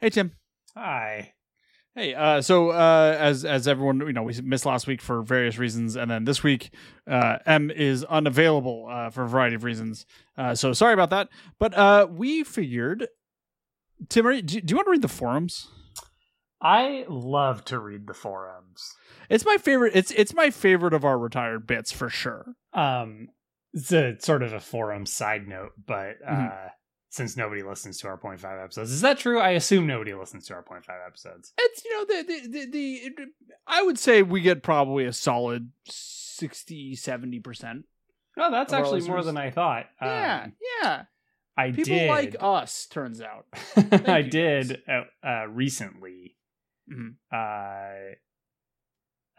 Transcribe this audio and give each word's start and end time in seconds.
Hey 0.00 0.10
Tim. 0.10 0.32
Hi. 0.76 1.32
Hey, 1.94 2.14
uh, 2.14 2.40
so 2.40 2.70
uh, 2.70 3.16
as 3.18 3.44
as 3.44 3.66
everyone 3.66 3.98
you 4.00 4.12
know, 4.12 4.22
we 4.22 4.40
missed 4.42 4.64
last 4.66 4.86
week 4.86 5.00
for 5.02 5.22
various 5.22 5.58
reasons, 5.58 5.96
and 5.96 6.08
then 6.10 6.24
this 6.24 6.44
week, 6.44 6.70
uh, 7.08 7.38
Em 7.44 7.70
is 7.72 8.04
unavailable 8.04 8.86
uh, 8.88 9.10
for 9.10 9.24
a 9.24 9.28
variety 9.28 9.56
of 9.56 9.64
reasons. 9.64 10.06
Uh, 10.36 10.54
so 10.54 10.72
sorry 10.72 10.92
about 10.94 11.10
that. 11.10 11.28
But 11.58 11.74
uh, 11.76 12.06
we 12.08 12.44
figured, 12.44 13.08
Tim, 14.08 14.26
are 14.28 14.32
you- 14.32 14.42
do, 14.42 14.60
do 14.60 14.72
you 14.72 14.76
want 14.76 14.86
to 14.86 14.90
read 14.92 15.02
the 15.02 15.08
forums? 15.08 15.66
I 16.62 17.04
love 17.08 17.64
to 17.66 17.78
read 17.80 18.06
the 18.06 18.14
forums. 18.14 18.92
It's 19.28 19.44
my 19.44 19.56
favorite. 19.58 19.92
It's 19.96 20.12
it's 20.12 20.34
my 20.34 20.50
favorite 20.50 20.94
of 20.94 21.04
our 21.04 21.18
retired 21.18 21.66
bits 21.66 21.90
for 21.90 22.08
sure. 22.08 22.54
Um, 22.72 23.28
it's 23.72 23.92
a 23.92 24.16
sort 24.20 24.44
of 24.44 24.52
a 24.52 24.60
forum 24.60 25.04
side 25.06 25.48
note, 25.48 25.72
but 25.84 26.16
uh, 26.24 26.30
Mhm. 26.30 26.70
Since 27.10 27.36
nobody 27.36 27.62
listens 27.62 27.98
to 28.00 28.08
our 28.08 28.16
point 28.16 28.40
0.5 28.40 28.62
episodes, 28.64 28.90
is 28.90 29.00
that 29.00 29.18
true? 29.18 29.38
I 29.40 29.50
assume 29.50 29.86
nobody 29.86 30.14
listens 30.14 30.46
to 30.48 30.54
our 30.54 30.62
point 30.62 30.84
0.5 30.86 31.06
episodes. 31.06 31.52
It's 31.58 31.84
you 31.84 31.90
know 31.92 32.04
the 32.04 32.22
the 32.22 32.48
the, 32.48 32.66
the 32.70 33.26
I 33.66 33.82
would 33.82 33.98
say 33.98 34.22
we 34.22 34.40
get 34.40 34.62
probably 34.62 35.04
a 35.04 35.12
solid 35.12 35.70
60 35.86 36.94
70 36.96 37.40
percent. 37.40 37.84
Oh, 38.36 38.50
that's 38.50 38.72
actually 38.72 39.00
more 39.08 39.22
than 39.24 39.36
I 39.36 39.50
thought. 39.50 39.86
Yeah, 40.00 40.42
Um, 40.44 40.52
yeah. 40.82 41.02
I 41.56 41.70
People 41.72 41.96
did. 41.96 42.08
like 42.08 42.36
us, 42.38 42.86
turns 42.86 43.20
out. 43.20 43.46
I 44.06 44.22
did 44.22 44.80
uh, 44.88 45.02
uh, 45.26 45.46
recently. 45.48 46.36
Mhm. 46.88 47.16
Uh, 47.32 48.14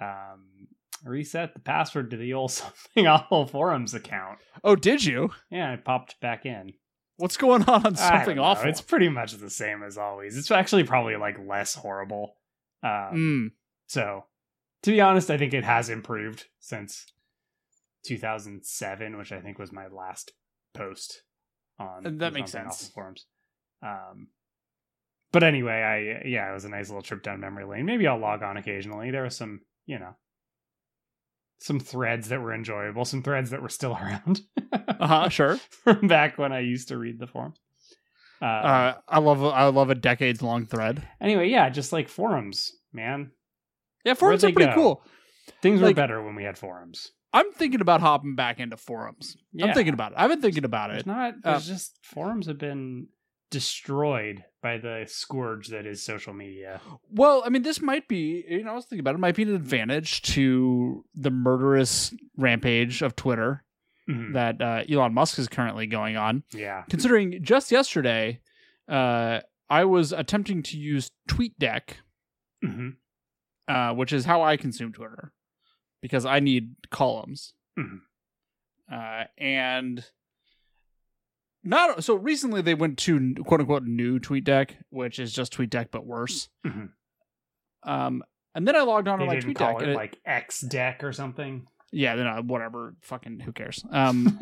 um, 0.04 0.68
reset 1.06 1.54
the 1.54 1.60
password 1.62 2.12
to 2.12 2.18
the 2.18 2.34
old 2.34 2.52
something 2.52 3.08
awful 3.08 3.46
forums 3.46 3.94
account. 3.94 4.40
Oh, 4.64 4.76
did 4.76 5.04
you? 5.06 5.30
Yeah, 5.50 5.72
I 5.72 5.76
popped 5.78 6.20
back 6.20 6.46
in. 6.46 6.74
What's 7.20 7.36
going 7.38 7.64
on 7.64 7.86
on 7.86 7.96
something 7.96 8.40
awful? 8.40 8.70
It's 8.70 8.80
pretty 8.82 9.10
much 9.10 9.34
the 9.34 9.50
same 9.50 9.84
as 9.84 9.98
always. 9.98 10.38
It's 10.38 10.50
actually 10.52 10.86
probably 10.86 11.18
like 11.18 11.38
less 11.46 11.76
horrible. 11.76 12.36
Um, 12.82 12.90
Mm. 13.14 13.52
So, 13.88 14.26
to 14.84 14.92
be 14.92 15.02
honest, 15.02 15.30
I 15.30 15.38
think 15.38 15.54
it 15.54 15.66
has 15.66 15.90
improved 15.90 16.46
since 16.60 17.08
2007, 18.04 19.18
which 19.18 19.32
I 19.32 19.42
think 19.42 19.60
was 19.60 19.72
my 19.72 19.88
last 19.88 20.32
post 20.74 21.24
on. 21.78 22.06
Uh, 22.06 22.12
that 22.18 22.34
makes 22.34 22.52
sense. 22.52 22.68
Awful 22.84 22.94
Forums. 22.94 23.26
Um, 23.82 24.28
but 25.32 25.44
anyway, 25.44 26.22
I 26.24 26.28
yeah, 26.28 26.50
it 26.50 26.54
was 26.54 26.66
a 26.66 26.70
nice 26.70 26.90
little 26.90 27.02
trip 27.02 27.24
down 27.24 27.40
memory 27.40 27.66
lane. 27.66 27.86
Maybe 27.86 28.08
I'll 28.08 28.18
log 28.18 28.44
on 28.44 28.58
occasionally. 28.58 29.12
There 29.12 29.24
was 29.24 29.36
some, 29.36 29.62
you 29.86 30.00
know, 30.00 30.16
some 31.60 31.80
threads 31.80 32.30
that 32.30 32.42
were 32.42 32.54
enjoyable, 32.54 33.06
some 33.06 33.22
threads 33.24 33.50
that 33.52 33.62
were 33.62 33.70
still 33.70 33.94
around 34.02 34.42
Uh 34.74 35.08
huh. 35.08 35.30
Sure. 35.30 35.58
from 35.84 36.08
back 36.08 36.38
when 36.38 36.52
I 36.52 36.60
used 36.62 36.88
to 36.90 36.98
read 36.98 37.20
the 37.20 37.28
forums. 37.28 37.60
Uh, 38.42 38.46
Uh, 38.46 38.94
I 39.08 39.20
love 39.20 39.44
I 39.44 39.66
love 39.68 39.90
a 39.90 39.96
decades 39.96 40.42
long 40.42 40.66
thread. 40.66 41.06
anyway, 41.20 41.50
yeah, 41.50 41.70
just 41.70 41.92
like 41.94 42.08
forums, 42.10 42.72
man. 42.94 43.32
Yeah, 44.06 44.14
forums 44.14 44.44
are 44.46 44.52
pretty 44.54 44.70
go? 44.72 44.76
cool. 44.76 45.04
Things 45.62 45.82
were 45.82 45.94
better 45.94 46.24
when 46.24 46.36
we 46.36 46.44
had 46.44 46.58
forums. 46.58 47.12
I'm 47.34 47.52
thinking 47.52 47.82
about 47.82 48.02
hopping 48.02 48.36
back 48.36 48.60
into 48.60 48.78
forums. 48.78 49.36
I'm 49.62 49.74
thinking 49.74 49.94
about 49.94 50.14
it. 50.14 50.18
I've 50.18 50.30
been 50.30 50.42
thinking 50.42 50.64
about 50.64 50.90
There's 50.90 51.02
it. 51.02 51.08
not. 51.08 51.34
Uh, 51.44 51.60
just 51.60 51.98
forums 52.02 52.48
have 52.48 52.58
been 52.58 53.08
destroyed 53.50 54.44
by 54.62 54.78
the 54.78 55.06
scourge 55.08 55.68
that 55.70 55.86
is 55.86 56.02
social 56.04 56.34
media. 56.34 56.82
Well, 57.12 57.44
I 57.46 57.50
mean, 57.50 57.64
this 57.64 57.82
might 57.82 58.08
be. 58.08 58.44
You 58.48 58.64
know, 58.64 58.72
I 58.72 58.76
was 58.76 58.86
thinking 58.86 59.00
about 59.02 59.12
it. 59.16 59.16
it 59.16 59.22
might 59.22 59.36
be 59.36 59.44
an 59.44 59.56
advantage 59.56 60.22
to 60.34 61.06
the 61.16 61.32
murderous 61.32 62.14
rampage 62.38 63.02
of 63.02 63.16
Twitter 63.16 63.64
Mhm. 64.10 64.34
that 64.34 64.62
uh, 64.62 64.84
Elon 64.92 65.14
Musk 65.14 65.38
is 65.40 65.48
currently 65.48 65.86
going 65.88 66.18
on. 66.18 66.44
Yeah. 66.52 66.84
Considering 66.90 67.44
just 67.44 67.72
yesterday, 67.72 68.42
uh, 68.88 69.42
I 69.70 69.86
was 69.86 70.12
attempting 70.12 70.64
to 70.64 70.78
use 70.78 71.12
TweetDeck, 71.30 71.92
hmm 72.64 72.90
uh, 73.68 73.94
which 73.94 74.12
is 74.12 74.26
how 74.26 74.42
I 74.42 74.58
consume 74.58 74.92
Twitter, 74.94 75.32
because 76.02 76.26
I 76.26 76.40
need 76.40 76.74
columns. 76.90 77.54
Mhm. 77.78 78.00
Uh, 78.92 79.26
and 79.38 80.04
not 81.64 82.04
so 82.04 82.16
recently 82.16 82.62
they 82.62 82.74
went 82.74 82.98
to 83.00 83.36
quote 83.46 83.60
unquote 83.62 83.84
new 83.84 84.20
TweetDeck, 84.20 84.72
which 84.90 85.20
is 85.20 85.34
just 85.34 85.54
TweetDeck 85.54 85.88
but 85.92 86.06
worse. 86.06 86.50
Mhm. 86.66 86.90
Um, 87.84 88.24
and 88.56 88.68
then 88.68 88.76
I 88.76 88.82
logged 88.82 89.08
on 89.08 89.20
They 89.20 89.26
to 89.26 89.28
my 89.28 89.36
didn't 89.36 89.54
TweetDeck. 89.54 89.58
call 89.58 89.80
it 89.82 89.90
it- 89.90 89.96
like 89.96 90.18
X 90.26 90.62
deck 90.62 91.04
or 91.04 91.14
something. 91.14 91.68
yeah, 91.92 92.16
then 92.16 92.28
uh, 92.28 92.42
whatever, 92.42 92.96
fucking 93.02 93.40
who 93.42 93.52
cares? 93.52 93.84
Um, 93.92 94.38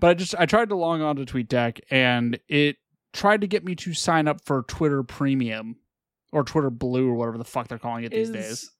but 0.00 0.08
I 0.10 0.14
just 0.14 0.34
I 0.38 0.46
tried 0.46 0.68
to 0.70 0.76
log 0.76 1.00
on 1.00 1.16
to 1.16 1.24
TweetDeck 1.24 1.80
and 1.90 2.38
it 2.48 2.76
tried 3.12 3.40
to 3.42 3.46
get 3.46 3.64
me 3.64 3.74
to 3.76 3.94
sign 3.94 4.28
up 4.28 4.44
for 4.44 4.62
Twitter 4.62 5.02
Premium 5.02 5.76
or 6.32 6.42
Twitter 6.44 6.70
Blue 6.70 7.08
or 7.08 7.14
whatever 7.14 7.38
the 7.38 7.44
fuck 7.44 7.68
they're 7.68 7.78
calling 7.78 8.04
it 8.04 8.10
these 8.12 8.28
is 8.30 8.34
days. 8.34 8.70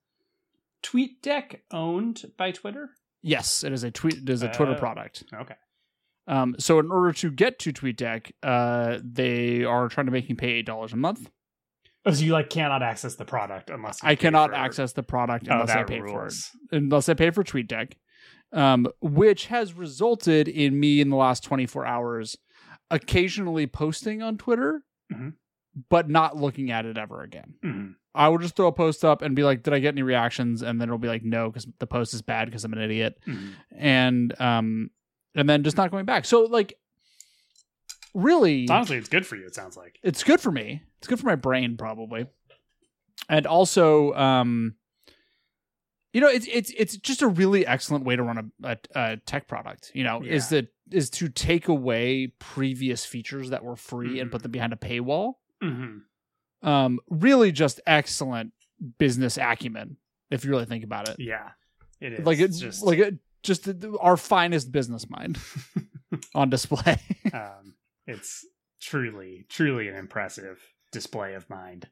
TweetDeck 0.82 1.60
owned 1.72 2.24
by 2.36 2.50
Twitter? 2.53 2.91
Yes, 3.22 3.64
it 3.64 3.72
is 3.72 3.82
a 3.82 3.91
tweet. 3.91 4.14
It 4.18 4.28
is 4.28 4.42
a 4.42 4.48
Twitter 4.53 4.72
Oh. 4.74 4.78
product. 4.78 5.24
Okay. 5.34 5.54
Um, 6.26 6.56
so 6.59 6.78
in 6.81 6.91
order 6.91 7.12
to 7.12 7.31
get 7.31 7.59
to 7.60 7.72
TweetDeck, 7.72 8.32
uh, 8.42 8.98
they 9.04 9.64
are 9.64 9.88
trying 9.88 10.06
to 10.06 10.12
make 10.12 10.28
me 10.28 10.34
pay 10.34 10.50
eight 10.54 10.66
dollars 10.66 10.92
a 10.92 10.97
month. 10.97 11.31
Oh, 12.04 12.12
so 12.12 12.25
you 12.25 12.32
like 12.32 12.50
cannot 12.50 12.82
access 12.82 13.16
the 13.16 13.25
product 13.25 13.69
unless 13.70 14.03
I 14.03 14.10
pay 14.14 14.16
cannot 14.22 14.50
for- 14.50 14.56
access 14.56 14.92
the 14.92 15.03
product 15.03 15.47
Oh, 15.50 15.54
unless 15.54 15.70
I 15.70 15.75
that 15.78 15.86
pay 15.88 16.00
for 16.00 16.26
it. 16.26 16.34
Unless 16.72 17.09
I 17.09 17.15
pay 17.15 17.31
for 17.31 17.42
TweetDeck, 17.44 17.92
um, 18.53 18.86
which 19.00 19.47
has 19.47 19.75
resulted 19.75 20.47
in 20.48 20.78
me 20.78 21.00
in 21.00 21.10
the 21.10 21.16
last 21.16 21.42
twenty 21.44 21.66
four 21.66 21.84
hours 21.86 22.36
occasionally 22.91 23.66
posting 23.66 24.22
on 24.22 24.36
Twitter, 24.38 24.82
Mhm. 25.12 25.34
but 25.91 26.09
not 26.09 26.36
looking 26.36 26.70
at 26.70 26.86
it 26.86 26.97
ever 26.97 27.22
again. 27.22 27.54
Mhm. 27.65 27.94
I 28.15 28.28
will 28.28 28.38
just 28.38 28.56
throw 28.56 28.69
a 28.69 28.72
post 28.72 29.04
up 29.04 29.20
and 29.22 29.34
be 29.36 29.42
like, 29.44 29.62
"Did 29.62 29.75
I 29.75 29.78
get 29.81 29.94
any 29.94 30.03
reactions?" 30.03 30.62
And 30.62 30.81
then 30.81 30.88
it'll 30.88 30.98
be 30.98 31.09
like, 31.09 31.22
"No," 31.25 31.50
because 31.50 31.66
the 31.81 31.86
post 31.86 32.15
is 32.15 32.22
bad 32.22 32.47
because 32.47 32.65
I'm 32.65 32.72
an 32.72 32.81
idiot. 32.81 33.19
Mhm. 33.26 33.54
and 33.76 34.41
um 34.41 34.91
and 35.36 35.48
then 35.48 35.62
just 35.62 35.76
not 35.76 35.91
going 35.92 36.04
back 36.04 36.24
so 36.24 36.42
like 36.42 36.76
really 38.14 38.66
Honestly, 38.69 38.97
it's 38.97 39.08
good 39.08 39.26
for 39.26 39.36
you. 39.36 39.47
It 39.47 39.54
sounds 39.54 39.76
like. 39.76 39.98
it's 40.02 40.24
good 40.24 40.41
for 40.41 40.50
me 40.50 40.82
it's 40.98 41.06
good 41.06 41.20
for 41.20 41.26
my 41.26 41.34
brain 41.36 41.76
probably 41.76 42.26
and 43.28 43.47
also 43.47 44.12
um 44.14 44.74
you 46.12 46.20
know 46.20 46.28
it's 46.28 46.47
it's 46.50 46.70
it's 46.70 46.97
just 46.97 47.20
a 47.22 47.28
really 47.28 47.66
excellent 47.66 48.04
way 48.04 48.16
to 48.16 48.22
run 48.22 48.50
a, 48.62 48.69
a, 48.70 48.78
a 48.94 49.16
tech 49.19 49.47
product 49.48 49.92
you 49.94 50.02
know 50.04 50.22
is 50.22 50.50
Yeah. 50.50 50.60
that 50.62 50.69
is 50.92 51.10
to 51.10 51.28
take 51.28 51.68
away 51.68 52.28
previous 52.38 53.04
features 53.04 53.50
that 53.50 53.62
were 53.64 53.76
free 53.76 54.20
and 54.20 54.30
put 54.30 54.42
them 54.42 54.53
behind 54.53 54.72
a 54.72 54.76
paywall 54.76 55.34
hmm 55.62 55.98
um 56.62 56.98
really 57.10 57.53
just 57.53 57.80
excellent 57.86 58.53
business 58.98 59.36
acumen 59.36 59.97
if 60.30 60.44
you 60.44 60.50
really 60.50 60.64
think 60.64 60.84
about 60.84 61.08
it 61.08 61.16
Yeah, 61.18 61.50
it 62.00 62.14
is. 62.14 62.26
like 62.26 62.38
it's 62.38 62.58
just 62.58 62.82
like 62.82 62.98
it 62.98 63.18
just 63.47 63.69
our 64.01 64.17
finest 64.17 64.71
business 64.73 65.09
mind 65.09 65.39
on 66.34 66.51
display. 66.51 66.99
Um, 67.33 67.75
it's 68.07 68.47
truly, 68.81 69.47
truly 69.49 69.89
an 69.89 69.97
impressive 69.97 70.61
display 70.93 71.34
of 71.34 71.49
mind. 71.51 71.89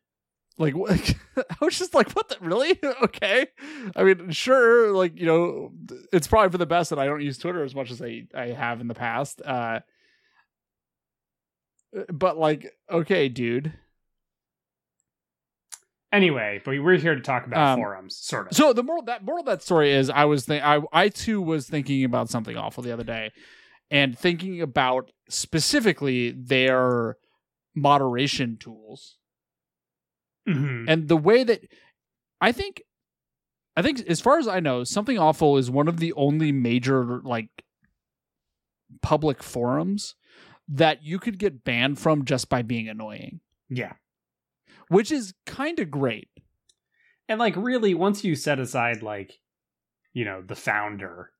like 0.58 0.74
i 1.36 1.64
was 1.64 1.76
just 1.78 1.92
like 1.94 2.12
what 2.12 2.28
the 2.28 2.36
really? 2.40 2.78
Okay. 3.02 3.46
I 3.96 4.04
mean 4.04 4.30
sure 4.30 4.92
like 4.92 5.18
you 5.18 5.26
know 5.26 5.72
it's 6.12 6.28
probably 6.28 6.50
for 6.50 6.58
the 6.58 6.66
best 6.66 6.90
that 6.90 6.98
i 7.00 7.06
don't 7.06 7.20
use 7.22 7.38
twitter 7.38 7.64
as 7.64 7.74
much 7.74 7.90
as 7.90 8.00
i 8.00 8.22
i 8.34 8.46
have 8.46 8.80
in 8.80 8.86
the 8.86 8.94
past 8.94 9.42
uh 9.44 9.80
but 12.12 12.38
like 12.38 12.72
okay 12.90 13.28
dude 13.28 13.72
Anyway, 16.14 16.62
but 16.64 16.70
we're 16.82 16.96
here 16.96 17.14
to 17.16 17.20
talk 17.20 17.46
about 17.46 17.72
Um, 17.72 17.78
forums, 17.80 18.16
sort 18.16 18.46
of. 18.50 18.56
so 18.56 18.72
the 18.72 18.82
moral 18.82 19.02
that 19.02 19.24
moral 19.24 19.40
of 19.40 19.46
that 19.46 19.62
story 19.62 19.92
is 19.92 20.08
i 20.10 20.24
was 20.24 20.44
think 20.46 20.62
i 20.64 20.80
i 20.92 21.08
too 21.08 21.42
was 21.42 21.66
thinking 21.68 22.04
about 22.04 22.30
something 22.30 22.56
awful 22.56 22.82
the 22.82 22.92
other 22.92 23.02
day 23.04 23.32
and 23.90 24.16
thinking 24.18 24.60
about 24.62 25.10
specifically 25.28 26.30
their 26.30 27.16
moderation 27.74 28.56
tools 28.56 29.18
Mhm. 30.48 30.84
and 30.88 31.08
the 31.08 31.16
way 31.16 31.42
that 31.44 31.60
I 32.40 32.52
think 32.52 32.82
I 33.76 33.82
think 33.82 34.00
as 34.06 34.20
far 34.20 34.38
as 34.38 34.46
I 34.46 34.60
know, 34.60 34.84
something 34.84 35.18
awful 35.18 35.56
is 35.56 35.70
one 35.70 35.88
of 35.88 35.98
the 35.98 36.12
only 36.12 36.52
major 36.52 37.20
like 37.22 37.48
public 39.02 39.42
forums 39.42 40.14
that 40.68 41.02
you 41.02 41.18
could 41.18 41.38
get 41.38 41.64
banned 41.64 41.98
from 41.98 42.24
just 42.24 42.48
by 42.48 42.62
being 42.62 42.88
annoying, 42.88 43.40
Yeah, 43.70 43.94
which 44.88 45.10
is 45.12 45.34
kind 45.46 45.78
of 45.80 45.90
great. 45.90 46.28
and 47.28 47.38
like 47.38 47.54
really, 47.56 47.94
once 47.94 48.22
you 48.24 48.34
set 48.34 48.58
aside 48.60 49.02
like, 49.02 49.32
you 50.12 50.24
know, 50.24 50.42
the 50.42 50.54
founder, 50.56 51.30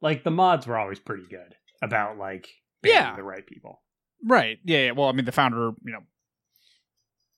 like 0.00 0.24
the 0.24 0.30
mods 0.30 0.66
were 0.66 0.78
always 0.78 0.98
pretty 0.98 1.24
good 1.28 1.54
about 1.82 2.18
like 2.18 2.48
Yeah. 2.82 3.14
the 3.16 3.22
right 3.22 3.46
people. 3.46 3.82
Right. 4.26 4.58
Yeah, 4.64 4.78
yeah. 4.86 4.90
Well, 4.92 5.08
I 5.08 5.12
mean 5.12 5.24
the 5.26 5.32
founder, 5.32 5.72
you 5.84 5.92
know, 5.92 6.00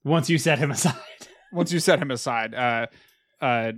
Once 0.04 0.30
you 0.30 0.38
set 0.38 0.58
him 0.58 0.70
aside. 0.76 0.94
once 1.52 1.72
you 1.72 1.80
set 1.80 1.98
him 2.00 2.10
aside, 2.10 2.54
uh 2.54 2.86
uh 3.40 3.72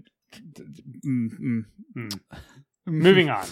d- 0.52 0.62
mm, 1.06 1.28
mm. 1.40 1.64
Hmm. 1.94 2.08
Moving 2.86 3.30
on. 3.30 3.46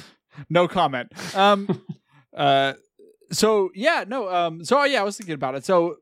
no 0.50 0.68
comment. 0.68 1.12
Um 1.34 1.82
uh 2.36 2.74
so 3.32 3.70
yeah, 3.74 4.04
no 4.06 4.28
um 4.32 4.64
so 4.64 4.84
yeah, 4.84 5.00
I 5.00 5.04
was 5.04 5.16
thinking 5.16 5.34
about 5.34 5.54
it. 5.54 5.64
So 5.64 5.96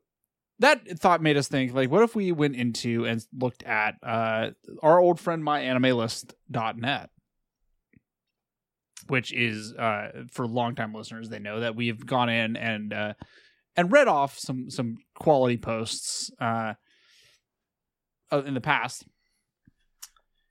that 0.61 0.99
thought 0.99 1.23
made 1.23 1.37
us 1.37 1.49
think 1.49 1.75
like 1.75 1.91
what 1.91 2.03
if 2.03 2.15
we 2.15 2.33
went 2.33 2.57
into 2.57 3.05
and 3.05 3.25
looked 3.37 3.63
at 3.65 3.97
uh 4.03 4.51
our 4.83 5.01
old 5.01 5.19
friend 5.19 5.43
myanimelist.net 5.43 7.11
which 9.09 9.33
is 9.33 9.75
uh 9.75 10.25
for 10.31 10.47
longtime 10.47 10.95
listeners 10.95 11.29
they 11.29 11.39
know 11.39 11.61
that 11.61 11.77
we've 11.77 12.07
gone 12.07 12.29
in 12.29 12.57
and 12.57 12.93
uh 12.93 13.15
and 13.77 13.93
read 13.93 14.09
off 14.09 14.39
some 14.39 14.71
some 14.71 14.97
quality 15.15 15.57
posts 15.57 16.31
uh 16.41 16.75
in 18.33 18.55
the 18.55 18.61
past 18.61 19.05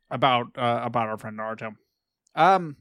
about 0.09 0.47
uh 0.57 0.81
about 0.83 1.09
our 1.09 1.17
friend 1.17 1.37
Naruto. 1.37 1.75
Um 2.35 2.77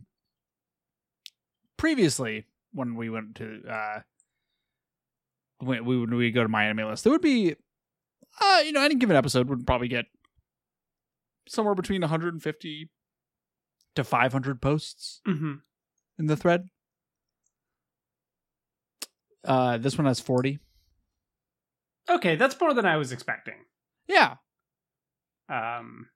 previously 1.77 2.45
when 2.73 2.95
we 2.95 3.11
went 3.11 3.35
to 3.37 3.63
uh 3.69 4.01
when 5.63 5.85
we 5.85 5.99
when 6.01 6.15
we 6.15 6.31
go 6.31 6.43
to 6.43 6.49
my 6.49 6.65
anime 6.65 6.89
list, 6.89 7.05
there 7.05 7.13
would 7.13 7.21
be, 7.23 7.55
uh, 8.41 8.63
you 8.65 8.73
know, 8.73 8.83
any 8.83 8.95
given 8.97 9.17
episode 9.17 9.49
would 9.49 9.67
probably 9.67 9.89
get 9.89 10.07
somewhere 11.49 11.75
between 11.75 12.01
150 12.01 12.91
to 13.95 14.05
500 14.05 14.63
posts 14.63 15.21
Mm-hmm. 15.27 15.53
in 16.19 16.27
the 16.27 16.37
thread. 16.37 16.69
Uh, 19.45 19.79
this 19.79 19.99
one 19.99 20.07
has 20.07 20.21
40. 20.21 20.59
Okay, 22.11 22.37
that's 22.37 22.59
more 22.61 22.75
than 22.75 22.87
I 22.87 22.97
was 22.97 23.13
expecting. 23.13 23.55
Yeah, 24.09 24.35
Um, 25.49 26.09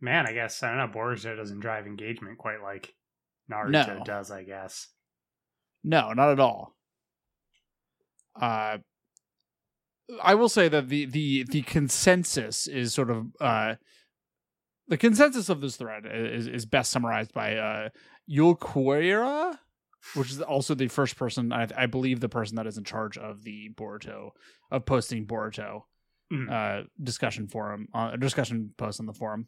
man, 0.00 0.26
I 0.26 0.32
guess 0.32 0.62
I 0.62 0.68
don't 0.68 0.78
know. 0.78 0.98
Boruto 0.98 1.36
doesn't 1.36 1.60
drive 1.60 1.86
engagement 1.86 2.38
quite 2.38 2.62
like 2.62 2.94
Naruto 3.50 3.70
No. 3.98 4.02
does. 4.04 4.30
I 4.30 4.42
guess. 4.44 4.88
no, 5.82 6.12
not 6.14 6.30
at 6.30 6.40
all. 6.40 6.74
Uh, 8.44 8.78
I 10.22 10.34
will 10.34 10.48
say 10.50 10.68
that 10.68 10.88
the 10.88 11.06
the 11.06 11.44
the 11.44 11.62
consensus 11.62 12.66
is 12.66 12.92
sort 12.92 13.10
of 13.10 13.26
uh, 13.40 13.74
the 14.88 14.98
consensus 14.98 15.48
of 15.48 15.60
this 15.60 15.76
thread 15.76 16.04
is 16.06 16.46
is 16.46 16.66
best 16.66 16.90
summarized 16.90 17.32
by 17.32 17.56
uh, 17.56 17.88
Yul 18.30 18.58
Kuera, 18.58 19.58
which 20.14 20.30
is 20.30 20.42
also 20.42 20.74
the 20.74 20.88
first 20.88 21.16
person 21.16 21.52
I, 21.52 21.68
I 21.76 21.86
believe 21.86 22.20
the 22.20 22.28
person 22.28 22.56
that 22.56 22.66
is 22.66 22.76
in 22.76 22.84
charge 22.84 23.16
of 23.16 23.44
the 23.44 23.70
Boruto 23.74 24.30
of 24.70 24.84
posting 24.84 25.26
Boruto 25.26 25.82
Mm. 26.32 26.50
uh, 26.50 26.86
discussion 27.02 27.48
forum 27.48 27.86
uh, 27.92 28.16
discussion 28.16 28.72
post 28.78 28.98
on 28.98 29.04
the 29.06 29.12
forum. 29.12 29.46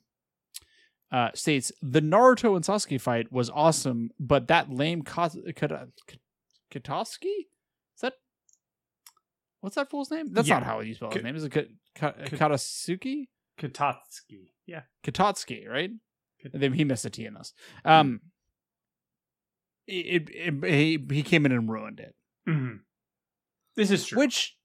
Uh, 1.10 1.30
states 1.34 1.72
the 1.80 2.02
Naruto 2.02 2.54
and 2.54 2.64
Sasuke 2.64 3.00
fight 3.00 3.32
was 3.32 3.48
awesome, 3.48 4.10
but 4.20 4.48
that 4.48 4.70
lame 4.70 5.00
Kas- 5.02 5.38
Kata- 5.56 5.88
Katoski 6.70 7.32
is 7.32 7.44
that 7.44 7.55
what's 9.66 9.74
that 9.74 9.90
fool's 9.90 10.12
name? 10.12 10.32
That's 10.32 10.46
Yeah. 10.46 10.60
not 10.60 10.62
how 10.62 10.78
you 10.78 10.94
spell 10.94 11.10
his 11.10 11.24
name. 11.24 11.34
Is 11.34 11.42
it 11.42 11.50
Ka- 11.50 11.62
Ka- 11.96 12.12
Ka- 12.12 12.36
Katasuki? 12.36 13.26
Katatsuki. 13.58 14.52
Yeah. 14.64 14.82
Katotski, 15.02 15.68
right? 15.68 15.90
Kat- 16.40 16.52
then 16.54 16.72
he 16.72 16.84
missed 16.84 17.04
a 17.04 17.10
T 17.10 17.26
in 17.26 17.34
this. 17.34 17.52
Um, 17.84 18.20
it, 19.88 20.30
it, 20.30 20.64
it- 20.64 20.70
he 20.72 21.04
he 21.16 21.22
came 21.24 21.46
in 21.46 21.52
and 21.52 21.68
ruined 21.68 21.98
it. 21.98 22.14
hmm 22.46 22.76
This 23.74 23.90
is 23.90 24.06
true. 24.06 24.18
Which 24.18 24.56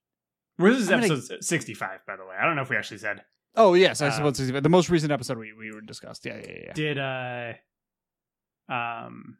Well, 0.58 0.72
this 0.72 0.82
is 0.82 0.90
I'm 0.92 1.00
gonna- 1.00 1.14
episode 1.14 1.42
sixty-five, 1.44 2.06
by 2.06 2.14
the 2.16 2.24
way. 2.24 2.36
I 2.40 2.44
don't 2.46 2.54
know 2.54 2.62
if 2.62 2.70
we 2.70 2.76
actually 2.76 2.98
said. 2.98 3.24
oh 3.56 3.74
yes, 3.74 4.00
I 4.00 4.06
Um, 4.06 4.12
suppose 4.12 4.38
the 4.62 4.68
most 4.68 4.88
recent 4.88 5.10
episode 5.10 5.36
we 5.38 5.52
we 5.52 5.72
were 5.72 5.80
discussed. 5.80 6.24
Yeah, 6.24 6.36
yeah, 6.38 6.58
yeah. 6.66 6.72
Did 6.74 6.98
uh, 6.98 8.72
um, 8.72 9.38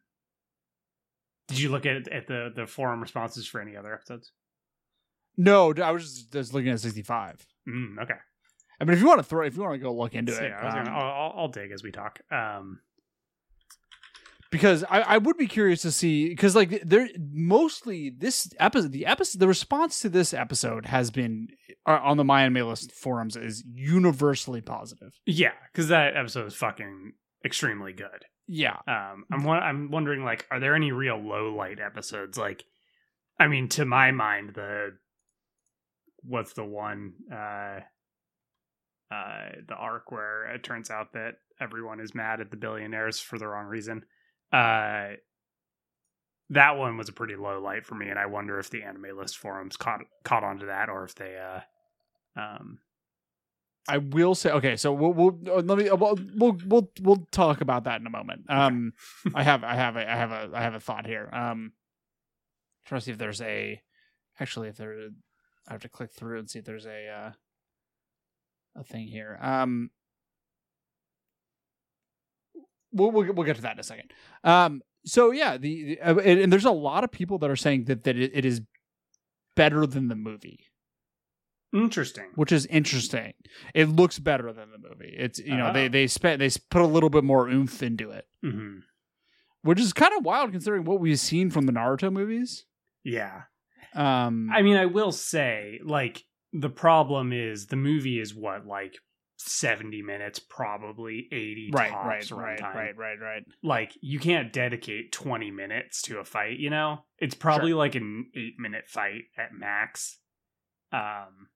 did 1.48 1.60
you 1.60 1.68
look 1.70 1.86
at 1.86 2.08
at 2.08 2.26
the 2.26 2.52
the 2.54 2.66
forum 2.66 3.00
responses 3.00 3.46
for 3.46 3.60
any 3.60 3.76
other 3.76 3.94
episodes? 3.94 4.32
No, 5.36 5.72
I 5.82 5.90
was 5.90 6.02
just, 6.04 6.32
just 6.32 6.54
looking 6.54 6.70
at 6.70 6.80
sixty 6.80 7.02
five. 7.02 7.44
Mm, 7.68 8.02
okay. 8.02 8.14
I 8.80 8.84
mean, 8.84 8.94
if 8.94 9.00
you 9.00 9.06
want 9.06 9.20
to 9.20 9.24
throw, 9.24 9.46
if 9.46 9.54
you 9.56 9.62
want 9.62 9.74
to 9.74 9.78
go 9.78 9.94
look 9.94 10.14
into 10.14 10.32
So, 10.32 10.42
it, 10.42 10.48
yeah, 10.48 10.58
I 10.58 10.80
um, 10.80 10.88
I'll, 10.88 11.02
I'll, 11.02 11.34
I'll 11.36 11.48
dig 11.48 11.70
as 11.70 11.82
we 11.82 11.92
talk. 11.92 12.20
Um, 12.30 12.80
because 14.50 14.84
I, 14.84 15.00
I 15.00 15.18
would 15.18 15.36
be 15.38 15.46
curious 15.46 15.82
to 15.82 15.90
see 15.92 16.28
because 16.28 16.54
like 16.54 16.82
there 16.84 17.08
mostly 17.32 18.10
this 18.10 18.52
episode 18.60 18.92
the 18.92 19.06
episode 19.06 19.38
the 19.40 19.48
response 19.48 20.00
to 20.00 20.08
this 20.08 20.34
episode 20.34 20.86
has 20.86 21.10
been 21.10 21.48
uh, 21.86 21.98
on 22.02 22.16
the 22.18 22.24
my 22.24 22.42
anime 22.42 22.68
list 22.68 22.92
forums 22.92 23.34
is 23.36 23.64
universally 23.72 24.60
positive. 24.60 25.18
yeah, 25.26 25.52
because 25.72 25.88
that 25.88 26.16
episode 26.16 26.46
is 26.46 26.54
fucking 26.54 27.12
extremely 27.44 27.92
good. 27.92 28.26
Yeah, 28.46 28.76
Um, 28.86 29.24
I'm 29.32 29.48
I'm 29.48 29.90
wondering 29.90 30.24
like, 30.24 30.46
are 30.50 30.60
there 30.60 30.74
any 30.74 30.92
real 30.92 31.16
low 31.16 31.54
light 31.54 31.78
episodes? 31.80 32.36
Like, 32.36 32.64
I 33.40 33.46
mean, 33.46 33.68
to 33.70 33.84
my 33.86 34.10
mind, 34.10 34.50
the 34.54 34.98
what's 36.24 36.52
the 36.52 36.64
one 36.64 37.14
uh, 37.32 37.80
uh, 39.12 39.48
the 39.68 39.74
arc 39.74 40.10
where 40.10 40.44
it 40.54 40.62
turns 40.62 40.90
out 40.90 41.12
that 41.12 41.34
everyone 41.60 42.00
is 42.00 42.14
mad 42.14 42.40
at 42.40 42.50
the 42.50 42.56
billionaires 42.56 43.20
for 43.20 43.38
the 43.38 43.46
wrong 43.46 43.66
reason. 43.66 44.04
Uh, 44.52 45.10
that 46.50 46.76
one 46.76 46.96
was 46.96 47.08
a 47.08 47.12
pretty 47.12 47.36
low 47.36 47.60
light 47.60 47.86
for 47.86 47.94
me, 47.94 48.08
and 48.08 48.18
I 48.18 48.26
wonder 48.26 48.58
if 48.58 48.70
the 48.70 48.82
anime 48.82 49.16
list 49.16 49.38
forums 49.38 49.76
caught 49.76 50.00
caught 50.24 50.44
onto 50.44 50.66
that, 50.66 50.88
or 50.88 51.04
if 51.04 51.14
they 51.14 51.36
uh, 51.38 52.40
um, 52.40 52.78
I 53.88 53.98
will 53.98 54.34
say 54.34 54.50
okay. 54.50 54.76
So 54.76 54.92
we'll 54.92 55.12
we'll 55.12 55.38
uh, 55.48 55.62
let 55.62 55.78
me 55.78 55.88
uh, 55.88 55.96
we'll 55.96 56.18
we'll 56.36 56.58
we'll, 56.66 56.90
we'll 57.00 57.28
talk 57.32 57.60
about 57.60 57.84
that 57.84 58.00
in 58.00 58.06
a 58.06 58.10
moment. 58.10 58.42
Um, 58.48 58.92
I 59.34 59.42
have 59.42 59.64
I 59.64 59.74
have 59.74 59.96
a 59.96 60.10
I 60.10 60.16
have 60.16 60.30
a 60.30 60.50
I 60.54 60.62
have 60.62 60.74
a 60.74 60.80
thought 60.80 61.06
here. 61.06 61.28
Um, 61.32 61.72
trying 62.86 63.00
to 63.00 63.04
see 63.04 63.10
if 63.12 63.18
there's 63.18 63.40
a 63.40 63.80
actually 64.38 64.68
if 64.68 64.76
there 64.76 65.08
I 65.68 65.72
have 65.72 65.82
to 65.82 65.88
click 65.88 66.10
through 66.12 66.38
and 66.38 66.50
see 66.50 66.58
if 66.60 66.64
there's 66.64 66.86
a 66.86 67.08
uh, 67.08 67.32
a 68.76 68.84
thing 68.84 69.06
here. 69.06 69.38
Um, 69.40 69.90
we'll, 72.92 73.10
we'll 73.10 73.32
we'll 73.32 73.46
get 73.46 73.56
to 73.56 73.62
that 73.62 73.74
in 73.74 73.80
a 73.80 73.84
second. 73.84 74.12
Um, 74.44 74.82
so 75.04 75.30
yeah, 75.30 75.56
the, 75.56 75.96
the 75.96 76.00
uh, 76.00 76.16
and, 76.18 76.40
and 76.40 76.52
there's 76.52 76.64
a 76.64 76.70
lot 76.70 77.04
of 77.04 77.10
people 77.10 77.38
that 77.38 77.50
are 77.50 77.56
saying 77.56 77.84
that 77.84 78.04
that 78.04 78.16
it, 78.16 78.32
it 78.34 78.44
is 78.44 78.62
better 79.56 79.86
than 79.86 80.08
the 80.08 80.14
movie, 80.16 80.66
interesting. 81.72 82.26
which 82.34 82.52
is 82.52 82.66
interesting. 82.66 83.34
It 83.74 83.88
looks 83.88 84.18
better 84.18 84.52
than 84.52 84.70
the 84.70 84.78
movie. 84.78 85.14
It's 85.16 85.38
you 85.38 85.56
know 85.56 85.72
they 85.72 85.86
Oh. 85.86 85.88
they 85.88 86.06
spent 86.06 86.38
they 86.38 86.50
put 86.70 86.82
a 86.82 86.86
little 86.86 87.10
bit 87.10 87.24
more 87.24 87.48
oomph 87.48 87.82
into 87.82 88.10
it, 88.10 88.26
hmm 88.42 88.78
which 89.64 89.78
is 89.78 89.92
kind 89.92 90.12
of 90.18 90.24
wild 90.24 90.50
considering 90.50 90.82
what 90.82 90.98
we've 90.98 91.20
seen 91.20 91.48
from 91.48 91.66
the 91.66 91.72
Naruto 91.72 92.12
movies. 92.12 92.64
Yeah, 93.04 93.42
Um, 93.94 94.50
I 94.52 94.62
mean, 94.62 94.76
I 94.76 94.86
will 94.86 95.12
say, 95.12 95.80
like, 95.84 96.24
the 96.52 96.70
problem 96.70 97.32
is 97.32 97.66
the 97.66 97.76
movie 97.76 98.20
is 98.20 98.34
what, 98.34 98.66
like, 98.66 98.94
70 99.36 100.02
minutes, 100.02 100.38
probably 100.38 101.28
80 101.32 101.70
right, 101.74 101.90
tops 101.90 102.30
right, 102.30 102.60
right, 102.60 102.74
right, 102.74 102.96
right, 102.96 103.20
right. 103.20 103.42
Like, 103.62 103.92
you 104.00 104.18
can't 104.20 104.52
dedicate 104.52 105.12
20 105.12 105.50
minutes 105.50 106.02
to 106.02 106.18
a 106.18 106.24
fight, 106.24 106.58
you 106.58 106.70
know? 106.70 107.04
It's 107.18 107.34
probably 107.34 107.70
Sure. 107.70 107.78
like 107.78 107.94
an 107.94 108.30
eight 108.34 108.54
minute 108.58 108.84
fight 108.88 109.24
at 109.36 109.52
max. 109.52 110.18
Um, 110.92 111.48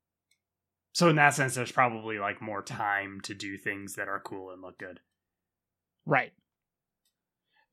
so 0.92 1.08
in 1.08 1.16
that 1.16 1.34
sense, 1.34 1.54
there's 1.54 1.70
probably 1.72 2.18
like 2.18 2.40
more 2.40 2.62
time 2.62 3.20
to 3.24 3.34
do 3.34 3.56
things 3.56 3.94
that 3.94 4.08
are 4.08 4.20
cool 4.20 4.50
and 4.50 4.62
look 4.62 4.78
good. 4.78 5.00
Right. 6.06 6.32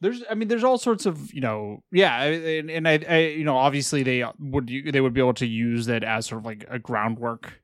There's, 0.03 0.21
I 0.29 0.35
mean, 0.35 0.47
there's 0.49 0.63
all 0.63 0.77
sorts 0.77 1.05
of, 1.07 1.33
you 1.33 1.41
know, 1.41 1.81
yeah, 1.91 2.21
and, 2.23 2.69
and 2.69 2.87
I, 2.87 2.99
I, 3.09 3.17
you 3.19 3.43
know, 3.43 3.57
obviously 3.57 4.03
they 4.03 4.23
would, 4.39 4.67
they 4.91 5.01
would 5.01 5.13
be 5.13 5.21
able 5.21 5.33
to 5.35 5.47
use 5.47 5.87
that 5.87 6.03
as 6.03 6.27
sort 6.27 6.39
of 6.41 6.45
like 6.45 6.65
a 6.69 6.77
groundwork 6.77 7.61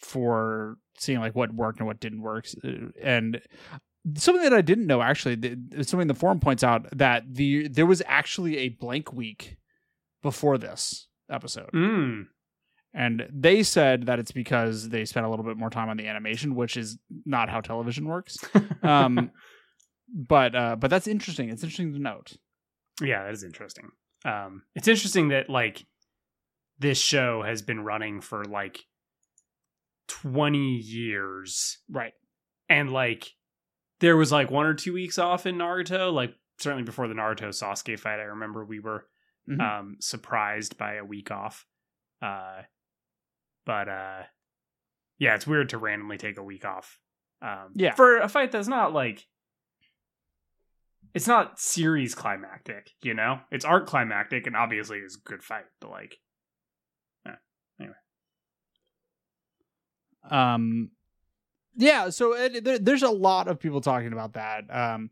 for 0.00 0.76
seeing 0.98 1.20
like 1.20 1.34
what 1.34 1.54
worked 1.54 1.78
and 1.78 1.86
what 1.86 2.00
didn't 2.00 2.22
work, 2.22 2.46
Uh, 2.64 2.88
and 3.02 3.40
something 4.16 4.42
that 4.42 4.54
I 4.54 4.60
didn't 4.62 4.86
know 4.86 5.02
actually, 5.02 5.36
th- 5.36 5.58
something 5.82 6.06
the 6.08 6.14
forum 6.14 6.40
points 6.40 6.62
out 6.64 6.86
that 6.96 7.24
the 7.34 7.68
there 7.68 7.86
was 7.86 8.02
actually 8.06 8.58
a 8.58 8.68
blank 8.70 9.12
week 9.12 9.56
before 10.22 10.58
this 10.58 11.08
episode, 11.30 11.70
Mm. 11.74 12.26
and 12.94 13.28
they 13.32 13.62
said 13.62 14.06
that 14.06 14.18
it's 14.18 14.32
because 14.32 14.88
they 14.90 15.04
spent 15.04 15.26
a 15.26 15.28
little 15.28 15.44
bit 15.44 15.56
more 15.56 15.70
time 15.70 15.88
on 15.88 15.96
the 15.96 16.06
animation, 16.08 16.54
which 16.54 16.76
is 16.76 16.98
not 17.24 17.48
how 17.48 17.60
television 17.60 18.06
works. 18.06 18.36
Um, 18.82 19.30
but 20.12 20.54
uh, 20.54 20.76
but 20.76 20.90
that's 20.90 21.06
interesting. 21.06 21.48
It's 21.50 21.62
interesting 21.62 21.92
to 21.92 21.98
note. 21.98 22.32
Yeah, 23.02 23.24
that 23.24 23.32
is 23.34 23.44
interesting. 23.44 23.90
Um, 24.24 24.62
it's 24.74 24.88
interesting 24.88 25.28
that 25.28 25.50
like 25.50 25.84
this 26.78 27.00
show 27.00 27.42
has 27.42 27.62
been 27.62 27.84
running 27.84 28.20
for 28.20 28.44
like 28.44 28.84
twenty 30.08 30.76
years, 30.76 31.78
Right. 31.88 32.12
and 32.68 32.92
like 32.92 33.26
there 34.00 34.16
was 34.16 34.30
like 34.32 34.50
one 34.50 34.66
or 34.66 34.74
two 34.74 34.92
weeks 34.92 35.18
off 35.18 35.46
in 35.46 35.56
Naruto. 35.56 36.12
Like 36.12 36.34
certainly 36.58 36.84
before 36.84 37.08
the 37.08 37.14
Naruto 37.14 37.48
Sasuke 37.48 37.98
fight, 37.98 38.20
I 38.20 38.24
remember 38.24 38.64
we 38.64 38.80
were 38.80 39.06
Mhm. 39.48 39.60
um, 39.60 39.96
surprised 40.00 40.76
by 40.78 40.94
a 40.94 41.04
week 41.04 41.30
off. 41.30 41.66
Uh, 42.22 42.62
but 43.64 43.88
uh, 43.88 44.22
yeah, 45.18 45.34
it's 45.34 45.46
weird 45.46 45.68
to 45.70 45.78
randomly 45.78 46.18
take 46.18 46.38
a 46.38 46.42
week 46.42 46.64
off. 46.64 46.98
Um, 47.42 47.72
Yeah. 47.74 47.94
for 47.94 48.18
a 48.18 48.28
fight 48.28 48.50
that's 48.52 48.68
not 48.68 48.92
like 48.92 49.26
it's 51.14 51.26
not 51.26 51.58
series 51.58 52.14
climactic, 52.14 52.90
you 53.02 53.14
know. 53.14 53.40
It's 53.50 53.64
art 53.64 53.86
climactic, 53.86 54.46
and 54.46 54.56
obviously 54.56 54.98
it's 54.98 55.16
a 55.16 55.28
good 55.28 55.42
fight. 55.42 55.64
But 55.80 55.90
like, 55.90 56.16
eh, 57.26 57.32
anyway, 57.80 57.94
Um, 60.30 60.90
yeah. 61.76 62.10
So 62.10 62.34
it, 62.34 62.64
there, 62.64 62.78
there's 62.78 63.02
a 63.02 63.10
lot 63.10 63.48
of 63.48 63.58
people 63.60 63.80
talking 63.80 64.12
about 64.12 64.34
that. 64.34 64.64
Um, 64.70 65.10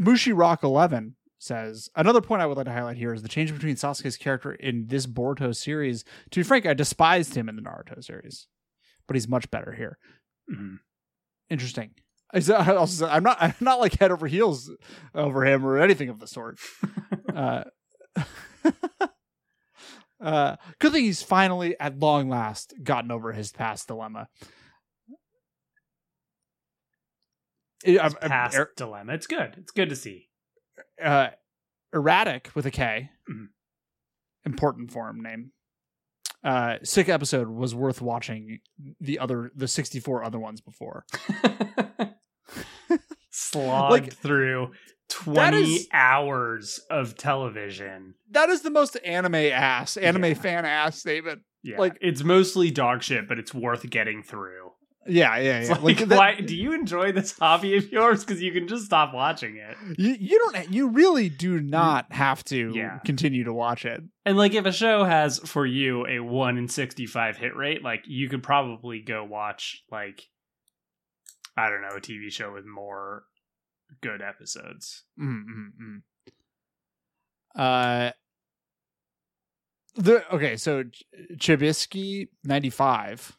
Mushi 0.00 0.32
Rock 0.36 0.62
Eleven 0.62 1.16
says 1.38 1.88
another 1.94 2.20
point 2.20 2.42
I 2.42 2.46
would 2.46 2.56
like 2.56 2.66
to 2.66 2.72
highlight 2.72 2.96
here 2.96 3.12
is 3.12 3.22
the 3.22 3.28
change 3.28 3.52
between 3.52 3.76
Sasuke's 3.76 4.16
character 4.16 4.52
in 4.52 4.86
this 4.86 5.06
Boruto 5.06 5.54
series. 5.54 6.04
To 6.30 6.40
be 6.40 6.44
frank, 6.44 6.66
I 6.66 6.74
despised 6.74 7.34
him 7.34 7.48
in 7.48 7.56
the 7.56 7.62
Naruto 7.62 8.02
series, 8.02 8.46
but 9.06 9.14
he's 9.16 9.28
much 9.28 9.50
better 9.50 9.72
here. 9.72 9.98
Mhm. 10.50 10.78
Interesting. 11.50 11.90
I 12.34 12.40
said- 12.40 12.56
I 12.60 12.74
also 12.74 13.04
said, 13.06 13.10
I'm 13.14 13.22
not. 13.22 13.36
I'm 13.40 13.54
not 13.60 13.80
like 13.80 13.98
head 13.98 14.10
over 14.10 14.26
heels 14.26 14.70
over 15.14 15.44
him 15.46 15.64
or 15.64 15.78
anything 15.78 16.08
of 16.08 16.18
the 16.18 16.26
sort. 16.26 16.58
uh, 17.34 17.64
uh, 20.20 20.56
good 20.78 20.92
thing 20.92 21.04
he's 21.04 21.22
finally, 21.22 21.78
at 21.78 21.98
long 21.98 22.28
last, 22.28 22.74
gotten 22.82 23.10
over 23.10 23.32
his 23.32 23.52
past 23.52 23.86
dilemma. 23.88 24.28
His 27.84 27.98
I'm- 27.98 28.14
I'm- 28.20 28.30
past 28.30 28.56
er- 28.56 28.72
dilemma. 28.76 29.12
It's 29.14 29.26
good. 29.26 29.54
It's 29.58 29.70
good 29.72 29.90
to 29.90 29.96
see. 29.96 30.28
uh, 31.02 31.28
erratic 31.94 32.50
with 32.54 32.66
a 32.66 32.70
K, 32.70 33.10
Mhm. 33.30 33.48
important 34.44 34.90
form 34.90 35.20
name. 35.22 35.52
Uh, 36.42 36.78
sick 36.82 37.08
episode 37.08 37.48
was 37.48 37.74
worth 37.74 38.00
watching. 38.00 38.60
The 39.00 39.18
other, 39.18 39.50
the 39.54 39.68
sixty-four 39.68 40.22
other 40.24 40.38
ones 40.38 40.60
before. 40.60 41.04
Slogged 43.64 43.90
Like, 43.90 44.12
through 44.14 44.72
20 45.08 45.56
is- 45.62 45.88
hours 45.92 46.80
of 46.90 47.16
television. 47.16 48.14
That 48.30 48.48
is 48.48 48.62
the 48.62 48.70
most 48.70 48.96
anime 49.04 49.34
ass, 49.36 49.96
anime 49.96 50.24
Yeah. 50.24 50.34
fan 50.34 50.64
ass 50.64 50.98
statement. 50.98 51.42
Yeah. 51.62 51.78
Like- 51.78 51.98
it's 52.00 52.22
mostly 52.22 52.70
dog 52.70 53.02
shit, 53.02 53.28
but 53.28 53.38
it's 53.38 53.54
worth 53.54 53.88
getting 53.88 54.22
through. 54.22 54.72
Yeah, 55.08 55.38
yeah, 55.38 55.62
yeah. 55.62 55.74
like, 55.78 55.98
that- 56.08 56.18
why 56.18 56.40
do 56.40 56.56
you 56.56 56.72
enjoy 56.72 57.12
this 57.12 57.38
hobby 57.38 57.76
of 57.76 57.90
yours? 57.92 58.24
Because 58.24 58.42
you 58.42 58.50
can 58.50 58.66
just 58.66 58.86
stop 58.86 59.14
watching 59.14 59.56
it. 59.56 59.76
you 59.98 60.16
you 60.18 60.38
don't 60.40 60.72
you 60.72 60.88
really 60.88 61.28
do 61.28 61.60
mm. 61.60 61.68
not 61.68 62.12
have 62.12 62.42
to 62.46 62.72
Yeah. 62.74 62.98
continue 63.04 63.44
to 63.44 63.52
watch 63.52 63.84
it. 63.84 64.02
And 64.24 64.36
like, 64.36 64.54
if 64.54 64.66
a 64.66 64.72
show 64.72 65.04
has 65.04 65.38
for 65.38 65.64
you 65.64 66.04
a 66.08 66.18
one 66.18 66.58
in 66.58 66.66
sixty-five 66.66 67.36
hit 67.36 67.54
rate, 67.54 67.84
like 67.84 68.02
you 68.08 68.28
could 68.28 68.42
probably 68.42 69.00
go 69.00 69.22
watch 69.24 69.84
like 69.92 70.22
I 71.56 71.70
don't 71.70 71.82
know 71.82 71.96
a 71.96 72.00
TV 72.00 72.30
show 72.32 72.52
with 72.52 72.66
more 72.66 73.24
good 74.02 74.22
episodes. 74.22 75.04
Mm-hmm. 75.20 75.98
Uh, 77.54 78.10
the 79.94 80.34
okay, 80.34 80.56
so 80.56 80.84
Ch- 80.84 81.04
Chibisky 81.36 82.28
ninety 82.44 82.70
five 82.70 83.36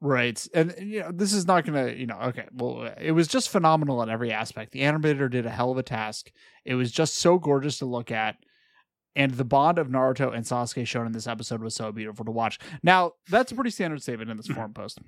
Right. 0.00 0.44
and 0.52 0.74
you 0.78 1.00
know 1.00 1.12
this 1.12 1.32
is 1.32 1.46
not 1.46 1.64
gonna, 1.64 1.90
you 1.92 2.06
know, 2.06 2.18
okay, 2.26 2.46
well, 2.52 2.92
it 3.00 3.12
was 3.12 3.28
just 3.28 3.48
phenomenal 3.50 4.02
in 4.02 4.10
every 4.10 4.32
aspect. 4.32 4.72
The 4.72 4.80
animator 4.80 5.30
did 5.30 5.46
a 5.46 5.50
hell 5.50 5.70
of 5.70 5.78
a 5.78 5.82
task. 5.84 6.32
It 6.64 6.74
was 6.74 6.90
just 6.90 7.16
so 7.16 7.38
gorgeous 7.38 7.78
to 7.78 7.86
look 7.86 8.10
at. 8.10 8.36
And 9.14 9.32
the 9.32 9.44
bond 9.44 9.78
of 9.78 9.88
Naruto 9.88 10.34
and 10.34 10.44
Sasuke 10.44 10.86
shown 10.86 11.06
in 11.06 11.12
this 11.12 11.26
episode 11.26 11.62
was 11.62 11.74
so 11.74 11.92
beautiful 11.92 12.24
to 12.24 12.30
watch. 12.30 12.58
Now, 12.82 13.12
that's 13.28 13.52
a 13.52 13.54
pretty 13.54 13.70
standard 13.70 14.02
statement 14.02 14.30
in 14.30 14.36
this 14.38 14.46
forum 14.54 14.72
post. 14.72 14.98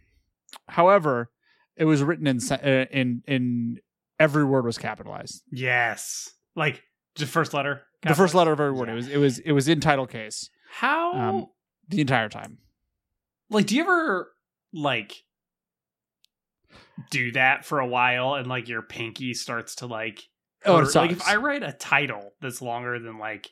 However, 0.68 1.30
it 1.76 1.86
was 1.86 2.02
written 2.02 2.26
in 2.26 2.38
uh, 2.52 2.86
in 2.92 3.22
in 3.26 3.80
every 4.18 4.44
word 4.44 4.64
was 4.64 4.78
capitalized. 4.78 5.42
Yes, 5.50 6.30
like 6.56 6.82
the 7.16 7.26
first 7.26 7.54
letter. 7.54 7.82
The 8.02 8.14
first 8.14 8.34
letter 8.34 8.52
of 8.52 8.60
every 8.60 8.72
word. 8.72 8.88
It 8.90 8.94
was 8.94 9.08
it 9.08 9.16
was 9.18 9.38
it 9.38 9.52
was 9.52 9.66
in 9.68 9.80
title 9.80 10.06
case 10.06 10.50
How 10.70 11.12
Um, 11.14 11.46
the 11.88 12.00
entire 12.02 12.28
time. 12.28 12.58
like 13.50 13.66
do 13.66 13.76
you 13.76 13.82
ever 13.82 14.30
like 14.72 15.14
do 17.10 17.32
that 17.32 17.64
for 17.64 17.80
a 17.80 17.86
while 17.86 18.34
and 18.34 18.46
like 18.46 18.68
your 18.68 18.82
pinky 18.82 19.34
starts 19.34 19.76
to 19.76 19.86
like 19.86 20.22
Oh, 20.66 20.78
it 20.78 20.84
hurt? 20.84 20.94
like 20.94 21.10
if. 21.12 21.26
I 21.28 21.36
write 21.36 21.62
a 21.62 21.72
title 21.72 22.32
that's 22.40 22.62
longer 22.62 22.98
than 22.98 23.18
like 23.18 23.50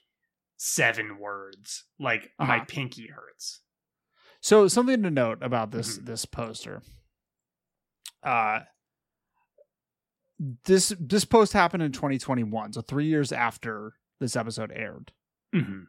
seven 0.56 1.18
words, 1.18 1.84
like 1.98 2.30
my 2.38 2.56
Uh-huh. 2.56 2.64
pinky 2.68 3.08
hurts. 3.08 3.60
So 4.40 4.66
something 4.68 5.02
to 5.02 5.10
note 5.10 5.38
about 5.42 5.70
this 5.72 5.98
Mhm. 5.98 6.06
this 6.06 6.24
poster. 6.24 6.82
Uh 8.22 8.60
this 10.64 10.92
this 10.98 11.24
post 11.24 11.52
happened 11.52 11.82
in 11.82 11.92
2021, 11.92 12.72
so 12.72 12.80
3 12.80 13.06
years 13.06 13.30
after 13.32 13.94
this 14.20 14.34
episode 14.36 14.72
aired. 14.74 15.12
Mm-hmm. 15.54 15.82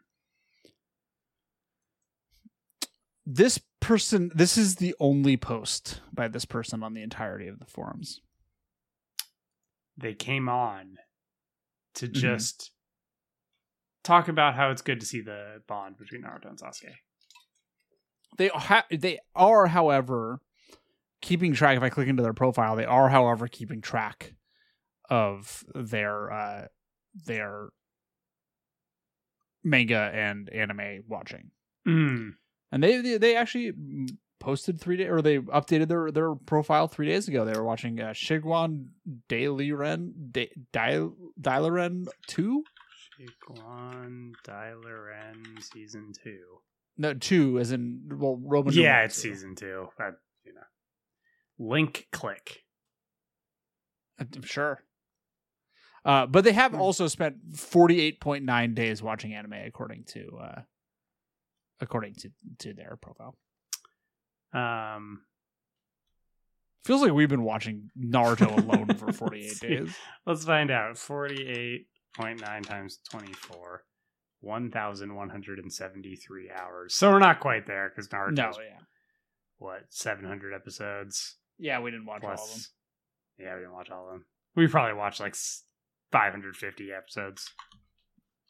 This 3.25 3.60
person 3.79 4.31
this 4.33 4.57
is 4.57 4.75
the 4.75 4.95
only 5.00 5.36
post 5.38 6.01
by 6.13 6.27
this 6.27 6.45
person 6.45 6.83
on 6.83 6.93
the 6.93 7.01
entirety 7.01 7.48
of 7.48 7.60
the 7.60 7.65
forums. 7.65 8.22
They 9.98 10.13
came 10.13 10.48
on 10.50 10.98
to 11.95 12.07
Mhm. 12.07 12.13
just 12.13 12.72
talk 14.03 14.27
about 14.27 14.55
how 14.55 14.72
it's 14.72 14.81
good 14.81 15.00
to 15.00 15.05
see 15.05 15.22
the 15.22 15.62
bond 15.67 15.98
between 15.98 16.24
Naruto 16.24 16.50
and 16.50 16.57
Sasuke. 16.60 16.95
They 18.38 18.48
ha- 18.50 18.88
they 18.89 19.19
are 19.36 19.67
however 19.67 20.41
keeping 21.22 21.53
track 21.53 21.77
if 21.77 21.83
I 21.83 21.89
click 21.89 22.07
into 22.07 22.24
their 22.24 22.33
profile, 22.33 22.75
they 22.75 22.86
are 22.86 23.10
however 23.10 23.48
keeping 23.48 23.79
track 23.81 24.33
of 25.10 25.63
their 25.75 26.31
uh 26.31 26.67
their 27.25 27.69
manga 29.63 30.12
and 30.13 30.50
anime 30.50 31.03
watching. 31.07 31.51
Mm. 31.88 32.31
And 32.72 32.83
they 32.83 33.17
they, 33.17 33.36
actually 33.36 33.72
mm, 33.72 34.10
posted 34.39 34.79
3 34.81 34.98
days 34.98 35.10
or 35.10 35.22
they 35.22 35.39
updated 35.39 35.88
their 35.88 36.12
their 36.12 36.33
profile 36.36 36.88
3 36.88 37.05
days 37.07 37.27
ago. 37.27 37.45
They 37.45 37.53
were 37.53 37.63
watching 37.63 38.00
uh, 38.00 38.10
Shiguang 38.10 38.88
Dailiren 39.29 40.12
Da- 40.31 40.51
Dai- 40.72 41.10
Dailiren 41.39 42.05
2? 42.27 42.63
Shiguang 43.19 44.31
Dailiren 44.45 45.62
season 45.62 46.13
two. 46.24 46.39
No, 46.98 47.13
2 47.13 47.60
as 47.60 47.72
in 47.72 48.01
well 48.12 48.39
Roman 48.41 48.74
yeah, 48.74 49.03
it's 49.03 49.22
two. 49.22 49.29
season 49.29 49.55
two. 49.55 49.88
I, 50.00 50.10
you 50.45 50.53
know, 50.53 50.62
link 51.60 52.07
click. 52.12 52.63
I'm 54.19 54.43
sure. 54.43 54.83
Uh, 56.05 56.25
but 56.25 56.43
they 56.43 56.51
have 56.53 56.72
Hmm. 56.74 56.81
also 56.81 57.07
spent 57.07 57.51
48.9 57.53 58.74
days 58.75 59.01
watching 59.01 59.33
anime 59.33 59.53
according 59.53 60.03
to 60.05 60.38
uh, 60.41 60.62
according 61.79 62.15
to 62.15 62.29
to 62.60 62.74
their 62.74 62.98
profile. 63.01 63.36
Um, 64.53 65.22
Feels 66.86 67.01
like 67.01 67.13
we've 67.13 67.29
been 67.29 67.43
watching 67.43 67.89
Naruto 67.98 68.57
alone 68.65 68.93
for 68.98 69.13
48 69.13 69.60
days. 69.62 69.95
let's 70.25 70.43
find 70.43 70.69
out. 70.69 70.98
Forty-eight 70.98 71.88
point 72.15 72.41
nine 72.41 72.62
times 72.63 73.00
twenty-four. 73.10 73.83
1,173 74.41 76.51
hours. 76.51 76.93
So 76.95 77.10
we're 77.12 77.19
not 77.19 77.39
quite 77.39 77.65
there 77.65 77.89
because 77.89 78.10
Naruto. 78.10 78.36
No, 78.38 78.51
yeah. 78.62 78.79
what, 79.57 79.86
700 79.89 80.53
episodes 80.53 81.38
Yeah, 81.57 81.79
we 81.79 81.91
didn't 81.91 82.05
watch 82.05 82.24
all 82.25 82.33
of 82.33 82.39
them. 82.39 82.60
Yeah, 83.39 83.53
we 83.55 83.62
didn't 83.62 83.74
watch 83.74 83.89
all 83.89 84.05
of 84.07 84.12
them. 84.13 84.25
We 84.55 84.67
probably 84.67 84.93
watched 84.95 85.22
like 85.22 85.31
s- 85.31 85.63
550 86.13 86.91
episodes 86.93 87.51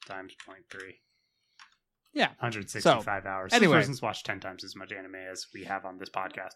times 0.08 0.34
0.3. 0.48 0.82
Yeah. 2.13 2.27
165 2.39 3.25
hours. 3.25 3.53
anyway. 3.53 3.77
This 3.77 3.86
person's 3.88 4.01
watched 4.01 4.25
10 4.27 4.39
times 4.39 4.63
as 4.63 4.75
much 4.75 4.91
anime 4.91 5.15
as 5.15 5.48
we 5.53 5.63
have 5.63 5.86
on 5.86 5.98
this 5.98 6.10
podcast. 6.10 6.53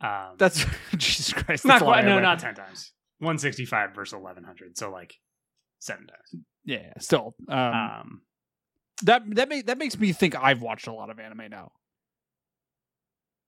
Um, 0.00 0.36
That's 0.38 0.64
Jesus 0.96 1.32
Christ. 1.34 1.66
not 1.66 1.74
that's 1.74 1.82
a 1.82 1.84
lot 1.84 1.92
quite, 1.96 2.04
no, 2.06 2.18
not 2.20 2.38
10 2.38 2.54
times. 2.54 2.92
165 3.18 3.94
versus 3.94 4.14
1100. 4.14 4.78
So 4.78 4.90
like 4.90 5.14
seven 5.78 6.06
times. 6.06 6.44
Yeah, 6.64 6.92
still. 6.98 7.34
Um, 7.48 7.58
Um, 7.58 8.22
that 9.02 9.22
that 9.34 9.48
make, 9.48 9.66
that 9.66 9.76
makes 9.78 9.98
me 9.98 10.12
think 10.12 10.34
I've 10.42 10.62
watched 10.62 10.86
a 10.86 10.92
lot 10.92 11.10
of 11.10 11.18
anime 11.18 11.50
now. 11.50 11.72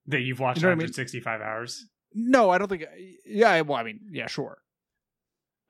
that 0.06 0.20
you've 0.20 0.40
watched 0.40 0.58
You 0.58 0.62
know 0.64 0.68
what 0.70 0.72
I 0.72 0.84
mean? 0.84 0.88
165 0.88 1.40
hours. 1.40 1.86
No, 2.14 2.50
I 2.50 2.58
don't 2.58 2.68
think. 2.68 2.84
Yeah, 3.24 3.60
well, 3.62 3.78
I 3.78 3.84
mean, 3.84 4.00
yeah, 4.10 4.26
sure. 4.26 4.58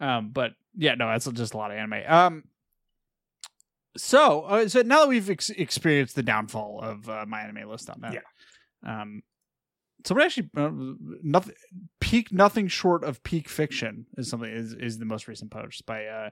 Um, 0.02 0.30
but 0.30 0.52
yeah, 0.76 0.94
no, 0.96 1.08
that's 1.08 1.30
just 1.30 1.54
a 1.54 1.56
lot 1.56 1.70
of 1.70 1.76
anime. 1.78 2.02
Um, 2.06 2.44
so 3.96 4.42
uh, 4.42 4.68
so 4.68 4.82
now 4.82 5.00
that 5.00 5.08
we've 5.08 5.30
ex- 5.30 5.50
experienced 5.50 6.16
the 6.16 6.22
downfall 6.22 6.80
of 6.82 7.08
uh, 7.08 7.24
my 7.28 7.42
anime 7.42 7.68
list 7.68 7.88
on 7.90 8.00
that, 8.00 8.14
um, 8.84 9.22
somebody 10.04 10.26
actually 10.26 10.50
uh, 10.56 10.70
nothing 11.22 11.54
peak 12.00 12.32
nothing 12.32 12.68
short 12.68 13.04
of 13.04 13.22
peak 13.22 13.48
fiction 13.48 14.06
is 14.16 14.28
something 14.30 14.50
is 14.50 14.72
is 14.74 14.98
the 14.98 15.04
most 15.04 15.28
recent 15.28 15.50
post 15.50 15.84
by 15.86 16.06
uh, 16.06 16.30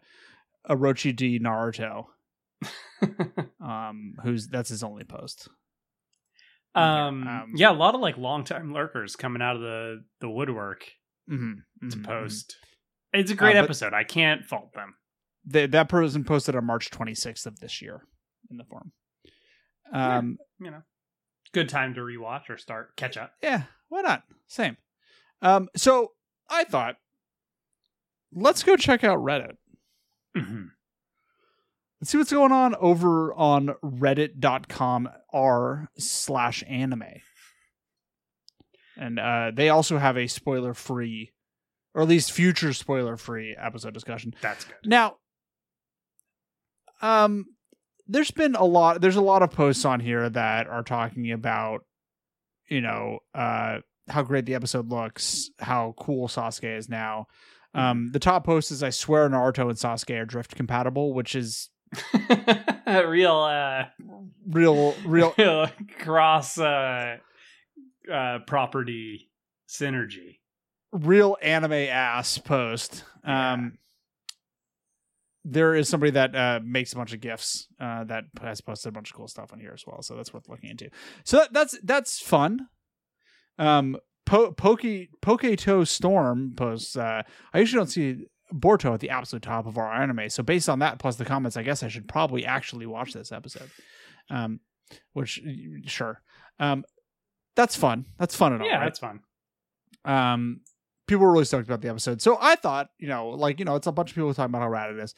Orochi 0.69 1.15
D 1.15 1.39
Naruto. 1.39 2.07
Um, 3.61 4.17
who's 4.23 4.49
that's 4.49 4.69
his 4.71 4.83
only 4.83 5.05
post. 5.05 5.49
um, 6.75 7.27
Um, 7.27 7.53
yeah, 7.57 7.71
a 7.71 7.73
lot 7.73 7.95
of 7.95 8.01
like 8.01 8.17
long 8.19 8.45
time 8.45 8.73
lurkers 8.73 9.17
coming 9.17 9.41
out 9.43 9.57
of 9.57 9.63
the 9.63 10.05
the 10.21 10.29
woodwork 10.31 10.85
Mm-hmm, 11.31 11.89
to 11.91 11.99
post. 11.99 12.57
It's 13.13 13.31
a 13.31 13.35
great 13.35 13.57
Uh, 13.57 13.63
episode. 13.65 13.93
I 13.95 14.05
can't 14.05 14.45
fault 14.45 14.73
them. 14.75 14.95
Th- 15.51 15.71
that 15.71 15.89
person 15.89 16.25
posted 16.25 16.55
on 16.55 16.65
March 16.65 16.91
26th 16.91 17.47
of 17.47 17.59
this 17.61 17.81
year 17.83 18.03
in 18.51 18.57
the 18.57 18.65
forum. 18.65 18.93
Um, 19.93 20.39
You 20.59 20.71
know, 20.71 20.83
Good 21.53 21.69
time 21.69 21.95
to 21.95 22.01
rewatch 22.01 22.49
or 22.49 22.57
start 22.57 22.95
catch 22.97 23.17
up. 23.17 23.33
Yeah, 23.43 23.65
why 23.89 24.03
not? 24.03 24.23
Same. 24.47 24.77
Um, 25.43 25.69
so 25.75 26.13
I 26.49 26.63
thought, 26.65 26.97
let's 28.33 28.63
go 28.63 28.77
check 28.77 29.03
out 29.03 29.19
Reddit. 29.19 29.57
Mm-hmm. 30.37 30.67
Let's 32.01 32.11
see 32.13 32.19
what's 32.19 32.31
going 32.33 32.53
on 32.53 32.77
over 32.77 33.35
on 33.35 33.71
reddit.com 33.83 35.09
r 35.33 35.91
slash 35.99 36.63
anime. 36.69 37.03
And 38.97 39.19
uh, 39.19 39.51
they 39.53 39.71
also 39.71 39.99
have 39.99 40.17
a 40.17 40.27
spoiler 40.29 40.73
free, 40.75 41.33
or 41.95 42.03
at 42.03 42.09
least 42.09 42.33
future 42.33 42.73
spoiler 42.73 43.17
free 43.17 43.57
episode 43.59 43.95
discussion. 43.95 44.35
That's 44.41 44.65
good. 44.65 44.77
Now, 44.85 45.17
um, 47.03 47.47
there's 48.07 48.31
been 48.31 48.55
a 48.55 48.65
lot. 48.65 49.01
There's 49.01 49.17
a 49.17 49.23
lot 49.23 49.43
of 49.43 49.51
posts 49.51 49.85
on 49.85 50.01
here 50.01 50.29
that 50.29 50.67
are 50.67 50.83
talking 50.83 51.31
about, 51.33 51.85
you 52.69 52.81
know, 52.81 53.21
uh, 53.35 53.79
how 54.09 54.23
great 54.23 54.47
the 54.47 54.55
episode 54.55 54.89
looks, 54.89 55.51
how 55.59 55.95
cool 55.99 56.29
Sasuke 56.29 56.77
is 56.77 56.89
now. 56.89 57.27
Um, 57.73 58.11
the 58.11 58.19
top 58.19 58.45
post 58.45 58.73
is 58.73 58.83
I 58.83 58.91
swear 58.91 59.29
Naruto 59.29 59.69
and 59.69 59.79
Sasuke 59.79 60.21
are 60.21 60.25
drift 60.25 60.57
compatible, 60.57 61.15
which 61.15 61.37
is 61.37 61.71
a 62.87 63.07
real, 63.07 63.37
uh, 63.37 63.85
real, 64.49 64.95
real. 65.07 65.35
real 65.39 65.69
cross 66.01 66.59
uh, 66.59 67.19
uh, 68.13 68.39
property 68.47 69.31
synergy. 69.69 70.40
Real 70.93 71.37
anime 71.43 71.73
ass 71.73 72.39
post. 72.39 73.05
Um, 73.25 73.79
there 75.45 75.75
is 75.75 75.89
somebody 75.89 76.13
that 76.13 76.35
uh, 76.37 76.61
makes 76.63 76.93
a 76.93 76.97
bunch 76.97 77.15
of 77.15 77.21
gifs 77.21 77.67
uh, 77.81 78.05
that 78.05 78.25
has 78.43 78.61
posted 78.61 78.91
a 78.91 78.93
bunch 78.93 79.11
of 79.11 79.17
cool 79.17 79.29
stuff 79.29 79.53
on 79.53 79.61
here 79.61 79.73
as 79.73 79.87
well, 79.87 80.03
so 80.03 80.15
that's 80.15 80.35
worth 80.35 80.49
looking 80.49 80.71
into. 80.71 80.91
So 81.25 81.39
that, 81.39 81.53
that's 81.53 81.79
that's 81.83 82.21
fun. 82.21 82.69
Um, 83.59 83.97
po- 84.27 84.53
Poke 84.53 84.83
Poketo 85.23 85.87
Storm 85.87 86.53
posts. 86.57 86.97
Uh, 86.97 87.23
I 87.55 87.59
usually 87.59 87.81
don't 87.81 87.87
see 87.89 88.27
Borto 88.53 88.93
at 88.93 89.01
the 89.01 89.11
absolute 89.11 89.43
top 89.43 89.67
of 89.67 89.79
our 89.79 89.91
anime, 89.93 90.29
so 90.29 90.43
based 90.43 90.69
on 90.69 90.81
that 90.81 90.99
plus 90.99 91.17
the 91.17 91.25
comments, 91.25 91.57
I 91.57 91.63
guess 91.63 91.83
I 91.83 91.89
should 91.89 92.09
probably 92.09 92.45
actually 92.45 92.87
watch 92.87 93.15
this 93.15 93.33
episode. 93.33 93.71
Um, 94.29 94.61
which 95.15 95.41
sure, 95.87 96.21
um, 96.59 96.85
that's 97.57 97.77
fun. 97.77 98.05
That's 98.19 98.35
fun 98.35 98.53
at 98.53 98.61
all. 98.61 98.67
Yeah, 98.67 98.77
right? 98.77 98.85
that's 98.85 98.99
fun. 98.99 99.21
um 100.05 100.61
people 101.11 101.27
were 101.27 101.33
really 101.33 101.45
stoked 101.45 101.67
about 101.69 101.83
the 101.83 101.89
episode 101.89 102.23
so 102.23 102.39
i 102.41 102.55
thought 102.57 102.89
you 102.99 103.07
know 103.09 103.29
like 103.29 103.59
you 103.59 103.65
know 103.67 103.75
it's 103.77 103.87
a 103.87 103.93
bunch 103.93 104.11
of 104.11 104.15
people 104.15 104.33
talking 104.33 104.51
about 104.51 104.63
how 104.63 104.69
rad 104.69 104.91
it 104.91 104.99
is 104.99 105.15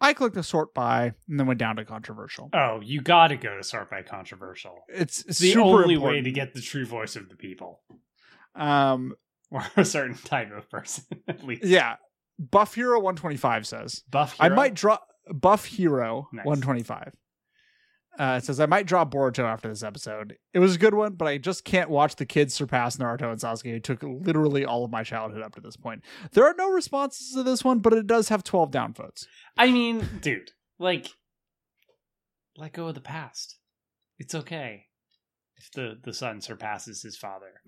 i 0.00 0.12
clicked 0.12 0.34
the 0.34 0.42
sort 0.42 0.74
by 0.74 1.12
and 1.28 1.38
then 1.40 1.46
went 1.46 1.58
down 1.58 1.76
to 1.76 1.84
controversial 1.84 2.50
Oh, 2.52 2.80
you 2.82 3.00
got 3.00 3.28
to 3.28 3.36
go 3.36 3.56
to 3.56 3.62
sort 3.64 3.90
by 3.90 4.02
controversial. 4.02 4.84
it's, 4.88 5.24
It's 5.24 5.38
the 5.38 5.52
super 5.52 5.60
only 5.82 5.94
important. 5.94 6.02
way 6.18 6.22
to 6.22 6.30
get 6.30 6.54
the 6.54 6.60
true 6.60 6.84
voice 6.86 7.16
of 7.16 7.28
the 7.28 7.36
people, 7.36 7.80
um 8.54 9.14
or 9.50 9.64
a 9.76 9.84
certain 9.84 10.16
type 10.16 10.52
of 10.52 10.68
person, 10.70 11.04
at 11.28 11.42
least. 11.42 11.64
yeah 11.64 11.96
buff 12.38 12.74
hero 12.74 12.96
125 12.98 13.66
says 13.66 14.02
Buff. 14.10 14.36
Hero? 14.38 14.52
i 14.52 14.54
might 14.54 14.74
drop 14.74 15.06
buff 15.32 15.64
hero 15.64 16.28
Nice. 16.32 16.44
125 16.46 17.12
uh, 18.18 18.36
it 18.38 18.44
says 18.44 18.58
I 18.60 18.66
might 18.66 18.86
drop 18.86 19.12
Boruto 19.12 19.44
after 19.44 19.68
this 19.68 19.82
episode. 19.82 20.36
It 20.52 20.58
was 20.58 20.74
a 20.74 20.78
good 20.78 20.94
one, 20.94 21.14
but 21.14 21.28
I 21.28 21.38
just 21.38 21.64
can't 21.64 21.88
watch 21.90 22.16
the 22.16 22.26
kids 22.26 22.52
surpass 22.54 22.96
Naruto 22.96 23.30
and 23.30 23.40
Sasuke, 23.40 23.70
who 23.72 23.80
took 23.80 24.02
literally 24.02 24.64
all 24.64 24.84
of 24.84 24.90
my 24.90 25.02
childhood 25.04 25.42
up 25.42 25.54
to 25.54 25.60
this 25.60 25.76
point. 25.76 26.02
There 26.32 26.44
are 26.44 26.54
no 26.58 26.70
responses 26.70 27.32
to 27.34 27.42
this 27.42 27.62
one, 27.64 27.78
but 27.78 27.92
it 27.92 28.06
does 28.06 28.28
have 28.28 28.42
12 28.44 28.70
downvotes. 28.70 29.26
I 29.56 29.70
mean, 29.70 30.06
dude, 30.20 30.50
like, 30.78 31.08
let 32.56 32.72
go 32.72 32.88
of 32.88 32.94
the 32.94 33.00
past. 33.00 33.56
It's 34.18 34.34
okay 34.34 34.86
if 35.56 35.70
the 35.72 35.98
the 36.02 36.12
son 36.12 36.40
surpasses 36.40 37.02
his 37.02 37.16
father, 37.16 37.60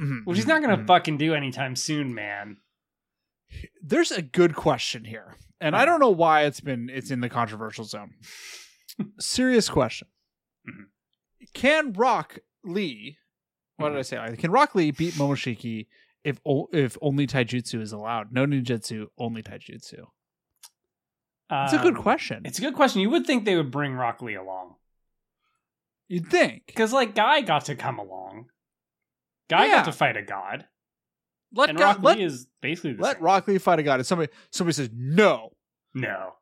Mhm, 0.00 0.20
which 0.24 0.36
he's 0.38 0.46
not 0.46 0.62
gonna 0.62 0.78
mhm. 0.78 0.86
fucking 0.86 1.18
do 1.18 1.34
anytime 1.34 1.76
soon, 1.76 2.14
man. 2.14 2.58
there's 3.82 4.10
a 4.10 4.20
good 4.20 4.54
question 4.54 5.06
here 5.06 5.34
and 5.58 5.74
i 5.74 5.86
don't 5.86 6.00
know 6.00 6.10
why 6.10 6.42
it's 6.44 6.60
been 6.60 6.90
it's 6.92 7.10
in 7.10 7.20
the 7.20 7.30
controversial 7.30 7.82
zone 7.84 8.10
serious 9.18 9.68
question. 9.68 10.08
Mhm. 10.68 10.86
can 11.54 11.92
rock 11.94 12.38
lee 12.64 13.16
what 13.76 13.90
did 13.90 13.98
i 13.98 14.02
say? 14.02 14.36
Can 14.36 14.50
rock 14.50 14.74
lee 14.74 14.90
beat 14.90 15.14
momoshiki 15.14 15.86
if 16.24 16.40
o- 16.44 16.68
if 16.72 16.98
only 17.00 17.26
taijutsu 17.28 17.80
is 17.80 17.92
allowed? 17.92 18.32
No 18.32 18.44
ninjutsu 18.44 19.06
only 19.16 19.42
taijutsu. 19.42 20.04
It's 21.50 21.72
a 21.72 21.78
good 21.78 21.96
Um, 21.96 22.02
question. 22.02 22.42
It's 22.44 22.58
a 22.58 22.62
good 22.62 22.74
question. 22.74 23.00
You 23.00 23.08
would 23.10 23.24
think 23.26 23.44
they 23.44 23.56
would 23.56 23.70
bring 23.70 23.94
Rock 23.94 24.20
Lee 24.20 24.34
along. 24.34 24.74
You'd 26.08 26.26
think. 26.26 26.66
Because, 26.66 26.92
like, 26.92 27.14
Guy 27.14 27.40
got 27.40 27.64
to 27.66 27.74
come 27.76 27.98
along. 27.98 28.50
Guy 29.48 29.66
Yeah. 29.66 29.76
got 29.76 29.84
to 29.86 29.92
fight 29.92 30.16
a 30.18 30.22
god, 30.22 30.68
let 31.54 31.70
and 31.70 31.78
God, 31.78 31.84
Rock 31.96 32.02
let, 32.02 32.18
Lee 32.18 32.24
is 32.24 32.46
basically 32.60 32.92
the 32.94 33.02
let 33.02 33.16
same. 33.16 33.24
rock 33.24 33.46
lee 33.48 33.56
fight 33.58 33.78
a 33.78 33.82
god 33.82 33.94
and 34.00 34.06
somebody 34.06 34.30
somebody 34.50 34.74
says 34.74 34.90
no. 34.92 35.56
No, 35.94 36.34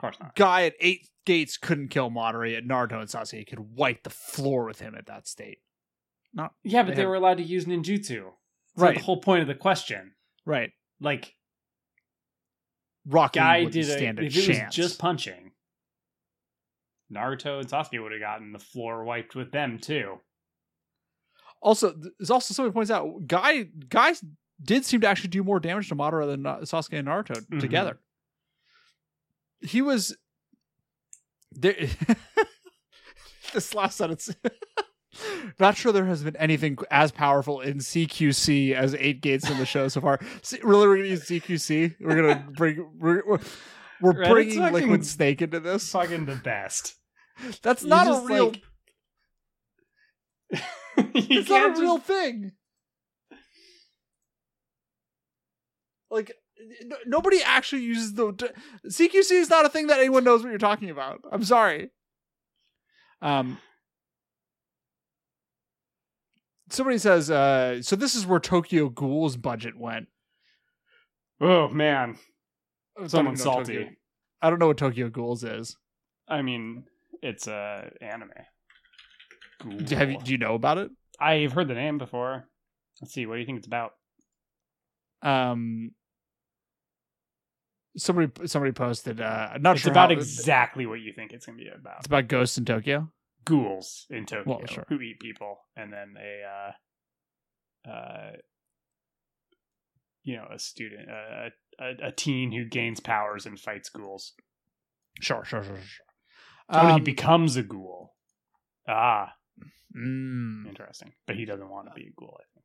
of 0.00 0.02
course 0.02 0.16
not. 0.20 0.34
guy 0.34 0.64
at 0.64 0.74
eight 0.80 1.08
gates 1.26 1.58
couldn't 1.58 1.88
kill 1.88 2.10
Madara 2.10 2.56
at 2.56 2.64
Naruto 2.64 2.98
and 3.00 3.08
Sasuke 3.08 3.46
could 3.46 3.58
wipe 3.76 4.02
the 4.02 4.10
floor 4.10 4.64
with 4.64 4.80
him 4.80 4.94
at 4.94 5.06
that 5.06 5.28
state. 5.28 5.58
Not 6.32 6.54
Yeah, 6.64 6.82
but 6.82 6.90
They 6.90 6.94
they 6.96 7.00
have- 7.02 7.08
were 7.10 7.14
allowed 7.16 7.36
to 7.36 7.42
use 7.42 7.66
ninjutsu. 7.66 8.24
That's 8.76 8.82
right, 8.82 8.96
the 8.96 9.02
whole 9.02 9.20
point 9.20 9.42
of 9.42 9.48
the 9.48 9.54
question. 9.54 10.14
right. 10.46 10.72
Like, 11.02 11.34
Rock 13.06 13.34
Lee 13.34 13.40
Guy 13.40 13.64
did 13.64 13.88
a, 13.88 13.92
stand 13.96 14.18
a 14.18 14.22
if 14.24 14.36
it 14.36 14.42
chance. 14.46 14.76
was 14.76 14.88
just 14.88 14.98
punching, 14.98 15.52
Naruto 17.12 17.58
and 17.60 17.68
Sasuke 17.68 18.00
would 18.02 18.12
have 18.12 18.20
gotten 18.20 18.52
the 18.52 18.58
floor 18.58 19.04
wiped 19.04 19.34
with 19.34 19.50
them 19.52 19.78
too. 19.78 20.20
also, 21.62 21.92
there's 22.18 22.30
also 22.30 22.54
somebody 22.54 22.72
points 22.72 22.90
out 22.90 23.26
Guy 23.26 23.64
guys 23.88 24.22
did 24.62 24.84
seem 24.84 25.00
to 25.00 25.06
actually 25.08 25.28
do 25.30 25.42
more 25.42 25.58
damage 25.60 25.88
to 25.88 25.96
Madara 25.96 26.26
than 26.26 26.42
Na- 26.42 26.60
Sasuke 26.60 26.98
and 26.98 27.08
Naruto 27.08 27.40
Mhm. 27.46 27.60
together. 27.60 27.98
He 29.62 29.82
was 29.82 30.16
there. 31.52 31.74
this 33.52 33.74
last 33.74 33.96
sentence. 33.98 34.34
Not 35.58 35.76
sure 35.76 35.92
there 35.92 36.06
has 36.06 36.22
been 36.22 36.36
anything 36.36 36.78
as 36.90 37.10
powerful 37.10 37.60
in 37.60 37.78
CQC 37.78 38.74
as 38.74 38.94
eight 38.94 39.20
gates 39.20 39.50
in 39.50 39.58
the 39.58 39.66
show 39.66 39.88
so 39.88 40.00
far. 40.00 40.20
See, 40.42 40.60
really, 40.62 40.86
we're 40.86 40.96
gonna 40.98 41.08
use 41.08 41.24
CQC. 41.24 41.96
We're 42.00 42.16
gonna 42.16 42.46
bring. 42.56 42.88
We're, 42.98 43.22
we're, 43.26 43.38
we're 44.00 44.12
Reddit's 44.14 44.30
bringing 44.30 44.58
fucking- 44.58 44.72
Liquid 44.74 45.06
Snake 45.06 45.42
into 45.42 45.60
this. 45.60 45.90
Fucking 45.90 46.26
the 46.26 46.36
best. 46.36 46.94
That's 47.62 47.84
not 47.84 48.06
a 48.06 48.26
real. 48.26 48.46
like- 48.46 48.62
it's 51.14 51.50
not 51.50 51.76
a 51.76 51.80
real 51.80 51.98
thing. 51.98 52.52
Like 56.10 56.32
nobody 57.06 57.42
actually 57.42 57.82
uses 57.82 58.14
the 58.14 58.32
CQC 58.86 59.30
is 59.32 59.50
not 59.50 59.64
a 59.66 59.68
thing 59.68 59.86
that 59.88 59.98
anyone 59.98 60.24
knows 60.24 60.42
what 60.42 60.50
you're 60.50 60.58
talking 60.58 60.90
about. 60.90 61.20
I'm 61.30 61.44
sorry. 61.44 61.90
Um 63.22 63.58
Somebody 66.70 66.98
says 66.98 67.30
uh 67.30 67.82
so 67.82 67.96
this 67.96 68.14
is 68.14 68.26
where 68.26 68.38
Tokyo 68.40 68.88
Ghoul's 68.88 69.36
budget 69.36 69.76
went. 69.76 70.06
Oh 71.40 71.68
man, 71.68 72.16
I 72.96 73.00
don't 73.00 73.08
someone's 73.08 73.44
know 73.44 73.52
salty. 73.52 73.76
Tokyo- 73.78 73.92
I 74.42 74.50
don't 74.50 74.58
know 74.58 74.68
what 74.68 74.76
Tokyo 74.78 75.08
Ghouls 75.10 75.42
is. 75.44 75.76
I 76.28 76.42
mean, 76.42 76.84
it's 77.22 77.46
a 77.48 77.90
anime. 78.00 78.30
Do, 79.84 79.94
have 79.96 80.10
you, 80.10 80.18
do 80.18 80.32
you 80.32 80.38
know 80.38 80.54
about 80.54 80.78
it? 80.78 80.90
I've 81.18 81.52
heard 81.52 81.68
the 81.68 81.74
name 81.74 81.98
before. 81.98 82.44
Let's 83.02 83.12
see. 83.12 83.26
What 83.26 83.34
do 83.34 83.40
you 83.40 83.46
think 83.46 83.58
it's 83.58 83.66
about? 83.66 83.92
Um 85.22 85.90
somebody 87.96 88.30
somebody 88.46 88.72
posted 88.72 89.20
uh 89.20 89.58
not 89.60 89.72
it's 89.76 89.82
sure 89.82 89.90
about 89.92 90.10
how- 90.10 90.16
exactly 90.16 90.86
what 90.86 91.00
you 91.00 91.12
think 91.12 91.32
it's 91.32 91.46
going 91.46 91.58
to 91.58 91.64
be 91.64 91.70
about. 91.70 91.98
it's 91.98 92.06
about 92.06 92.28
ghosts 92.28 92.56
in 92.58 92.64
Tokyo. 92.64 93.10
ghouls 93.44 94.06
in 94.10 94.26
Tokyo 94.26 94.58
Well, 94.58 94.66
sure. 94.66 94.84
who 94.88 95.00
eat 95.00 95.18
people, 95.20 95.58
and 95.76 95.92
then 95.92 96.14
a, 96.20 96.42
uh, 97.88 97.90
uh, 97.90 98.30
you 100.22 100.36
know, 100.36 100.46
a 100.52 100.58
student, 100.58 101.08
uh, 101.10 101.48
a, 101.80 102.08
a 102.08 102.12
teen 102.12 102.52
who 102.52 102.64
gains 102.66 103.00
powers 103.00 103.46
and 103.46 103.58
fights 103.58 103.88
ghouls. 103.88 104.34
Sure, 105.20 105.44
sure, 105.44 105.62
sure, 105.64 105.76
sure. 105.76 106.06
So 106.72 106.78
when 106.84 106.90
he 106.94 107.00
Um, 107.00 107.04
becomes 107.04 107.56
a 107.56 107.62
ghoul, 107.62 108.14
ah, 108.86 109.32
mm, 109.96 110.66
interesting. 110.68 111.12
But 111.26 111.36
he 111.36 111.44
doesn't 111.46 111.68
want 111.68 111.88
to 111.88 111.94
be 111.94 112.06
a 112.08 112.12
ghoul. 112.16 112.38
I 112.38 112.44
think. 112.54 112.59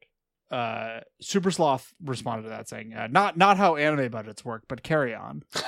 Uh, 0.51 0.99
Super 1.21 1.51
Sloth 1.51 1.93
responded 2.03 2.43
to 2.43 2.49
that 2.49 2.69
saying, 2.69 2.93
uh, 2.93 3.07
"Not 3.09 3.37
not 3.37 3.57
how 3.57 3.75
anime 3.75 4.11
budgets 4.11 4.45
work, 4.45 4.63
but 4.67 4.83
carry 4.83 5.13
on." 5.13 5.43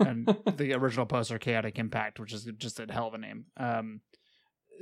And 0.00 0.26
the 0.56 0.74
original 0.74 1.06
poster, 1.06 1.38
Chaotic 1.38 1.78
Impact, 1.78 2.18
which 2.18 2.32
is 2.32 2.50
just 2.58 2.80
a 2.80 2.86
hell 2.90 3.06
of 3.06 3.14
a 3.14 3.18
name, 3.18 3.44
um, 3.56 4.00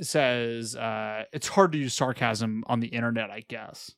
says 0.00 0.74
uh, 0.74 1.24
it's 1.34 1.48
hard 1.48 1.72
to 1.72 1.78
use 1.78 1.92
sarcasm 1.92 2.64
on 2.66 2.80
the 2.80 2.88
internet. 2.88 3.30
I 3.30 3.44
guess. 3.46 3.92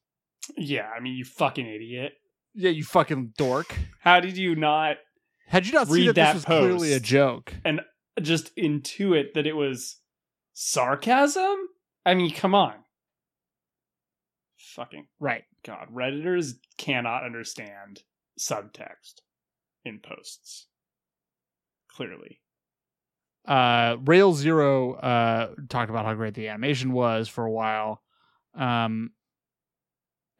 yeah, 0.57 0.91
I 0.95 0.99
mean, 0.99 1.15
you 1.15 1.25
fucking 1.25 1.67
idiot. 1.69 2.15
Yeah, 2.53 2.71
you 2.71 2.83
fucking 2.83 3.35
dork. 3.39 3.77
How 4.01 4.19
did 4.19 4.37
you 4.37 4.57
not 4.57 4.97
Had 5.47 5.67
you 5.67 5.73
not 5.73 5.87
seen 5.87 5.95
Read 5.95 6.09
that, 6.09 6.15
that 6.15 6.27
this 6.35 6.35
was 6.35 6.45
clearly 6.45 6.93
a 6.93 7.01
joke 7.01 7.55
and 7.65 7.81
just 8.21 8.55
intuit 8.57 9.35
that 9.35 9.47
it 9.47 9.55
was 9.55 9.99
sarcasm? 10.53 11.57
I 12.05 12.15
mean, 12.15 12.35
come 12.35 12.55
on. 12.57 12.75
Fucking 14.69 15.07
Right. 15.21 15.45
god. 15.65 15.89
Redditors 15.93 16.55
cannot 16.77 17.25
understand 17.25 18.03
subtext 18.39 19.21
in 19.85 19.99
posts. 20.01 20.67
Clearly. 21.91 22.41
Uh, 23.47 23.97
Rail 24.05 24.35
Zero 24.35 24.95
uh, 24.95 25.55
talked 25.69 25.91
about 25.91 26.05
how 26.05 26.15
great 26.15 26.35
the 26.35 26.49
animation 26.49 26.93
was 26.93 27.29
for 27.29 27.45
a 27.45 27.51
while. 27.51 28.03
Um, 28.55 29.13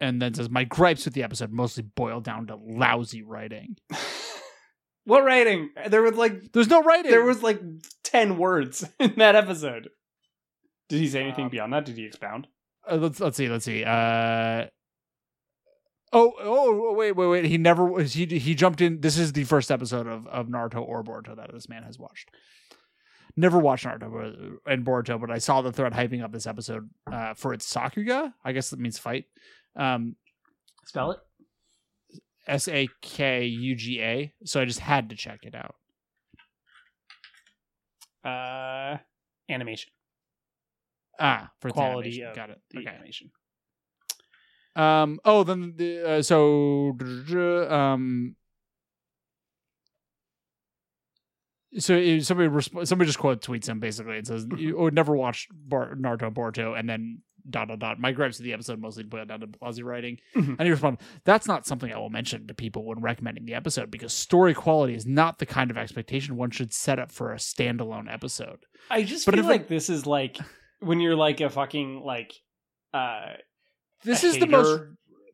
and 0.01 0.21
then 0.21 0.35
says, 0.35 0.51
My 0.51 0.65
gripes 0.65 1.05
with 1.05 1.15
the 1.15 1.23
episode 1.23 1.51
mostly 1.51 1.83
boil 1.83 2.21
down 2.21 2.47
to 2.49 2.57
lousy 2.57 3.23
writing. 3.23 3.77
what 5.05 5.25
writing? 5.25 5.71
There 5.89 6.03
was 6.03 6.15
like 6.15 6.53
There's 6.53 6.69
no 6.69 6.83
writing. 6.83 7.11
there 7.11 7.25
was 7.25 7.43
like 7.43 7.61
ten 8.05 8.37
words 8.39 8.85
in 9.01 9.15
that 9.17 9.35
episode. 9.37 9.89
Did 10.89 11.01
he 11.01 11.09
say 11.09 11.23
anything 11.23 11.45
Um, 11.47 11.51
beyond 11.51 11.73
that? 11.73 11.85
Did 11.87 11.97
he 11.97 12.05
expound? 12.05 12.47
Uh, 12.91 12.97
let's 12.97 13.21
let's 13.21 13.37
see. 13.37 13.49
Let's 13.49 13.65
see. 13.65 13.85
Uh, 13.85 14.67
oh, 16.13 16.33
oh, 16.41 16.93
wait, 16.95 17.13
wait, 17.13 17.27
wait. 17.27 17.45
He 17.45 17.59
never 17.59 17.85
was. 17.85 18.15
He 18.15 18.27
he 18.27 18.55
jumped 18.55 18.81
in. 18.81 19.01
This 19.01 19.19
is 19.19 19.33
the 19.33 19.45
first 19.45 19.71
episode 19.71 20.07
of 20.07 20.27
of 20.27 20.47
Naruto 20.47 20.81
or 20.83 21.03
Boruto 21.03 21.37
that 21.37 21.53
this 21.53 21.69
man 21.69 21.83
has 21.83 21.99
watched. 21.99 22.31
Never 23.37 23.59
watched 23.59 23.85
Naruto 23.87 24.57
and 24.67 24.85
Boruto, 24.85 25.21
but 25.21 25.31
I 25.31 25.39
saw 25.39 25.63
the 25.63 25.73
thread 25.73 25.93
hyping 25.93 26.25
up 26.25 26.33
this 26.33 26.47
episode 26.47 26.89
uh, 27.13 27.35
for 27.35 27.53
its 27.53 27.73
Sakuga. 27.73 28.33
I 28.45 28.53
guess 28.53 28.71
that 28.71 28.81
means 28.81 28.99
fight. 28.99 29.27
Um, 29.77 30.17
Spell 30.87 31.13
it. 31.13 31.19
S 32.47 32.67
A 32.69 32.89
K 33.03 33.45
U 33.45 33.77
G 33.77 34.03
A. 34.03 34.33
So 34.45 34.61
I 34.61 34.65
just 34.65 34.81
had 34.81 35.11
to 35.11 35.17
check 35.17 35.41
it 35.43 35.55
out. 35.55 35.75
Uh, 38.25 38.99
animation. 39.49 39.93
Ah, 41.19 41.51
for 41.61 41.71
Quality 41.71 42.23
animation. 42.23 42.27
of 42.31 42.37
Got 42.37 42.51
it. 42.51 42.61
The 42.71 42.79
Okay. 42.81 42.89
animation. 42.89 43.31
Um. 44.77 45.19
Oh, 45.25 45.43
then 45.45 45.75
the 45.77 46.19
uh, 46.19 46.23
so 46.23 46.97
um. 47.71 48.37
So 51.79 52.19
somebody 52.21 52.49
resp- 52.49 52.87
somebody 52.87 53.07
just 53.09 53.19
quote 53.19 53.43
tweets 53.43 53.69
him 53.69 53.79
basically. 53.79 54.17
and 54.19 54.27
says 54.27 54.47
you 54.57 54.77
would 54.79 54.95
never 54.95 55.15
watch 55.15 55.49
Bar- 55.53 55.95
Naruto 55.97 56.29
and 56.29 56.35
Boruto 56.37 56.79
and 56.79 56.89
then 56.89 57.21
dot 57.49 57.69
dot 57.69 57.79
dot. 57.79 58.01
My 58.01 58.13
gripes 58.13 58.39
of 58.39 58.45
the 58.45 58.53
episode 58.55 58.81
mostly 58.81 59.05
boil 59.05 59.27
down 59.27 59.41
to 59.41 59.49
lousy 59.61 59.83
writing. 59.83 60.19
Mhm. 60.35 60.57
And 60.59 60.63
he 60.63 60.71
responded, 60.71 61.05
"That's 61.25 61.47
not 61.47 61.67
something 61.67 61.93
I 61.93 61.99
will 61.99 62.09
mention 62.11 62.47
to 62.47 62.55
people 62.55 62.85
when 62.87 63.01
recommending 63.01 63.45
the 63.45 63.55
episode 63.55 63.91
because 63.91 64.13
story 64.15 64.55
quality 64.55 64.95
is 64.95 65.07
not 65.07 65.39
the 65.39 65.47
kind 65.47 65.71
of 65.71 65.77
expectation 65.77 66.37
one 66.37 66.51
should 66.51 66.73
set 66.73 66.99
up 66.99 67.13
for 67.13 67.33
a 67.33 67.37
standalone 67.37 68.11
episode." 68.13 68.61
I 68.91 69.03
just 69.03 69.27
But 69.27 69.35
feel 69.35 69.45
it- 69.45 69.49
like 69.49 69.69
this 69.69 69.91
is 69.91 70.07
like 70.07 70.39
when 70.81 71.01
you're 71.01 71.17
like 71.17 71.41
a 71.41 71.51
fucking 71.51 72.03
like 72.05 72.33
uh 72.95 73.35
This 74.05 74.25
is 74.25 74.39
the 74.39 74.47
most. 74.47 74.83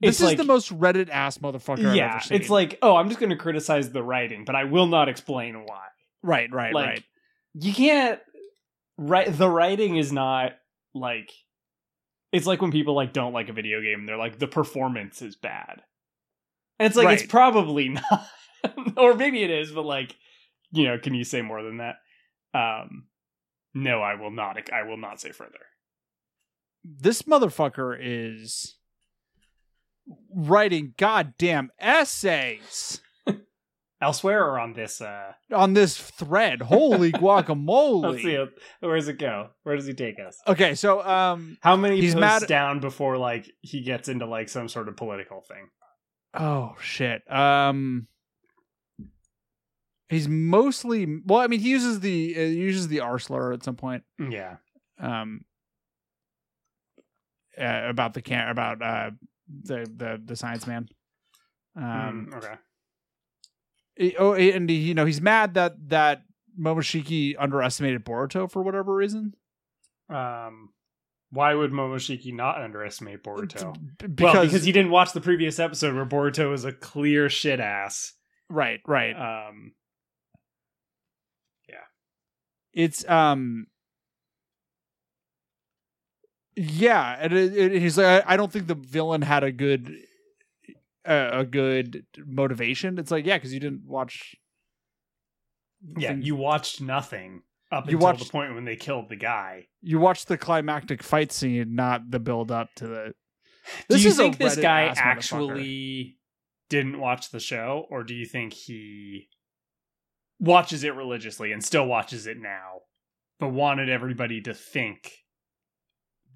This 0.01 0.21
is 0.21 0.27
like- 0.27 0.37
the 0.37 0.45
most 0.45 0.77
Reddit 0.77 1.09
ass 1.11 1.39
motherfucker 1.39 1.87
I've 1.91 1.97
yeah, 1.97 2.17
ever 2.17 2.21
seen. 2.21 2.41
it's 2.41 2.51
like, 2.51 2.79
oh, 2.83 2.97
I'm 2.97 3.09
just 3.09 3.21
going 3.21 3.31
to 3.31 3.37
criticize 3.37 3.91
the 3.91 4.03
writing, 4.03 4.45
but 4.45 4.55
I 4.55 4.65
will 4.65 4.87
not 4.87 5.09
explain 5.09 5.65
why. 5.65 5.87
right, 6.23 6.53
right, 6.53 6.75
like, 6.75 6.87
right. 6.87 7.05
You 7.55 7.73
can't 7.73 8.21
write 8.99 9.37
the 9.37 9.49
writing 9.49 9.97
is 9.97 10.13
not 10.13 10.53
like 10.95 11.31
it's 12.33 12.47
like 12.47 12.61
when 12.61 12.73
people 12.73 12.95
like 12.95 13.13
don't 13.13 13.33
like 13.33 13.49
a 13.49 13.53
video 13.53 13.81
game 13.81 14.01
and 14.01 14.09
they're 14.09 14.17
like 14.17 14.39
the 14.39 14.49
performance 14.49 15.23
is 15.23 15.37
bad. 15.37 15.83
And 16.79 16.87
it's 16.89 16.97
like 16.97 17.21
it's 17.21 17.31
probably 17.31 17.89
not 17.91 18.27
or 18.97 19.15
maybe 19.15 19.43
it 19.43 19.51
is, 19.51 19.71
but 19.73 19.85
like 19.85 20.17
you 20.73 20.85
know, 20.85 20.99
can 20.99 21.15
you 21.15 21.25
say 21.25 21.41
more 21.43 21.63
than 21.63 21.79
that? 21.79 21.97
Um 22.53 23.05
no, 23.75 24.01
I 24.01 24.15
will 24.15 24.31
not 24.31 24.57
I 24.73 24.83
will 24.85 24.97
not 24.97 25.21
say 25.21 25.33
further. 25.33 25.67
this 26.85 27.23
motherfucker 27.23 27.97
is 28.01 28.77
writing 30.35 30.95
goddamn 30.99 31.71
essays 31.79 33.01
Elsewhere 34.03 34.45
or 34.45 34.59
on 34.61 34.75
this 34.75 35.01
uh 35.01 35.33
on 35.51 35.73
this 35.73 35.97
thread. 35.97 36.61
Holy 36.61 37.11
Let's 37.13 37.19
see 37.19 37.23
guacamole. 37.25 38.25
it. 38.43 38.49
where 38.81 38.97
does 38.97 39.09
it 39.09 39.19
go? 39.19 39.49
Where 39.63 39.77
does 39.77 39.87
he 39.87 39.95
take 39.95 40.17
us? 40.19 40.37
Okay, 40.47 40.75
so 40.75 41.01
um 41.03 41.57
How 41.63 41.75
many 41.77 42.01
He's 42.01 42.13
posts 42.15 42.21
mad- 42.43 42.47
down 42.49 42.81
before 42.81 43.17
like 43.17 43.51
he 43.63 43.81
gets 43.83 44.11
into 44.11 44.27
like 44.27 44.51
some 44.51 44.69
sort 44.69 44.89
of 44.89 44.97
political 44.97 45.41
thing? 45.41 45.69
oh 46.35 46.75
shit. 46.83 47.23
Um 47.33 48.09
he's 50.09 50.29
mostly 50.29 51.21
well, 51.25 51.41
I 51.41 51.47
mean 51.47 51.61
he 51.61 51.71
uses 51.71 52.01
the 52.01 52.35
uh, 52.37 52.41
he 52.41 52.55
uses 52.57 52.89
the 52.89 53.01
R 53.01 53.19
slur 53.19 53.53
at 53.53 53.63
some 53.65 53.77
point. 53.77 54.03
Yeah. 54.19 54.57
Um 54.99 55.45
uh, 57.61 57.83
about 57.89 58.15
the 58.15 58.23
can 58.23 58.49
about 58.49 58.83
uh 58.83 59.11
the 59.63 59.87
the 59.97 60.21
the 60.25 60.37
science 60.37 60.67
man. 60.67 60.89
Um 61.77 62.29
Mm, 62.33 62.37
okay. 62.37 62.55
he- 63.97 64.17
oh, 64.17 64.35
and 64.35 64.69
he, 64.69 64.77
you 64.77 64.95
know 64.95 65.05
he's 65.05 65.21
mad 65.21 65.55
that 65.55 65.75
that 65.89 66.23
Momoshiki 66.59 67.35
underestimated 67.39 68.05
Boruto 68.05 68.51
for 68.51 68.63
whatever 68.63 68.95
reason. 68.95 69.35
Um, 70.09 70.71
why 71.31 71.53
would 71.55 71.73
Momoshiki 71.73 72.33
not 72.33 72.61
underestimate 72.63 73.25
Boruto? 73.25 73.75
Because, 73.99 74.35
well, 74.35 74.45
because 74.45 74.63
he 74.65 74.71
didn't 74.71 74.93
watch 74.93 75.13
the 75.13 75.21
previous 75.21 75.59
episode 75.59 75.95
where 75.97 76.07
Boruto 76.07 76.51
was 76.51 76.65
a 76.65 76.71
clear 76.73 77.29
shit 77.29 77.59
ass. 77.59 78.13
right, 78.49 78.81
right. 78.87 79.15
Um, 79.49 79.73
It's 82.75 83.09
um, 83.09 83.67
yeah, 86.57 87.17
and 87.21 87.33
it, 87.33 87.57
it, 87.57 87.81
he's 87.83 87.99
like, 87.99 88.25
I, 88.27 88.35
I 88.35 88.37
don't 88.37 88.53
think 88.53 88.67
the 88.67 88.75
villain 88.75 89.23
had 89.23 89.43
a 89.43 89.51
good, 89.53 89.93
uh, 91.05 91.31
a 91.33 91.45
good 91.45 92.05
motivation. 92.25 92.99
It's 92.99 93.11
like, 93.11 93.27
yeah, 93.27 93.37
because 93.37 93.53
you 93.53 93.61
didn't 93.61 93.85
watch. 93.87 94.37
yeah, 95.99 96.11
things- 96.11 96.27
you 96.27 96.37
watched 96.37 96.81
nothing 96.81 97.43
up 97.73 97.87
You 97.87 97.97
until 97.97 98.07
watched- 98.09 98.25
the 98.27 98.31
point 98.31 98.55
when 98.55 98.65
they 98.65 98.77
killed 98.77 99.09
the 99.09 99.17
guy. 99.17 99.67
you 99.83 99.99
watched 99.99 100.29
the 100.29 100.39
climactic 100.39 101.03
fight 101.03 101.33
scene, 101.33 101.75
not 101.75 102.11
the 102.11 102.21
build 102.21 102.51
up 102.53 102.69
to 102.77 102.87
the. 102.87 103.15
Do 103.89 103.99
you 103.99 104.13
think 104.13 104.37
this 104.39 104.57
guy 104.57 104.93
actually 104.97 106.19
didn't 106.69 107.01
watch 107.01 107.31
the 107.31 107.41
show, 107.41 107.87
or 107.91 108.05
do 108.05 108.15
you 108.15 108.27
think 108.27 108.53
he 108.53 109.29
watches 110.45 110.85
it 110.85 110.95
religiously 110.95 111.53
and 111.53 111.65
still 111.65 111.87
watches 111.87 112.27
it 112.27 112.39
now, 112.39 112.81
but 113.41 113.49
wanted 113.49 113.89
everybody 113.89 114.41
to 114.43 114.55
think 114.55 115.13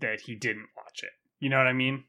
that 0.00 0.20
he 0.22 0.34
didn't 0.34 0.66
watch 0.76 1.02
it? 1.02 1.10
You 1.40 1.50
know 1.50 1.58
what 1.58 1.66
I 1.66 1.72
mean? 1.72 2.04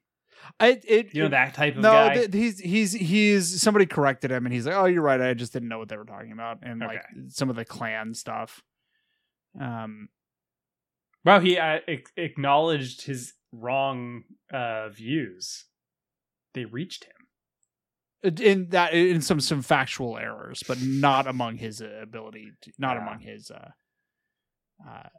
I 0.59 0.79
it, 0.87 1.13
You 1.13 1.23
know 1.23 1.29
that 1.29 1.53
type 1.53 1.75
of 1.75 1.81
no, 1.83 1.91
guy. 1.91 2.13
th- 2.15 2.33
he's 2.33 2.59
he's 2.59 2.93
he's 2.93 3.61
somebody 3.61 3.85
corrected 3.85 4.31
him, 4.31 4.45
and 4.45 4.53
he's 4.53 4.65
like, 4.65 4.75
"Oh, 4.75 4.85
you're 4.85 5.01
right. 5.01 5.19
I 5.19 5.33
just 5.33 5.51
didn't 5.51 5.67
know 5.67 5.79
what 5.79 5.89
they 5.89 5.97
were 5.97 6.05
talking 6.05 6.31
about," 6.31 6.59
and 6.61 6.79
like 6.79 7.03
some 7.27 7.49
of 7.49 7.55
the 7.57 7.65
clan 7.65 8.13
stuff. 8.13 8.61
Um, 9.59 10.09
Wow, 11.25 11.41
he 11.41 11.57
uh, 11.57 11.79
ac- 11.85 12.05
acknowledged 12.15 13.01
his 13.01 13.33
wrong 13.51 14.23
uh, 14.53 14.87
views. 14.87 15.65
They 16.53 16.63
reached 16.63 17.03
him. 17.03 17.18
In 18.23 18.69
that 18.69 18.93
in 18.93 19.21
some 19.21 19.39
some 19.39 19.61
factual 19.61 20.17
errors, 20.17 20.63
but 20.67 20.81
not 20.81 21.27
among 21.27 21.57
his 21.57 21.81
uh, 21.81 21.99
ability, 22.01 22.51
to, 22.61 22.71
not 22.77 22.95
Yeah. 22.97 23.01
among 23.03 23.19
his. 23.21 23.51
Uh, 23.51 23.69
uh, 24.87 25.09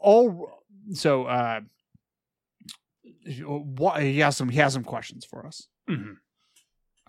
all 0.00 0.62
so 0.94 1.24
uh, 1.24 1.60
why 3.44 4.02
he 4.02 4.18
has 4.20 4.36
some 4.36 4.48
he 4.48 4.58
has 4.58 4.72
some 4.72 4.84
questions 4.84 5.24
for 5.24 5.46
us. 5.46 5.68
Mm-hmm. 5.90 6.12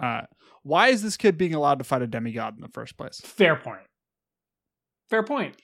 Uh, 0.04 0.22
why 0.64 0.90
is 0.90 1.02
this 1.02 1.18
kid 1.18 1.38
being 1.38 1.54
allowed 1.54 1.80
to 1.80 1.84
fight 1.84 2.02
a 2.02 2.08
demigod 2.08 2.56
in 2.56 2.62
the 2.62 2.68
first 2.70 2.98
place? 2.98 3.20
Fair 3.24 3.56
point. 3.56 3.82
Fair 5.10 5.24
point. 5.24 5.56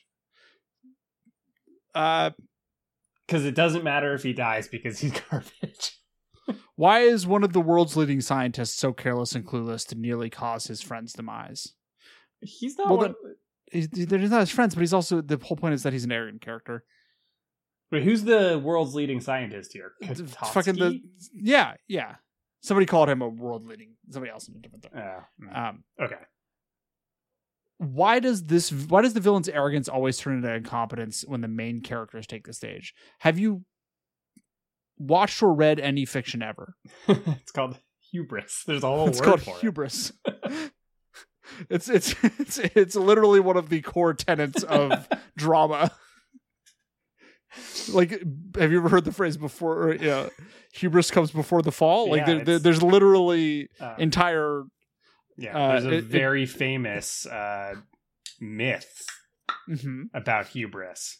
Uh, 1.94 2.32
Because 3.28 3.46
it 3.46 3.54
doesn't 3.56 3.84
matter 3.84 4.14
if 4.14 4.24
he 4.24 4.34
dies 4.34 4.68
because 4.68 5.00
he's 5.00 5.12
garbage. 5.30 6.00
Why 6.76 7.00
is 7.02 7.26
one 7.28 7.44
of 7.44 7.54
the 7.54 7.62
world's 7.62 7.96
leading 7.96 8.22
scientists 8.22 8.76
so 8.76 8.94
careless 8.94 9.34
and 9.36 9.46
clueless 9.46 9.88
to 9.88 9.96
nearly 9.96 10.30
cause 10.30 10.68
his 10.68 10.82
friend's 10.82 11.14
demise? 11.14 11.74
He's 12.42 12.78
not. 12.78 12.90
Well, 12.90 12.98
one- 12.98 13.16
He's, 13.72 13.88
they're 13.90 14.20
not 14.20 14.42
his 14.42 14.52
friends, 14.52 14.76
but 14.76 14.82
he's 14.82 14.94
also 14.94 15.22
the 15.22 15.38
whole 15.42 15.58
point 15.58 15.74
is 15.74 15.82
that 15.82 15.94
he's 15.94 16.04
an 16.04 16.12
arrogant 16.12 16.42
character. 16.44 16.84
Wait, 17.92 18.04
who's 18.04 18.24
the 18.24 18.62
world's 18.64 18.94
leading 18.94 19.20
scientist 19.20 19.74
here? 19.74 19.94
Fucking 20.28 20.76
the 20.76 21.00
yeah 21.34 21.74
yeah. 21.88 22.16
Somebody 22.62 22.86
called 22.86 23.10
him 23.10 23.22
a 23.24 23.28
world 23.28 23.66
leading. 23.66 23.96
Somebody 24.12 24.32
else 24.32 24.48
in 24.48 24.56
a 24.56 24.60
different 24.60 24.84
thing. 24.84 24.92
Mm, 25.42 25.58
Um, 25.70 25.84
okay. 26.00 26.16
why 27.78 28.20
does 28.20 28.44
this? 28.46 28.72
Why 28.72 29.02
does 29.02 29.14
the 29.14 29.20
villain's 29.20 29.50
arrogance 29.50 29.90
always 29.90 30.18
turn 30.18 30.38
into 30.38 30.54
incompetence 30.54 31.24
when 31.28 31.42
the 31.42 31.48
main 31.48 31.82
characters 31.82 32.28
take 32.28 32.46
the 32.46 32.54
stage? 32.54 32.94
Have 33.20 33.40
you 33.40 33.64
watched 35.08 35.42
or 35.44 35.54
read 35.54 35.80
any 35.80 36.06
fiction 36.06 36.42
ever? 36.42 36.76
it's 37.08 37.52
called 37.52 37.78
hubris. 38.12 38.64
There's 38.66 38.84
a 38.84 38.88
whole 38.88 39.08
it's 39.08 39.20
word 39.20 39.26
called 39.26 39.42
for 39.42 39.58
hubris. 39.60 40.12
it's 41.70 41.90
it's 41.90 42.16
it's 42.24 42.58
it's 42.60 42.96
literally 42.96 43.40
one 43.40 43.58
of 43.58 43.70
the 43.70 43.82
core 43.82 44.14
tenets 44.14 44.64
of 44.64 45.08
drama. 45.38 45.92
like, 47.92 48.12
have 48.58 48.72
you 48.72 48.80
ever 48.80 48.90
heard 48.90 49.06
the 49.06 49.12
phrase 49.12 49.38
before? 49.38 49.94
Know, 49.96 50.30
hubris 50.74 51.12
comes 51.12 51.32
before 51.32 51.62
the 51.62 51.72
fall. 51.72 52.10
Like, 52.10 52.22
Yeah, 52.22 52.26
there, 52.26 52.44
there- 52.46 52.60
there's 52.60 52.82
literally 52.82 53.70
Uh, 53.80 53.96
entire. 54.00 54.64
yeah, 55.38 55.56
uh, 55.58 55.72
there's 55.74 55.86
a 55.86 55.88
it- 55.90 55.94
it- 55.96 56.04
very 56.06 56.46
famous 56.48 57.26
uh, 57.28 57.76
myth 58.40 59.06
Mhm. 59.70 60.06
about 60.14 60.48
hubris. 60.48 61.20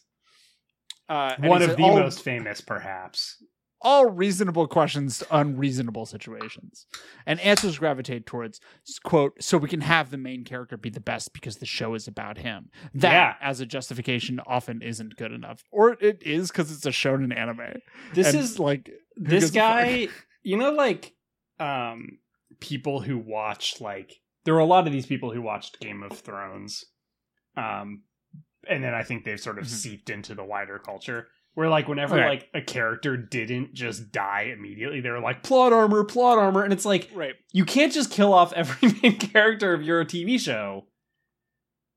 Uh, 1.08 1.36
One 1.38 1.62
of 1.62 1.76
the 1.76 1.82
all, 1.84 1.98
most 2.00 2.22
famous, 2.22 2.60
perhaps. 2.62 3.42
All 3.84 4.06
reasonable 4.06 4.66
questions 4.66 5.18
to 5.18 5.26
unreasonable 5.36 6.06
situations, 6.06 6.86
and 7.26 7.38
answers 7.40 7.78
gravitate 7.78 8.26
towards 8.26 8.58
quote 9.04 9.34
so 9.40 9.58
we 9.58 9.68
can 9.68 9.82
have 9.82 10.10
the 10.10 10.16
main 10.16 10.42
character 10.42 10.76
be 10.76 10.90
the 10.90 11.00
best 11.00 11.32
because 11.34 11.58
the 11.58 11.66
show 11.66 11.94
is 11.94 12.08
about 12.08 12.38
him. 12.38 12.70
That 12.94 13.12
Yeah. 13.12 13.34
as 13.40 13.60
a 13.60 13.66
justification 13.66 14.40
often 14.46 14.82
isn't 14.82 15.16
good 15.16 15.30
enough, 15.32 15.62
or 15.70 15.92
it 16.00 16.22
is 16.22 16.50
because 16.50 16.72
it's 16.72 16.86
a 16.86 16.90
shonen 16.90 17.36
anime. 17.36 17.74
This 18.14 18.28
And, 18.28 18.38
is 18.38 18.58
like 18.58 18.90
this 19.16 19.44
gives 19.44 19.56
a 19.56 19.60
fuck? 19.60 19.68
guy 19.78 20.08
you 20.42 20.56
know 20.56 20.72
like 20.72 21.14
um 21.60 22.18
people 22.60 23.00
who 23.00 23.16
watched 23.18 23.80
like 23.80 24.14
there 24.44 24.54
were 24.54 24.60
a 24.60 24.64
lot 24.64 24.86
of 24.86 24.92
these 24.92 25.06
people 25.06 25.30
who 25.32 25.40
watched 25.42 25.78
game 25.80 26.02
of 26.02 26.18
thrones 26.18 26.84
um 27.56 28.02
and 28.68 28.82
then 28.82 28.92
i 28.94 29.02
think 29.02 29.24
they've 29.24 29.40
sort 29.40 29.58
of 29.58 29.64
Mhm. 29.64 29.68
seeped 29.68 30.10
into 30.10 30.34
the 30.34 30.44
wider 30.44 30.78
culture 30.78 31.28
where 31.54 31.68
like 31.68 31.86
whenever 31.88 32.16
like 32.16 32.48
a 32.54 32.60
character 32.60 33.16
didn't 33.16 33.74
just 33.74 34.10
die 34.12 34.52
immediately 34.56 35.00
they 35.00 35.10
were 35.10 35.20
like 35.20 35.42
plot 35.42 35.72
armor 35.72 36.04
plot 36.04 36.38
armor 36.38 36.62
and 36.62 36.72
it's 36.72 36.84
like 36.84 37.10
Right. 37.14 37.34
you 37.52 37.64
can't 37.64 37.92
just 37.92 38.10
kill 38.10 38.32
off 38.34 38.52
every 38.52 38.92
main 39.02 39.18
character 39.18 39.72
of 39.72 39.82
your 39.82 40.04
tv 40.04 40.38
show 40.40 40.86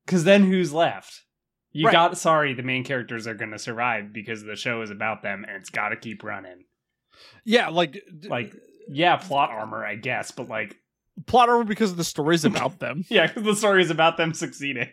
because 0.06 0.24
then 0.24 0.44
who's 0.44 0.72
left 0.72 1.22
you 1.72 1.86
Right. 1.86 1.92
got 1.92 2.16
sorry 2.18 2.54
the 2.54 2.62
main 2.62 2.84
characters 2.84 3.26
are 3.26 3.34
going 3.34 3.50
to 3.50 3.58
survive 3.58 4.12
because 4.12 4.42
the 4.42 4.56
show 4.56 4.82
is 4.82 4.90
about 4.90 5.22
them 5.22 5.44
and 5.46 5.56
it's 5.56 5.70
got 5.70 5.90
to 5.90 5.96
keep 5.96 6.22
running 6.24 6.64
Yeah, 7.44 7.68
like 7.68 8.02
like 8.28 8.54
yeah 8.88 9.16
plot 9.16 9.50
uh, 9.50 9.54
armor 9.54 9.84
i 9.84 9.96
guess 9.96 10.30
but 10.30 10.48
like 10.48 10.76
plot 11.26 11.48
armor 11.48 11.64
because 11.64 11.94
the 11.96 12.04
story's 12.04 12.44
about 12.44 12.78
them. 12.78 13.04
yeah 13.10 13.26
because 13.26 13.42
the 13.42 13.56
story 13.56 13.82
is 13.82 13.90
about 13.90 14.16
them 14.16 14.32
succeeding 14.32 14.88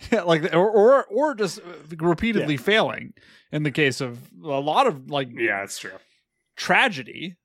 Yeah, 0.10 0.22
like 0.22 0.54
or 0.54 0.70
or, 0.70 1.04
or 1.06 1.34
just 1.34 1.60
repeatedly 1.98 2.56
failing. 2.56 3.12
In 3.52 3.64
the 3.64 3.70
case 3.70 4.00
of 4.00 4.18
a 4.42 4.46
lot 4.60 4.86
of 4.86 5.10
like 5.10 5.28
yeah 5.32 5.62
it's 5.62 5.78
true 5.78 5.92
tragedy, 6.56 7.36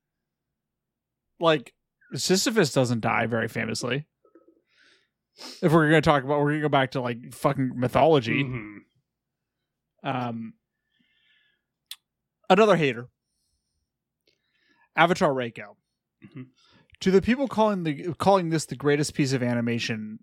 like 1.39 1.73
Sisyphus 2.13 2.71
doesn't 2.73 3.01
die 3.01 3.25
very 3.25 3.47
famously. 3.47 4.05
If 5.61 5.71
we're 5.73 5.89
gonna 5.89 6.01
talk 6.01 6.23
about, 6.23 6.39
we're 6.39 6.51
gonna 6.51 6.61
go 6.61 6.69
back 6.69 6.91
to 6.91 7.01
like 7.01 7.33
fucking 7.33 7.73
mythology. 7.75 8.43
Mhm. 8.43 8.77
Um, 10.03 10.53
another 12.49 12.75
hater, 12.77 13.09
Avatar 14.95 15.31
Reiko. 15.33 15.75
Mhm. 16.25 16.47
To 17.01 17.11
the 17.11 17.21
people 17.21 17.47
calling 17.47 17.83
the 17.83 18.13
calling 18.13 18.49
this 18.49 18.65
the 18.65 18.75
greatest 18.75 19.13
piece 19.13 19.33
of 19.33 19.43
animation 19.43 20.19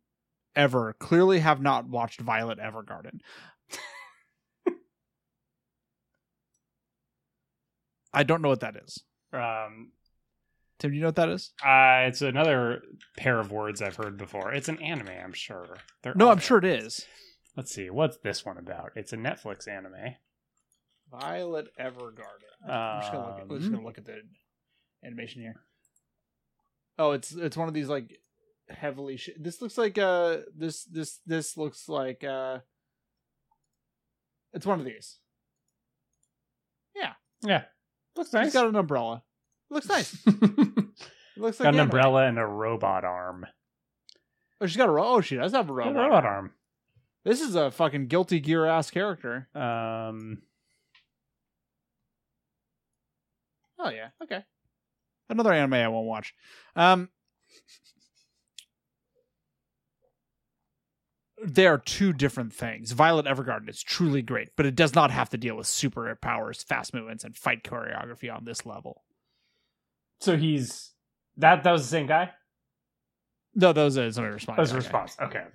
ever, 0.56 0.94
clearly 0.98 1.40
have 1.40 1.60
not 1.60 1.88
watched 1.88 2.20
Violet 2.20 2.58
Evergarden. 2.58 3.20
I 8.12 8.22
don't 8.22 8.42
know 8.42 8.48
what 8.48 8.60
that 8.60 8.76
is. 8.76 9.02
um 9.32 9.92
Tim, 10.78 10.90
do 10.90 10.96
you 10.96 11.00
know 11.02 11.08
what 11.08 11.16
that 11.16 11.28
is? 11.28 11.52
uh 11.64 12.04
it's 12.08 12.22
another 12.22 12.82
pair 13.16 13.38
of 13.38 13.52
words 13.52 13.80
i've 13.80 13.96
heard 13.96 14.16
before 14.18 14.52
it's 14.52 14.68
an 14.68 14.80
anime 14.82 15.08
i'm 15.24 15.32
sure 15.32 15.76
They're 16.02 16.14
No, 16.14 16.30
I'm 16.30 16.38
sure 16.38 16.58
it 16.58 16.64
is. 16.64 17.06
let's 17.56 17.72
see 17.72 17.88
what's 17.90 18.18
this 18.18 18.44
one 18.44 18.58
about 18.58 18.90
it's 18.96 19.12
a 19.12 19.16
netflix 19.16 19.68
anime 19.68 20.16
Violet 21.10 21.68
Evergarden. 21.78 22.66
I'm 22.66 23.00
just 23.02 23.12
gonna 23.12 23.26
look 23.26 23.36
at, 23.38 23.42
I'm 23.42 23.58
just 23.58 23.66
Um, 23.66 23.72
gonna 23.74 23.84
look 23.84 23.98
at 23.98 24.06
the 24.06 24.22
animation 25.04 25.42
here. 25.42 25.56
Oh, 26.98 27.10
it's 27.10 27.32
it's 27.32 27.54
one 27.54 27.68
of 27.68 27.74
these 27.74 27.88
like 27.88 28.18
heavily. 28.68 29.16
Sh- 29.16 29.30
this 29.38 29.60
looks 29.62 29.76
like 29.78 29.98
uh 29.98 30.38
this 30.56 30.84
this 30.84 31.18
this 31.26 31.56
looks 31.56 31.88
like 31.88 32.24
uh. 32.24 32.58
It's 34.52 34.66
one 34.66 34.78
of 34.80 34.84
these. 34.84 35.18
yeah 36.94 37.12
Yeah. 37.42 37.62
looks 38.16 38.32
nice 38.34 38.46
It's 38.48 38.54
got 38.54 38.66
an 38.68 38.76
umbrella. 38.76 39.22
It 39.70 39.74
looks 39.74 39.88
nice. 39.88 40.14
It 40.26 40.36
looks 41.38 41.58
like 41.58 41.68
an 41.68 41.74
anime. 41.74 41.80
umbrella 41.80 42.26
and 42.26 42.38
a 42.38 42.44
robot 42.46 43.04
arm 43.04 43.46
Oh, 44.60 44.66
she's 44.66 44.76
got 44.76 44.88
a 44.88 44.92
ro- 44.92 45.14
oh 45.16 45.20
she 45.22 45.36
does 45.36 45.52
have 45.52 45.68
a 45.70 45.72
a 45.72 45.74
robot. 45.74 45.94
robot 45.96 46.24
arm 46.26 46.52
This 47.24 47.40
is 47.40 47.54
a 47.54 47.70
fucking 47.70 48.08
guilty 48.08 48.40
gear 48.40 48.66
ass 48.66 48.90
character. 48.90 49.48
um 49.54 50.42
Oh 53.78 53.88
yeah, 53.90 54.08
okay. 54.22 54.44
Another 55.28 55.52
anime 55.52 55.72
I 55.74 55.88
won't 55.88 56.06
watch. 56.06 56.34
Um 56.76 57.08
They 61.44 61.66
are 61.66 61.78
two 61.78 62.12
different 62.12 62.52
things. 62.52 62.92
Violet 62.92 63.26
Evergarden 63.26 63.68
is 63.68 63.82
truly 63.82 64.22
great, 64.22 64.50
but 64.56 64.64
it 64.66 64.76
does 64.76 64.94
not 64.94 65.10
have 65.10 65.28
to 65.30 65.36
deal 65.36 65.56
with 65.56 65.66
superpowers, 65.66 66.64
fast 66.64 66.94
movements, 66.94 67.24
and 67.24 67.36
fight 67.36 67.64
choreography 67.64 68.32
on 68.34 68.44
this 68.44 68.64
level. 68.64 69.02
so 70.20 70.36
he's 70.36 70.92
that 71.36 71.64
that 71.64 71.72
was 71.72 71.82
the 71.82 71.88
same 71.88 72.06
guy 72.06 72.30
No, 73.54 73.72
those 73.72 73.96
is 73.96 74.18
my 74.18 74.26
response. 74.26 74.56
that 74.56 74.60
was 74.60 74.70
a 74.70 74.74
Okay. 74.74 74.84
response 74.86 75.16
okay 75.20 75.38
okay 75.40 75.48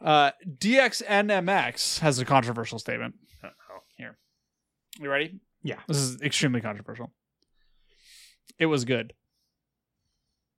Uh, 0.00 0.30
DXNMX 0.46 1.98
has 2.00 2.18
a 2.18 2.24
controversial 2.24 2.78
statement. 2.78 3.14
Uh-oh. 3.42 3.78
Here, 3.96 4.18
you 5.00 5.08
ready? 5.10 5.40
Yeah. 5.62 5.80
this 5.88 5.96
is 5.96 6.20
extremely 6.22 6.60
controversial. 6.60 7.10
It 8.58 8.66
was 8.66 8.84
good. 8.84 9.14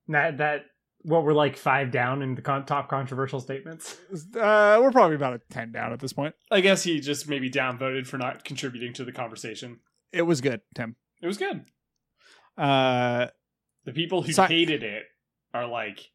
that 0.08 0.38
that 0.38 0.66
what 1.02 1.24
we're 1.24 1.32
like 1.32 1.56
five 1.56 1.90
down 1.90 2.22
in 2.22 2.34
the 2.34 2.42
con- 2.42 2.66
top 2.66 2.88
controversial 2.88 3.40
statements 3.40 3.96
Uh, 4.34 4.78
we're 4.82 4.90
probably 4.90 5.16
about 5.16 5.34
a 5.34 5.40
ten 5.50 5.70
down 5.72 5.92
at 5.92 6.00
this 6.00 6.12
point. 6.12 6.34
I 6.50 6.60
guess 6.60 6.82
he 6.82 7.00
just 7.00 7.28
maybe 7.28 7.50
downvoted 7.50 8.06
for 8.06 8.18
not 8.18 8.44
contributing 8.44 8.92
to 8.94 9.04
the 9.04 9.12
conversation. 9.12 9.80
It 10.12 10.22
was 10.22 10.40
good, 10.40 10.60
Tim. 10.74 10.96
It 11.22 11.26
was 11.26 11.36
good. 11.38 11.64
Uh, 12.56 13.28
The 13.84 13.92
people 13.92 14.22
who 14.22 14.32
Si- 14.32 14.42
hated 14.42 14.82
it 14.82 15.04
are 15.54 15.66
like, 15.66 16.10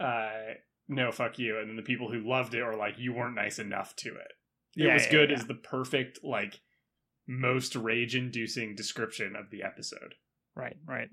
uh, 0.00 0.54
no, 0.88 1.12
fuck 1.12 1.38
you. 1.38 1.58
And 1.58 1.68
then 1.68 1.76
the 1.76 1.82
people 1.82 2.10
who 2.10 2.20
loved 2.28 2.54
it 2.54 2.60
are 2.62 2.76
like, 2.76 2.94
you 2.98 3.12
weren't 3.12 3.34
nice 3.34 3.58
enough 3.58 3.94
to 3.96 4.08
it. 4.10 4.32
It 4.76 4.84
Yeah, 4.86 4.94
was 4.94 5.04
yeah, 5.06 5.10
good 5.12 5.30
yeah. 5.30 5.36
is 5.36 5.46
the 5.46 5.54
perfect, 5.54 6.20
like, 6.22 6.60
most 7.26 7.74
rage 7.76 8.14
inducing 8.14 8.74
description 8.76 9.34
of 9.36 9.50
the 9.50 9.62
episode. 9.62 10.14
right, 10.54 10.76
right. 10.86 11.08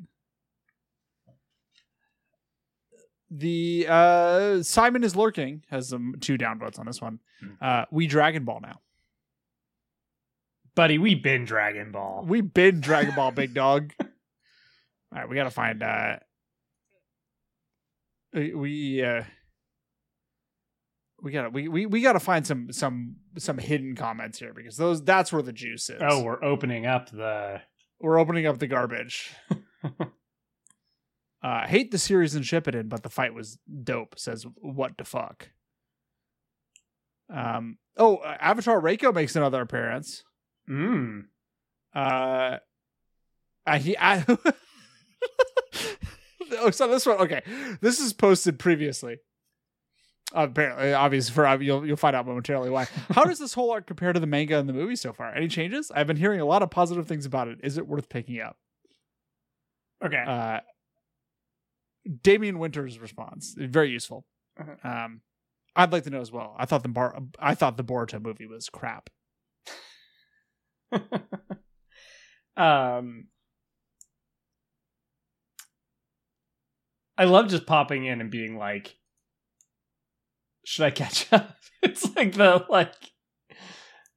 The 3.35 3.87
uh, 3.89 4.61
Simon 4.61 5.03
is 5.03 5.15
lurking 5.15 5.63
has 5.71 5.89
some 5.89 6.15
two 6.21 6.37
downvotes 6.37 6.77
on 6.77 6.85
this 6.85 7.01
one. 7.01 7.19
Hmm. 7.39 7.47
Uh, 7.59 7.85
we 7.89 8.05
Dragon 8.05 8.45
Ball 8.45 8.59
now. 8.61 8.79
Buddy, 10.75 10.99
we 10.99 11.15
been 11.15 11.43
Dragon 11.43 11.91
Ball. 11.91 12.25
We 12.27 12.41
been 12.41 12.79
Dragon 12.79 13.15
Ball, 13.15 13.31
big 13.31 13.53
dog. 13.55 13.91
All 13.99 14.07
right, 15.11 15.27
we 15.27 15.35
gotta 15.35 15.49
find. 15.49 15.81
uh 15.81 16.17
We 18.33 18.53
we, 18.53 19.03
uh 19.03 19.23
we 21.23 21.31
gotta 21.31 21.49
we, 21.49 21.67
we 21.67 21.85
we 21.87 22.01
gotta 22.01 22.19
find 22.19 22.45
some 22.45 22.71
some 22.71 23.15
some 23.37 23.57
hidden 23.57 23.95
comments 23.95 24.37
here 24.37 24.53
because 24.53 24.77
those 24.77 25.03
that's 25.03 25.33
where 25.33 25.41
the 25.41 25.53
juice 25.53 25.89
is. 25.89 26.01
Oh, 26.01 26.21
we're 26.21 26.43
opening 26.43 26.85
up 26.85 27.09
the. 27.09 27.61
we're 27.99 28.19
opening 28.19 28.45
up 28.45 28.59
the 28.59 28.67
garbage. 28.67 29.31
uh 31.43 31.67
hate 31.67 31.91
the 31.91 31.97
series 31.97 32.35
and 32.35 32.45
Shippuden, 32.45 32.89
but 32.89 33.03
the 33.03 33.09
fight 33.09 33.33
was 33.33 33.57
dope. 33.83 34.17
Says 34.17 34.45
what 34.55 34.97
the 34.97 35.03
fuck. 35.03 35.49
Um. 37.29 37.77
Oh, 37.97 38.17
uh, 38.17 38.37
Avatar 38.39 38.81
Reiko 38.81 39.13
makes 39.13 39.35
another 39.35 39.61
appearance. 39.61 40.23
Mm. 40.69 41.25
Uh, 41.93 42.57
I 43.65 43.77
he 43.77 43.97
I. 43.97 44.25
oh, 46.53 46.71
so 46.71 46.87
this 46.87 47.05
one 47.05 47.17
okay. 47.19 47.41
This 47.81 47.99
is 47.99 48.13
posted 48.13 48.57
previously. 48.59 49.17
apparently, 50.33 50.93
obviously, 50.93 51.33
for 51.33 51.61
you'll 51.61 51.85
you'll 51.85 51.97
find 51.97 52.15
out 52.15 52.25
momentarily 52.25 52.69
why. 52.69 52.87
How 53.11 53.25
does 53.25 53.39
this 53.39 53.53
whole 53.53 53.71
arc 53.71 53.85
compare 53.87 54.13
to 54.13 54.19
the 54.19 54.27
manga 54.27 54.57
and 54.57 54.67
the 54.67 54.73
movie 54.73 54.95
so 54.95 55.13
far? 55.13 55.33
Any 55.33 55.47
changes? 55.47 55.91
I've 55.93 56.07
been 56.07 56.17
hearing 56.17 56.39
a 56.39 56.45
lot 56.45 56.63
of 56.63 56.69
positive 56.69 57.07
things 57.07 57.25
about 57.25 57.47
it. 57.47 57.59
Is 57.63 57.77
it 57.77 57.87
worth 57.87 58.09
picking 58.09 58.41
up? 58.41 58.57
Okay. 60.03 60.23
Uh, 60.25 60.59
Damien 62.21 62.59
Winter's 62.59 62.99
response 62.99 63.55
very 63.57 63.89
useful. 63.89 64.25
Uh-huh. 64.59 64.87
Um, 64.87 65.21
I'd 65.75 65.91
like 65.91 66.03
to 66.03 66.09
know 66.09 66.21
as 66.21 66.31
well. 66.31 66.55
I 66.57 66.65
thought 66.65 66.83
the 66.83 66.89
bar 66.89 67.17
I 67.39 67.55
thought 67.55 67.77
the 67.77 67.83
Boruto 67.83 68.21
movie 68.21 68.45
was 68.47 68.69
crap. 68.69 69.09
um 72.57 73.25
I 77.17 77.25
love 77.25 77.47
just 77.47 77.65
popping 77.65 78.05
in 78.05 78.21
and 78.21 78.29
being 78.29 78.57
like 78.57 78.97
should 80.65 80.85
I 80.85 80.91
catch 80.91 81.31
up? 81.33 81.55
It's 81.81 82.15
like 82.15 82.33
the 82.33 82.65
like 82.69 82.93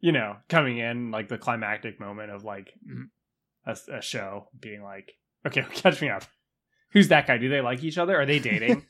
you 0.00 0.12
know, 0.12 0.36
coming 0.48 0.78
in 0.78 1.10
like 1.10 1.28
the 1.28 1.38
climactic 1.38 1.98
moment 1.98 2.30
of 2.30 2.44
like 2.44 2.72
Mhm. 2.86 3.08
a, 3.66 3.76
a 3.96 4.02
show 4.02 4.48
being 4.58 4.82
like, 4.82 5.12
okay, 5.46 5.64
catch 5.72 6.00
me 6.02 6.10
up. 6.10 6.24
Who's 6.92 7.08
that 7.08 7.26
guy? 7.26 7.38
Do 7.38 7.48
they 7.48 7.60
like 7.60 7.82
each 7.84 7.98
other? 7.98 8.18
Are 8.20 8.26
they 8.26 8.38
dating? 8.38 8.84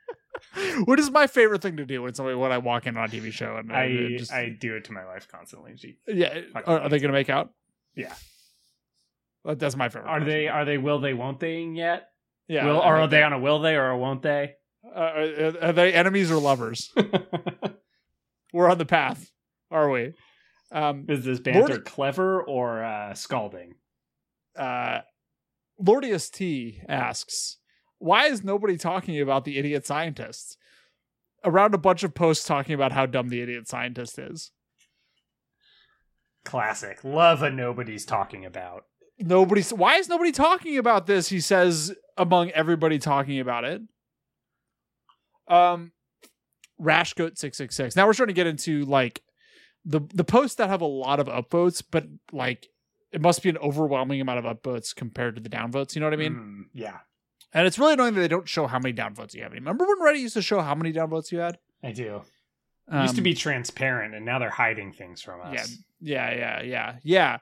what 0.84 0.98
is 0.98 1.10
my 1.10 1.26
favorite 1.26 1.62
thing 1.62 1.76
to 1.78 1.84
do 1.86 2.02
when 2.02 2.14
somebody 2.14 2.36
when 2.36 2.52
I 2.52 2.58
walk 2.58 2.86
in 2.86 2.96
on 2.96 3.04
a 3.04 3.08
TV 3.08 3.32
show 3.32 3.56
and 3.56 3.72
I 3.72 3.86
uh, 4.14 4.18
just, 4.18 4.32
I 4.32 4.48
do 4.50 4.76
it 4.76 4.84
to 4.84 4.92
my 4.92 5.04
wife 5.04 5.28
constantly. 5.28 5.72
She, 5.76 5.98
yeah 6.06 6.40
are, 6.54 6.80
are 6.80 6.88
they 6.88 6.98
gonna 6.98 7.12
make 7.12 7.30
out? 7.30 7.50
Yeah. 7.94 8.14
That- 9.44 9.58
that's 9.58 9.76
my 9.76 9.88
favorite. 9.88 10.08
are 10.08 10.18
question. 10.18 10.28
they 10.28 10.48
are 10.48 10.64
they 10.64 10.78
will 10.78 10.98
they 11.00 11.14
won't 11.14 11.40
they 11.40 11.60
yet? 11.62 12.08
Yeah, 12.48 12.66
will, 12.66 12.80
I 12.80 12.86
or 12.90 12.96
are 12.96 13.00
think 13.02 13.10
they 13.12 13.22
on 13.22 13.32
a 13.32 13.38
will 13.40 13.58
they 13.60 13.74
or 13.74 13.90
a 13.90 13.98
won't 13.98 14.22
they? 14.22 14.54
Uh, 14.84 14.98
are, 14.98 15.52
are 15.62 15.72
they 15.72 15.92
enemies 15.92 16.30
or 16.30 16.36
lovers? 16.40 16.92
We're 18.52 18.70
on 18.70 18.78
the 18.78 18.86
path, 18.86 19.30
are 19.70 19.90
we? 19.90 20.12
Um, 20.70 21.06
Is 21.08 21.24
this 21.24 21.40
banter 21.40 21.60
Lord- 21.68 21.84
clever 21.84 22.42
or 22.42 22.84
uh, 22.84 23.14
scalding? 23.14 23.74
uh, 24.56 25.00
Lordius 25.82 26.30
T 26.30 26.80
asks, 26.88 27.58
"Why 27.98 28.26
is 28.26 28.42
nobody 28.44 28.76
talking 28.76 29.20
about 29.20 29.44
the 29.44 29.58
idiot 29.58 29.86
scientists?" 29.86 30.56
Around 31.44 31.74
a 31.74 31.78
bunch 31.78 32.02
of 32.02 32.14
posts 32.14 32.44
talking 32.44 32.74
about 32.74 32.92
how 32.92 33.06
dumb 33.06 33.28
the 33.28 33.40
idiot 33.40 33.68
scientist 33.68 34.18
is. 34.18 34.50
Classic. 36.44 37.04
Love 37.04 37.42
a 37.42 37.50
nobody's 37.50 38.04
talking 38.04 38.44
about. 38.44 38.84
Nobody's. 39.18 39.72
Why 39.72 39.96
is 39.96 40.08
nobody 40.08 40.32
talking 40.32 40.78
about 40.78 41.06
this? 41.06 41.28
He 41.28 41.40
says 41.40 41.94
among 42.16 42.50
everybody 42.50 42.98
talking 42.98 43.38
about 43.38 43.64
it. 43.64 43.82
Um, 45.48 45.92
Rashgoat 46.80 47.38
six 47.38 47.56
six 47.56 47.74
six. 47.74 47.96
Now 47.96 48.06
we're 48.06 48.12
starting 48.12 48.34
to 48.34 48.38
get 48.38 48.46
into 48.46 48.84
like 48.84 49.22
the 49.84 50.00
the 50.14 50.24
posts 50.24 50.56
that 50.56 50.68
have 50.68 50.80
a 50.80 50.86
lot 50.86 51.20
of 51.20 51.28
upvotes, 51.28 51.82
but 51.88 52.06
like 52.32 52.68
it 53.12 53.20
must 53.20 53.42
be 53.42 53.48
an 53.48 53.58
overwhelming 53.58 54.20
amount 54.20 54.44
of 54.44 54.56
upvotes 54.56 54.94
compared 54.94 55.36
to 55.36 55.42
the 55.42 55.48
downvotes. 55.48 55.94
You 55.94 56.00
know 56.00 56.06
what 56.06 56.14
I 56.14 56.16
mean? 56.16 56.34
Mm, 56.34 56.64
yeah, 56.74 56.98
And 57.52 57.66
it's 57.66 57.78
really 57.78 57.94
annoying 57.94 58.14
that 58.14 58.20
they 58.20 58.28
don't 58.28 58.48
show 58.48 58.66
how 58.66 58.78
many 58.78 58.92
downvotes 58.94 59.34
you 59.34 59.42
have. 59.42 59.52
Remember 59.52 59.84
when 59.86 60.00
Reddit 60.00 60.20
used 60.20 60.34
to 60.34 60.42
show 60.42 60.60
how 60.60 60.74
many 60.74 60.92
downvotes 60.92 61.30
you 61.32 61.38
had? 61.38 61.58
I 61.82 61.92
do. 61.92 62.22
Um, 62.88 63.02
Used 63.02 63.16
to 63.16 63.22
be 63.22 63.34
transparent, 63.34 64.14
and 64.14 64.24
now 64.24 64.38
they're 64.38 64.48
hiding 64.50 64.92
things 64.92 65.20
from 65.22 65.40
us. 65.40 65.76
Yeah, 66.00 66.30
yeah, 66.30 66.36
yeah, 66.36 66.62
yeah, 66.62 66.96
yeah. 67.02 67.38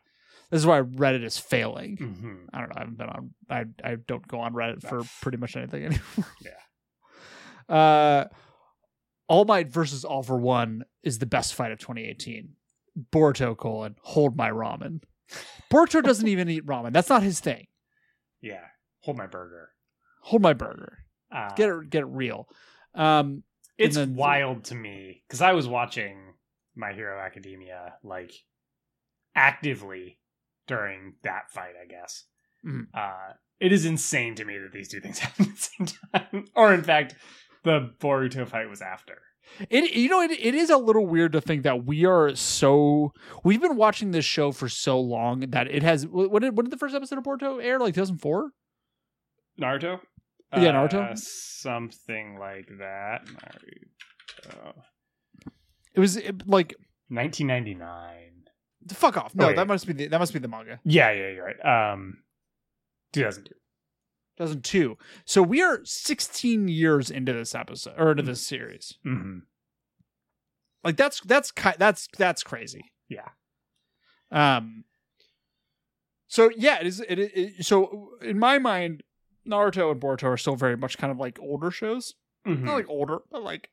This 0.50 0.58
is 0.60 0.66
why 0.66 0.80
Reddit 0.82 1.24
is 1.24 1.36
failing. 1.38 1.96
hmm 1.96 2.34
I 2.52 2.60
don't 2.60 2.68
know. 2.68 2.74
I 2.76 2.80
haven't 2.80 2.98
been 2.98 3.08
on. 3.08 3.30
I 3.50 3.64
I 3.82 3.96
don't 3.96 4.26
go 4.28 4.40
on 4.40 4.52
Reddit 4.54 4.82
for 4.82 5.02
pretty 5.20 5.36
much 5.38 5.56
anything 5.56 5.84
anymore. 5.84 6.02
Yeah. 6.40 6.50
Uh, 7.68 8.26
All 9.28 9.44
Might 9.46 9.68
versus 9.68 10.04
All 10.04 10.22
for 10.22 10.36
One 10.38 10.84
is 11.02 11.18
the 11.18 11.26
best 11.26 11.54
fight 11.54 11.72
of 11.72 11.78
2018. 11.78 12.50
Boruto 13.10 13.56
colon 13.56 13.96
hold 14.02 14.36
my 14.36 14.50
ramen. 14.50 15.00
Boruto 15.72 16.02
doesn't 16.02 16.28
even 16.28 16.48
eat 16.48 16.66
ramen. 16.66 16.92
That's 16.92 17.08
not 17.08 17.22
his 17.22 17.40
thing. 17.40 17.66
Yeah. 18.40 18.64
Hold 19.00 19.16
my 19.16 19.26
burger. 19.26 19.70
Hold 20.22 20.42
my 20.42 20.52
burger. 20.52 20.98
Uh, 21.30 21.50
Get 21.54 21.68
it. 21.70 21.90
Get 21.90 22.02
it 22.02 22.06
real. 22.06 22.48
Um, 22.94 23.42
It's 23.78 23.96
then- 23.96 24.14
wild 24.14 24.64
to 24.64 24.74
me 24.74 25.22
because 25.26 25.40
I 25.42 25.52
was 25.52 25.66
watching 25.66 26.34
My 26.76 26.92
Hero 26.92 27.20
Academia 27.20 27.94
like 28.02 28.32
actively 29.34 30.18
during 30.66 31.14
that 31.22 31.50
fight. 31.50 31.74
I 31.82 31.86
guess 31.86 32.24
Mhm. 32.64 32.86
uh, 32.94 33.34
it 33.60 33.72
is 33.72 33.84
insane 33.84 34.34
to 34.36 34.44
me 34.44 34.58
that 34.58 34.72
these 34.72 34.88
two 34.88 35.00
things 35.00 35.18
happen 35.20 35.46
at 35.46 35.54
the 35.56 35.60
same 35.60 35.86
time. 36.12 36.46
or 36.54 36.72
in 36.72 36.82
fact, 36.82 37.14
the 37.64 37.94
Boruto 37.98 38.46
fight 38.48 38.68
was 38.68 38.80
after. 38.82 39.22
It 39.70 39.92
you 39.92 40.08
know 40.08 40.20
it, 40.20 40.30
it 40.32 40.54
is 40.54 40.70
a 40.70 40.76
little 40.76 41.06
weird 41.06 41.32
to 41.32 41.40
think 41.40 41.62
that 41.62 41.84
we 41.84 42.04
are 42.04 42.34
so 42.34 43.12
we've 43.44 43.60
been 43.60 43.76
watching 43.76 44.10
this 44.10 44.24
show 44.24 44.52
for 44.52 44.68
so 44.68 44.98
long 44.98 45.40
that 45.40 45.68
it 45.70 45.82
has 45.82 46.06
when 46.06 46.42
did 46.42 46.56
when 46.56 46.64
did 46.64 46.72
the 46.72 46.76
first 46.76 46.94
episode 46.94 47.18
of 47.18 47.24
Boruto 47.24 47.62
air 47.62 47.78
like 47.78 47.94
2004 47.94 48.50
Naruto. 49.60 50.00
Yeah, 50.52 50.72
Naruto. 50.72 51.12
Uh, 51.12 51.16
something 51.16 52.38
like 52.38 52.68
that. 52.78 53.26
Naruto. 53.26 54.72
it 55.94 56.00
was 56.00 56.16
it, 56.16 56.46
like 56.48 56.74
1999. 57.08 58.44
fuck 58.92 59.16
off 59.16 59.34
no 59.34 59.44
Oh, 59.44 59.48
wait. 59.48 59.56
that 59.56 59.66
must 59.66 59.86
be 59.86 59.92
the, 59.92 60.08
that 60.08 60.18
must 60.18 60.32
be 60.32 60.38
the 60.38 60.48
manga 60.48 60.80
Yeah, 60.84 61.10
yeah, 61.12 61.30
you're 61.30 61.44
right. 61.44 61.92
Um, 61.92 62.18
2002. 63.12 63.54
2002 64.38 64.96
so 65.24 65.42
we 65.42 65.62
are 65.62 65.80
16 65.84 66.68
years 66.68 67.10
into 67.10 67.32
this 67.32 67.54
episode 67.54 67.94
or 67.98 68.10
into 68.10 68.22
Mm. 68.22 68.26
this 68.26 68.46
series 68.46 68.98
Mm-hmm. 69.06 69.38
like 70.82 70.96
that's 70.96 71.20
that's 71.20 71.52
that's 71.78 72.08
that's 72.18 72.42
crazy 72.42 72.90
Yeah. 73.08 73.28
um 74.30 74.84
so 76.26 76.50
yeah 76.56 76.80
it 76.80 76.86
is 76.86 77.00
it, 77.00 77.18
it, 77.18 77.32
it- 77.36 77.64
so 77.66 78.10
in 78.22 78.38
my 78.38 78.58
mind 78.58 79.02
Naruto 79.46 79.92
and 79.92 80.00
Boruto 80.00 80.24
are 80.24 80.36
still 80.38 80.56
very 80.56 80.76
much 80.76 80.96
kind 80.98 81.10
of 81.10 81.18
like 81.18 81.38
older 81.40 81.70
shows 81.70 82.14
Mhm. 82.46 82.62
not 82.62 82.74
like 82.74 82.88
older 82.88 83.18
but 83.30 83.42
like 83.42 83.70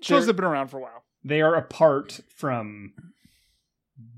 shows 0.00 0.08
They're- 0.08 0.20
that 0.20 0.26
have 0.28 0.36
been 0.36 0.44
around 0.44 0.68
for 0.68 0.78
a 0.78 0.82
while 0.82 1.04
they 1.24 1.40
are 1.42 1.54
apart 1.54 2.20
from 2.34 2.92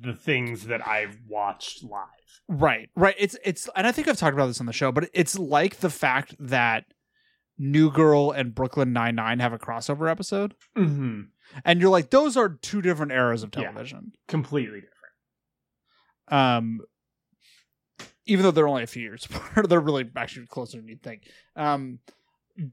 the 0.01 0.15
things 0.15 0.67
that 0.67 0.87
I've 0.87 1.19
watched 1.29 1.83
live. 1.85 2.07
Right, 2.49 2.89
right. 2.97 3.15
It's 3.19 3.37
it's, 3.45 3.69
and 3.77 3.87
I 3.87 3.93
think 3.93 4.09
I've 4.09 4.17
talked 4.17 4.35
about 4.35 4.47
this 4.47 4.61
on 4.61 4.67
the 4.67 4.73
show, 4.73 4.91
but 4.93 5.09
it's 5.13 5.39
like 5.39 5.77
the 5.77 5.91
fact 5.91 6.35
that 6.41 6.85
New 7.59 7.91
Girl 7.91 8.31
and 8.31 8.55
Brooklyn 8.55 8.93
Nine 8.93 9.15
Nine 9.17 9.41
have 9.41 9.53
a 9.53 9.59
crossover 9.59 10.11
episode, 10.11 10.55
Mm-hmm. 10.77 11.23
and 11.65 11.81
you're 11.81 11.91
like, 11.91 12.11
those 12.11 12.37
are 12.37 12.49
two 12.49 12.81
different 12.83 13.13
eras 13.13 13.43
of 13.43 13.51
Yeah. 13.57 13.63
television. 13.65 14.13
Completely 14.29 14.81
different. 14.81 14.95
Um, 16.31 16.81
even 18.27 18.43
though 18.45 18.51
they're 18.51 18.69
only 18.69 18.83
a 18.83 18.87
few 18.89 19.03
years 19.03 19.25
apart, 19.31 19.69
they're 19.69 19.81
really 19.81 20.09
actually 20.17 20.47
closer 20.47 20.77
than 20.79 20.89
you'd 20.89 21.03
think. 21.03 21.23
Um, 21.57 21.99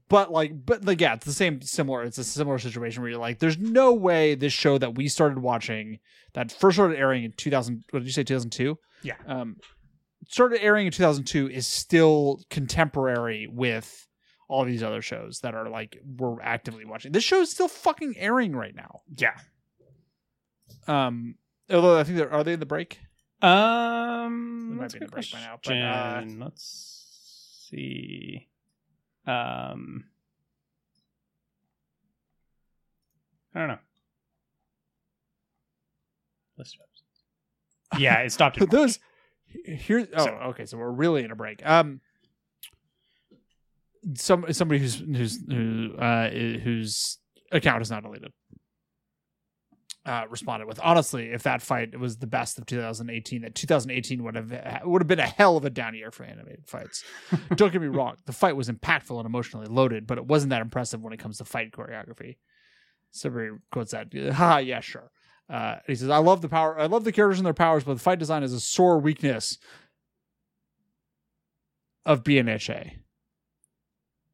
but 0.08 0.32
like, 0.32 0.66
but 0.66 0.84
like, 0.84 1.00
yeah, 1.00 1.14
it's 1.14 1.24
the 1.26 1.32
same, 1.32 1.60
similar. 1.62 2.02
It's 2.02 2.18
a 2.18 2.24
similar 2.24 2.58
situation 2.58 3.02
where 3.02 3.10
you're 3.10 3.20
like, 3.20 3.38
there's 3.38 3.58
no 3.58 3.92
way 3.94 4.34
this 4.34 4.52
show 4.52 4.78
that 4.78 4.94
we 4.94 5.08
started 5.08 5.38
watching 5.38 5.98
that 6.34 6.50
first 6.52 6.76
started 6.76 6.98
airing 6.98 7.24
in 7.24 7.32
2000. 7.32 7.84
What 7.90 8.00
did 8.00 8.06
you 8.06 8.12
say, 8.12 8.24
2002? 8.24 8.78
Yeah. 9.02 9.14
Um, 9.26 9.56
started 10.28 10.62
airing 10.62 10.86
in 10.86 10.92
2002 10.92 11.48
is 11.48 11.66
still 11.66 12.40
contemporary 12.50 13.46
with 13.46 14.06
all 14.48 14.64
these 14.64 14.82
other 14.82 15.02
shows 15.02 15.40
that 15.40 15.54
are 15.54 15.68
like 15.68 15.98
we're 16.18 16.40
actively 16.40 16.84
watching. 16.84 17.12
This 17.12 17.24
show 17.24 17.40
is 17.40 17.50
still 17.50 17.68
fucking 17.68 18.14
airing 18.16 18.54
right 18.54 18.74
now. 18.74 19.00
Yeah. 19.16 19.36
Um, 20.88 21.36
although 21.70 21.98
I 21.98 22.04
think 22.04 22.18
they're 22.18 22.32
are 22.32 22.44
they 22.44 22.54
in 22.54 22.60
the 22.60 22.66
break? 22.66 23.00
Um, 23.42 24.76
might 24.76 24.92
be 24.92 24.98
a 24.98 25.00
the 25.00 25.06
break 25.08 25.30
by 25.32 25.40
now, 25.40 25.58
but, 25.62 25.64
question. 25.64 25.82
uh, 26.42 26.44
Let's 26.44 27.66
see. 27.70 28.48
Um, 29.26 30.04
I 33.54 33.58
don't 33.60 33.68
know. 33.68 33.78
List 36.58 36.76
of. 37.92 38.00
Yeah, 38.00 38.18
it 38.20 38.32
stopped. 38.32 38.58
But 38.60 38.70
those 38.70 38.98
here 39.64 40.06
oh 40.14 40.24
So- 40.24 40.30
okay 40.50 40.66
so 40.66 40.76
we're 40.76 40.90
really 40.90 41.24
in 41.24 41.30
a 41.30 41.36
break 41.36 41.64
um 41.64 42.00
some 44.14 44.44
somebody 44.52 44.80
who's 44.80 44.96
who's 44.96 45.40
who 45.48 45.94
uh 45.98 46.28
whose 46.30 47.18
account 47.52 47.80
is 47.82 47.90
not 47.90 48.02
deleted 48.02 48.32
uh 50.06 50.24
responded 50.30 50.66
with 50.66 50.80
honestly 50.82 51.26
if 51.32 51.42
that 51.42 51.60
fight 51.60 51.98
was 51.98 52.16
the 52.16 52.26
best 52.26 52.58
of 52.58 52.64
2018 52.66 53.42
that 53.42 53.54
2018 53.54 54.22
would 54.22 54.34
have 54.36 54.80
would 54.84 55.02
have 55.02 55.08
been 55.08 55.18
a 55.20 55.26
hell 55.26 55.56
of 55.56 55.64
a 55.64 55.70
down 55.70 55.94
year 55.94 56.10
for 56.10 56.24
animated 56.24 56.66
fights 56.66 57.04
don't 57.56 57.72
get 57.72 57.82
me 57.82 57.88
wrong 57.88 58.14
the 58.24 58.32
fight 58.32 58.56
was 58.56 58.68
impactful 58.68 59.18
and 59.18 59.26
emotionally 59.26 59.66
loaded 59.66 60.06
but 60.06 60.16
it 60.16 60.24
wasn't 60.24 60.48
that 60.50 60.62
impressive 60.62 61.02
when 61.02 61.12
it 61.12 61.18
comes 61.18 61.38
to 61.38 61.44
fight 61.44 61.72
choreography 61.72 62.36
somebody 63.10 63.50
quotes 63.70 63.90
that 63.92 64.06
ha 64.32 64.58
yeah 64.58 64.80
sure 64.80 65.10
uh, 65.48 65.76
he 65.86 65.94
says, 65.94 66.10
"I 66.10 66.18
love 66.18 66.42
the 66.42 66.48
power. 66.48 66.76
I 66.76 66.86
love 66.86 67.04
the 67.04 67.12
characters 67.12 67.38
and 67.38 67.46
their 67.46 67.54
powers, 67.54 67.84
but 67.84 67.94
the 67.94 68.00
fight 68.00 68.18
design 68.18 68.42
is 68.42 68.52
a 68.52 68.58
sore 68.58 68.98
weakness 68.98 69.58
of 72.04 72.22
BNHA. 72.24 72.90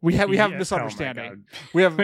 We 0.00 0.14
have 0.14 0.28
we 0.28 0.38
have 0.38 0.50
Yeah, 0.50 0.58
misunderstanding. 0.58 1.44
Oh 1.46 1.68
we 1.72 1.82
have 1.82 1.96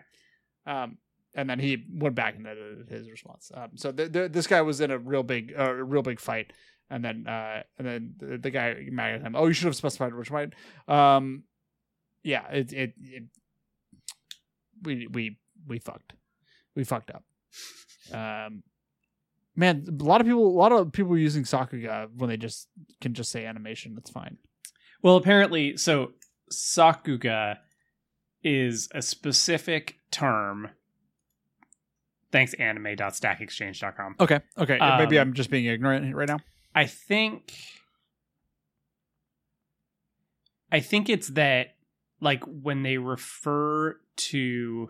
Um, 0.65 0.97
and 1.33 1.49
then 1.49 1.59
he 1.59 1.85
went 1.93 2.15
back 2.15 2.35
into 2.35 2.83
his 2.89 3.09
response. 3.09 3.51
Um, 3.53 3.69
so 3.75 3.91
this 3.91 4.47
guy 4.47 4.61
was 4.61 4.81
in 4.81 4.91
a 4.91 4.97
real 4.97 5.23
big, 5.23 5.53
uh, 5.57 5.71
real 5.71 6.01
big 6.01 6.19
fight, 6.19 6.51
and 6.89 7.05
then 7.05 7.25
uh, 7.25 7.63
and 7.77 7.87
then 7.87 8.13
the, 8.17 8.37
the 8.37 8.49
guy 8.51 8.75
mad 8.91 9.15
at 9.15 9.21
him. 9.21 9.35
Oh, 9.35 9.47
you 9.47 9.53
should 9.53 9.65
have 9.67 9.75
specified 9.77 10.13
which 10.13 10.27
fight. 10.27 10.53
Um, 10.89 11.43
yeah, 12.23 12.47
it, 12.49 12.73
it 12.73 12.93
it 12.99 13.23
we 14.83 15.07
we 15.07 15.37
we 15.67 15.79
fucked, 15.79 16.13
we 16.75 16.83
fucked 16.83 17.11
up. 17.11 17.23
Um, 18.13 18.63
man, 19.55 19.85
a 19.87 20.03
lot 20.03 20.21
of 20.21 20.27
people, 20.27 20.47
a 20.47 20.57
lot 20.57 20.71
of 20.71 20.91
people 20.91 21.17
using 21.17 21.43
Sakuga 21.43 22.09
when 22.15 22.29
they 22.29 22.37
just 22.37 22.67
can 23.01 23.13
just 23.13 23.31
say 23.31 23.45
animation. 23.45 23.95
That's 23.95 24.09
fine. 24.09 24.37
Well, 25.01 25.15
apparently, 25.17 25.77
so 25.77 26.11
sakuga 26.51 27.57
is 28.43 28.89
a 28.93 29.01
specific 29.01 29.95
term. 30.11 30.69
Thanks, 32.31 32.53
anime.stackexchange.com. 32.53 34.15
Okay. 34.19 34.39
Okay. 34.57 34.77
Maybe 34.97 35.17
Um, 35.17 35.29
I'm 35.29 35.33
just 35.33 35.49
being 35.49 35.65
ignorant 35.65 36.15
right 36.15 36.27
now. 36.29 36.39
I 36.73 36.85
think 36.85 37.53
I 40.71 40.79
think 40.79 41.09
it's 41.09 41.29
that 41.29 41.75
like 42.21 42.43
when 42.45 42.83
they 42.83 42.97
refer 42.97 43.99
to 44.15 44.89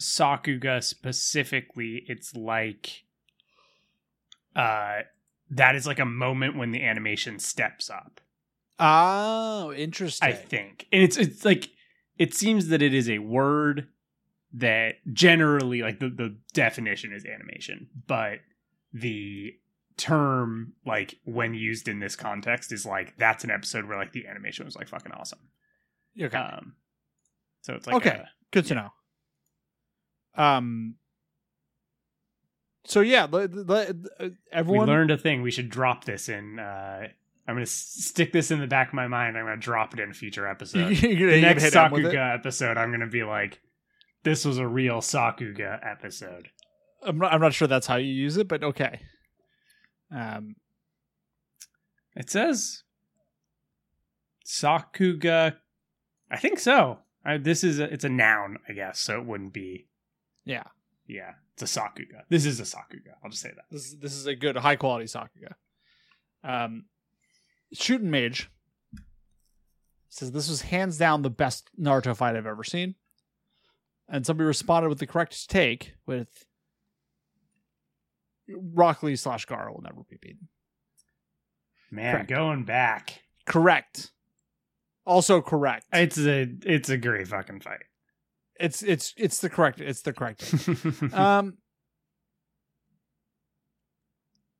Sakuga 0.00 0.82
specifically, 0.82 2.04
it's 2.08 2.34
like 2.34 3.04
uh 4.56 5.00
that 5.50 5.74
is 5.76 5.86
like 5.86 5.98
a 5.98 6.04
moment 6.04 6.56
when 6.56 6.70
the 6.70 6.82
animation 6.82 7.38
steps 7.38 7.90
up. 7.90 8.20
Oh, 8.78 9.72
interesting. 9.72 10.28
I 10.28 10.32
think. 10.32 10.86
And 10.92 11.02
it's 11.02 11.16
it's 11.16 11.44
like 11.44 11.70
it 12.18 12.34
seems 12.34 12.68
that 12.68 12.82
it 12.82 12.94
is 12.94 13.08
a 13.08 13.18
word 13.18 13.88
that 14.54 14.94
generally 15.12 15.82
like 15.82 15.98
the, 16.00 16.08
the 16.08 16.36
definition 16.52 17.12
is 17.12 17.24
animation, 17.24 17.88
but 18.06 18.38
the 18.92 19.54
term 19.96 20.72
like 20.84 21.16
when 21.24 21.54
used 21.54 21.86
in 21.88 22.00
this 22.00 22.16
context 22.16 22.72
is 22.72 22.84
like 22.84 23.16
that's 23.16 23.44
an 23.44 23.50
episode 23.50 23.84
where 23.86 23.96
like 23.96 24.12
the 24.12 24.26
animation 24.26 24.64
was 24.64 24.74
like 24.76 24.88
fucking 24.88 25.12
awesome. 25.12 25.38
Okay. 26.20 26.36
Um 26.36 26.74
so 27.62 27.74
it's 27.74 27.86
like 27.86 27.96
Okay. 27.96 28.10
a- 28.10 28.28
Good 28.50 28.66
to 28.66 28.74
know. 28.74 28.90
Um. 30.36 30.96
So 32.86 33.00
yeah, 33.00 33.24
uh, 33.24 33.48
we 34.20 34.30
everyone. 34.52 34.86
learned 34.86 35.10
a 35.10 35.16
thing. 35.16 35.42
We 35.42 35.50
should 35.50 35.70
drop 35.70 36.04
this 36.04 36.28
in 36.28 36.58
uh 36.58 37.08
I'm 37.46 37.54
gonna 37.56 37.66
stick 37.66 38.32
this 38.32 38.50
in 38.50 38.60
the 38.60 38.66
back 38.66 38.88
of 38.88 38.94
my 38.94 39.06
mind. 39.06 39.36
I'm 39.36 39.44
gonna 39.44 39.56
drop 39.56 39.92
it 39.94 40.00
in 40.00 40.10
a 40.10 40.14
future 40.14 40.46
episode. 40.48 40.96
The 41.00 41.40
next 41.40 41.62
hit 41.62 41.76
'em 41.76 41.92
with 41.92 42.06
it? 42.06 42.14
Sakuga 42.14 42.34
episode, 42.34 42.76
I'm 42.78 42.90
gonna 42.90 43.06
be 43.06 43.22
like, 43.22 43.60
this 44.22 44.44
was 44.44 44.58
a 44.58 44.66
real 44.66 45.00
Sakuga 45.00 45.78
episode. 45.86 46.48
I'm 47.02 47.18
not. 47.18 47.32
I'm 47.32 47.40
not 47.40 47.52
sure 47.52 47.68
that's 47.68 47.86
how 47.86 47.96
you 47.96 48.12
use 48.12 48.36
it, 48.38 48.48
but 48.48 48.64
okay. 48.64 49.00
Um. 50.10 50.56
It 52.16 52.30
says 52.30 52.82
Sakuga. 54.46 55.56
I 56.30 56.36
think 56.38 56.58
so. 56.58 57.00
I, 57.24 57.38
this 57.38 57.64
is 57.64 57.78
a, 57.78 57.84
it's 57.92 58.04
a 58.04 58.08
noun, 58.08 58.58
I 58.68 58.72
guess, 58.72 59.00
so 59.00 59.18
it 59.18 59.24
wouldn't 59.26 59.52
be. 59.52 59.86
Yeah. 60.44 60.64
Yeah, 61.06 61.32
it's 61.52 61.62
a 61.62 61.66
Sakuga. 61.80 62.22
This 62.30 62.46
is 62.46 62.60
a 62.60 62.62
Sakuga. 62.62 63.12
I'll 63.22 63.30
just 63.30 63.42
say 63.42 63.50
that. 63.54 63.64
This 63.70 63.94
this 63.94 64.14
is 64.14 64.26
a 64.26 64.34
good 64.34 64.56
high 64.56 64.76
quality 64.76 65.04
Sakuga. 65.04 65.52
Um, 66.42 66.86
shooting 67.74 68.10
mage 68.10 68.50
says 70.08 70.32
this 70.32 70.48
was 70.48 70.62
hands 70.62 70.96
down 70.96 71.20
the 71.22 71.28
best 71.30 71.68
Naruto 71.78 72.16
fight 72.16 72.36
I've 72.36 72.46
ever 72.46 72.64
seen, 72.64 72.94
and 74.08 74.24
somebody 74.24 74.46
responded 74.46 74.88
with 74.88 74.98
the 74.98 75.06
correct 75.06 75.48
take 75.50 75.92
with 76.06 76.46
Rock 78.48 79.02
Lee 79.02 79.16
slash 79.16 79.46
Gaara 79.46 79.72
will 79.74 79.82
never 79.82 80.02
be 80.08 80.16
beaten. 80.20 80.48
Man, 81.90 82.12
Correct. 82.14 82.30
going 82.30 82.64
back, 82.64 83.22
Correct. 83.44 84.10
Also 85.06 85.42
correct. 85.42 85.84
it's 85.92 86.18
a 86.18 86.48
it's 86.64 86.88
a 86.88 86.96
great 86.96 87.28
fucking 87.28 87.60
fight. 87.60 87.82
It's 88.60 88.82
it's 88.82 89.14
it's 89.16 89.40
the 89.40 89.48
correct 89.50 89.80
it's 89.80 90.02
the 90.02 90.12
correct. 90.12 90.42
thing. 90.42 91.12
um 91.18 91.58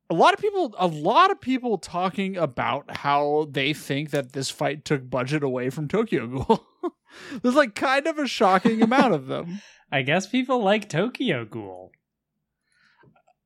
a 0.09 0.13
lot 0.13 0.33
of 0.33 0.39
people 0.39 0.75
a 0.77 0.87
lot 0.87 1.31
of 1.31 1.41
people 1.41 1.77
talking 1.77 2.37
about 2.37 2.97
how 2.97 3.47
they 3.49 3.73
think 3.73 4.11
that 4.11 4.33
this 4.33 4.49
fight 4.49 4.85
took 4.85 5.09
budget 5.09 5.43
away 5.43 5.69
from 5.69 5.87
Tokyo 5.87 6.27
Ghoul. 6.27 6.65
There's 7.41 7.55
like 7.55 7.75
kind 7.75 8.07
of 8.07 8.17
a 8.17 8.27
shocking 8.27 8.81
amount 8.81 9.13
of 9.13 9.27
them. 9.27 9.61
I 9.91 10.01
guess 10.01 10.27
people 10.27 10.61
like 10.63 10.89
Tokyo 10.89 11.45
Ghoul. 11.45 11.91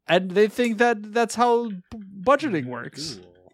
And 0.08 0.32
they 0.32 0.48
think 0.48 0.80
that 0.80 1.14
that's 1.14 1.36
how 1.36 1.70
b- 1.70 1.78
budgeting 2.22 2.66
works. 2.66 3.16
Ghoul. 3.16 3.54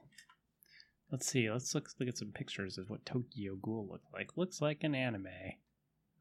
Let's 1.11 1.27
see. 1.27 1.51
Let's 1.51 1.75
look 1.75 1.89
look 1.99 2.09
at 2.09 2.17
some 2.17 2.31
pictures 2.31 2.77
of 2.77 2.89
what 2.89 3.05
Tokyo 3.05 3.55
Ghoul 3.61 3.87
looked 3.91 4.13
like. 4.13 4.37
Looks 4.37 4.61
like 4.61 4.83
an 4.83 4.95
anime. 4.95 5.27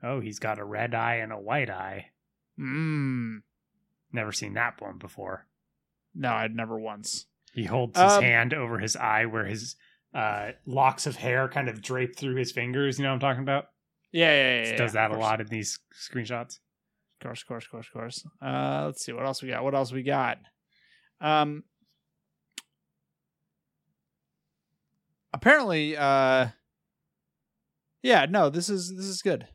Oh, 0.04 0.20
he's 0.20 0.38
got 0.38 0.58
a 0.58 0.64
red 0.64 0.94
eye 0.94 1.16
and 1.16 1.32
a 1.32 1.38
white 1.38 1.70
eye. 1.70 2.10
Mmm. 2.60 3.38
Never 4.12 4.32
seen 4.32 4.54
that 4.54 4.80
one 4.80 4.98
before. 4.98 5.46
No, 6.14 6.30
I'd 6.30 6.54
never 6.54 6.78
once. 6.78 7.26
He 7.52 7.64
holds 7.64 7.98
his 7.98 8.12
Um, 8.12 8.22
hand 8.22 8.54
over 8.54 8.78
his 8.78 8.96
eye 8.96 9.26
where 9.26 9.44
his 9.46 9.76
uh, 10.12 10.52
locks 10.66 11.06
of 11.06 11.16
hair 11.16 11.48
kind 11.48 11.68
of 11.68 11.80
drape 11.82 12.16
through 12.16 12.36
his 12.36 12.52
fingers. 12.52 12.98
You 12.98 13.04
know 13.04 13.10
what 13.10 13.14
I'm 13.14 13.20
talking 13.20 13.42
about? 13.42 13.70
Yeah, 14.12 14.32
yeah, 14.32 14.70
yeah. 14.70 14.76
Does 14.76 14.92
that 14.92 15.10
a 15.10 15.16
lot 15.16 15.40
in 15.40 15.48
these 15.48 15.80
screenshots. 15.92 16.58
Of 17.20 17.28
course, 17.28 17.42
of 17.42 17.48
course, 17.48 17.64
of 17.64 17.70
course, 17.70 17.86
of 17.88 17.92
course. 17.92 18.26
Uh, 18.40 18.82
let's 18.86 19.04
see 19.04 19.12
what 19.12 19.24
else 19.26 19.42
we 19.42 19.48
got. 19.48 19.64
What 19.64 19.74
else 19.74 19.90
we 19.90 20.02
got? 20.02 20.38
Um, 21.20 21.64
apparently, 25.32 25.96
uh, 25.96 26.48
yeah, 28.02 28.26
no, 28.28 28.50
this 28.50 28.68
is 28.68 28.94
this 28.94 29.06
is 29.06 29.22
good. 29.22 29.48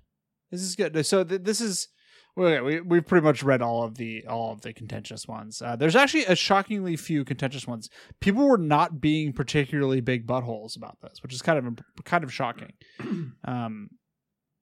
This 0.52 0.62
is 0.62 0.76
good. 0.76 1.06
So 1.06 1.24
th- 1.24 1.44
this 1.44 1.62
is 1.62 1.88
well, 2.36 2.64
we 2.64 2.80
we've 2.82 3.06
pretty 3.06 3.24
much 3.26 3.44
read 3.44 3.62
all 3.62 3.84
of 3.84 3.96
the 3.96 4.26
all 4.28 4.52
of 4.54 4.62
the 4.62 4.74
contentious 4.74 5.28
ones. 5.28 5.62
Uh, 5.62 5.76
there's 5.76 5.96
actually 5.96 6.26
a 6.26 6.36
shockingly 6.36 6.96
few 6.96 7.26
contentious 7.26 7.68
ones. 7.68 7.90
People 8.22 8.48
were 8.48 8.58
not 8.58 9.02
being 9.02 9.34
particularly 9.34 10.00
big 10.02 10.26
buttholes 10.26 10.78
about 10.78 10.98
this, 11.02 11.22
which 11.22 11.34
is 11.34 11.42
kind 11.42 11.60
of 11.66 12.04
kind 12.06 12.24
of 12.24 12.34
shocking. 12.34 12.74
Um, 13.46 13.90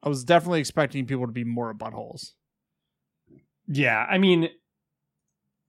I 0.04 0.10
was 0.10 0.24
definitely 0.24 0.60
expecting 0.60 1.06
people 1.06 1.26
to 1.26 1.32
be 1.32 1.44
more 1.44 1.74
buttholes. 1.74 2.34
Yeah, 3.68 4.06
I 4.10 4.18
mean, 4.18 4.50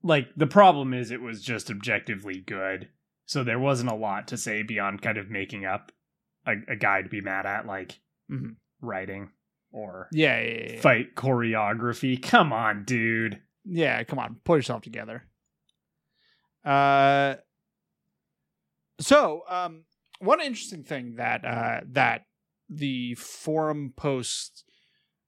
like 0.03 0.27
the 0.37 0.47
problem 0.47 0.93
is 0.93 1.11
it 1.11 1.21
was 1.21 1.41
just 1.41 1.69
objectively 1.69 2.39
good, 2.45 2.89
so 3.25 3.43
there 3.43 3.59
wasn't 3.59 3.91
a 3.91 3.95
lot 3.95 4.27
to 4.29 4.37
say 4.37 4.63
beyond 4.63 5.01
kind 5.01 5.17
of 5.17 5.29
making 5.29 5.65
up 5.65 5.91
a, 6.45 6.53
a 6.69 6.75
guy 6.75 7.01
to 7.01 7.09
be 7.09 7.21
mad 7.21 7.45
at, 7.45 7.65
like 7.65 7.99
Mhm. 8.31 8.55
writing 8.81 9.31
or 9.71 10.07
Yeah, 10.11 10.39
yeah, 10.41 10.47
yeah, 10.49 10.71
yeah. 10.73 10.81
fight 10.81 11.15
choreography. 11.15 12.21
Come 12.21 12.51
on, 12.53 12.83
dude. 12.85 13.41
Yeah, 13.65 14.03
come 14.03 14.19
on, 14.19 14.37
pull 14.43 14.55
yourself 14.55 14.81
together. 14.81 15.23
Uh, 16.65 17.35
so 18.99 19.43
um, 19.47 19.83
one 20.19 20.41
interesting 20.41 20.83
thing 20.83 21.15
that 21.15 21.45
uh 21.45 21.81
that 21.91 22.25
the 22.69 23.15
forum 23.15 23.93
posts 23.95 24.63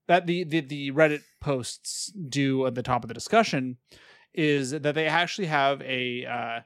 that 0.06 0.26
the 0.26 0.44
the 0.44 0.60
the 0.60 0.90
Reddit 0.92 1.22
posts 1.40 2.12
do 2.12 2.66
at 2.66 2.74
the 2.74 2.82
top 2.82 3.04
of 3.04 3.08
the 3.08 3.14
discussion 3.14 3.78
is 4.34 4.70
that 4.72 4.94
they 4.94 5.06
actually 5.06 5.46
have 5.46 5.80
a 5.82 6.26
uh 6.26 6.60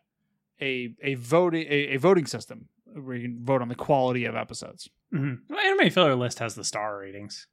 a 0.61 0.95
a 1.03 1.15
voting 1.15 1.67
a, 1.69 1.95
a 1.95 1.97
voting 1.97 2.27
system 2.27 2.69
where 2.85 3.17
you 3.17 3.29
can 3.29 3.45
vote 3.45 3.63
on 3.63 3.69
the 3.69 3.75
quality 3.75 4.25
of 4.25 4.35
episodes. 4.35 4.89
Mm-hmm. 5.15 5.53
Well, 5.55 5.61
Anime 5.61 5.91
Filler 5.91 6.15
List 6.15 6.39
has 6.41 6.55
the 6.55 6.65
star 6.65 6.99
ratings. 6.99 7.47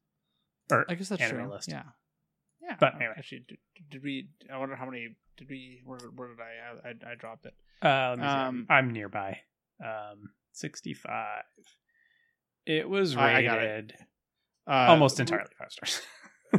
Or 0.74 0.86
I 0.90 0.96
guess 0.96 1.10
that's 1.10 1.22
Anime 1.22 1.44
true. 1.46 1.52
list. 1.54 1.70
Yeah, 1.70 1.84
yeah. 2.62 2.76
But 2.80 2.94
uh, 2.96 2.98
anyway. 2.98 3.14
actually, 3.18 3.46
did, 3.48 3.58
did 3.90 4.04
we? 4.04 4.30
I 4.52 4.58
wonder 4.58 4.76
how 4.76 4.86
many 4.86 5.16
did 5.38 5.50
we? 5.50 5.82
Where, 5.86 6.00
where 6.16 6.28
did 6.30 6.38
I, 6.40 6.90
I? 6.90 7.12
I 7.12 7.16
dropped 7.16 7.46
it. 7.46 7.54
Uh, 7.82 8.10
let 8.12 8.20
me 8.20 8.24
see. 8.26 8.30
Um, 8.30 8.68
I'm 8.70 8.92
nearby. 8.92 9.40
Um, 9.84 10.30
65. 10.54 11.44
It 12.66 12.88
was 12.88 13.16
rated 13.16 13.46
got 13.46 13.60
it. 13.60 13.94
Uh, 14.66 14.72
almost 14.90 15.20
entirely 15.20 15.50
five 15.58 15.72
stars. 15.72 16.02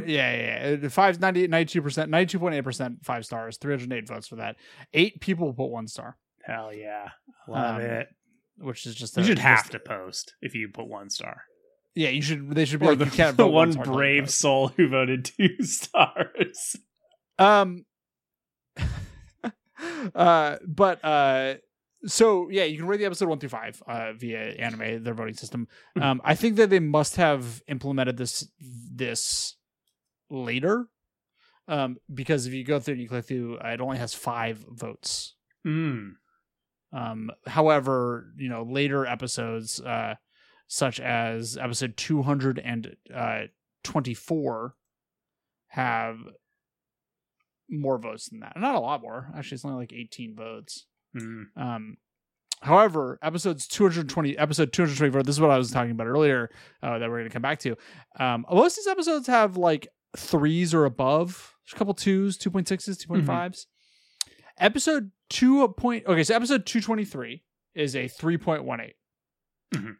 Yeah, 0.05 0.35
yeah, 0.35 0.75
yeah. 0.81 0.89
Five 0.89 1.21
ninety 1.21 1.47
ninety 1.47 1.71
two 1.71 1.81
percent, 1.81 2.11
ninety 2.11 2.29
two 2.29 2.37
point 2.39 2.53
eight 2.53 2.65
percent, 2.65 2.97
five 3.05 3.25
stars. 3.25 3.55
Three 3.55 3.71
hundred 3.73 3.93
eight 3.97 4.05
votes 4.09 4.27
for 4.27 4.35
that. 4.35 4.57
Eight 4.93 5.21
people 5.21 5.53
put 5.53 5.67
one 5.69 5.87
star, 5.87 6.17
Hell 6.43 6.73
yeah, 6.73 7.11
love 7.47 7.75
Um, 7.77 7.81
it. 7.81 8.09
which 8.57 8.85
is 8.85 8.93
just 8.93 9.15
You 9.15 9.23
a- 9.23 9.25
should 9.25 9.39
have 9.39 9.59
just- 9.59 9.71
to 9.71 9.79
post 9.79 10.33
if 10.41 10.53
you 10.53 10.67
put 10.67 10.87
one 10.87 11.09
star. 11.09 11.43
Yeah, 11.95 12.09
you 12.09 12.21
should. 12.21 12.49
They 12.51 12.65
should 12.65 12.81
be 12.81 12.85
Or 12.87 12.89
like 12.89 12.99
the, 12.99 13.05
you 13.05 13.11
can't 13.11 13.37
the 13.37 13.47
one 13.47 13.71
star 13.71 13.85
till 13.85 13.93
you 13.93 13.97
brave 13.97 14.23
post. 14.25 14.39
soul 14.39 14.67
who 14.69 14.89
voted 14.89 15.25
two 15.37 15.63
stars. 15.63 16.75
Um. 17.39 17.85
uh, 20.15 20.57
but 20.65 21.03
uh, 21.03 21.55
so 22.05 22.49
yeah, 22.49 22.63
you 22.65 22.77
can 22.77 22.87
rate 22.87 22.97
the 22.97 23.05
episode 23.05 23.29
one 23.29 23.39
through 23.39 23.49
five 23.49 23.81
uh 23.87 24.13
via 24.13 24.39
anime 24.39 25.03
their 25.03 25.13
voting 25.13 25.33
system. 25.35 25.67
Um, 25.99 26.21
I 26.23 26.35
think 26.35 26.57
that 26.57 26.69
they 26.69 26.79
must 26.79 27.15
have 27.15 27.61
implemented 27.67 28.17
this 28.17 28.47
this 28.59 29.55
later. 30.29 30.87
Um, 31.67 31.97
because 32.13 32.45
if 32.45 32.53
you 32.53 32.63
go 32.63 32.79
through 32.79 32.93
and 32.93 33.01
you 33.01 33.09
click 33.09 33.25
through, 33.25 33.57
uh, 33.57 33.69
it 33.69 33.81
only 33.81 33.97
has 33.97 34.13
five 34.13 34.63
votes. 34.69 35.35
Mm. 35.65 36.11
Um, 36.93 37.31
however, 37.47 38.27
you 38.37 38.49
know, 38.49 38.61
later 38.69 39.05
episodes, 39.07 39.81
uh, 39.81 40.13
such 40.67 40.99
as 40.99 41.57
episode 41.57 41.97
224, 41.97 44.75
have 45.67 46.17
more 47.69 47.97
votes 47.97 48.29
than 48.29 48.41
that. 48.41 48.53
Not 48.57 48.75
a 48.75 48.79
lot 48.79 49.01
more. 49.01 49.31
Actually, 49.35 49.55
it's 49.55 49.65
only 49.65 49.77
like 49.77 49.91
18 49.93 50.35
votes. 50.35 50.85
Mm. 51.15 51.45
Um, 51.57 51.97
However, 52.61 53.19
episodes 53.21 53.67
220, 53.67 54.37
episode 54.37 54.71
224, 54.73 55.23
this 55.23 55.35
is 55.35 55.41
what 55.41 55.51
I 55.51 55.57
was 55.57 55.71
talking 55.71 55.91
about 55.91 56.07
earlier 56.07 56.49
uh, 56.81 56.97
that 56.97 57.09
we're 57.09 57.17
going 57.17 57.29
to 57.29 57.33
come 57.33 57.41
back 57.41 57.59
to. 57.59 57.75
Um, 58.17 58.45
most 58.49 58.77
of 58.77 58.83
these 58.83 58.91
episodes 58.91 59.27
have 59.27 59.57
like 59.57 59.87
threes 60.17 60.73
or 60.73 60.85
above. 60.85 61.53
There's 61.65 61.75
a 61.75 61.77
couple 61.77 61.93
twos, 61.93 62.37
2.6s, 62.39 63.05
2.5s. 63.05 63.65
Episode 64.57 65.11
2. 65.29 65.67
Point, 65.77 66.05
okay, 66.07 66.23
so 66.23 66.33
episode 66.33 66.65
223 66.65 67.43
is 67.75 67.93
a 67.95 68.07
3.18. 68.07 68.93
Mhm. 69.73 69.97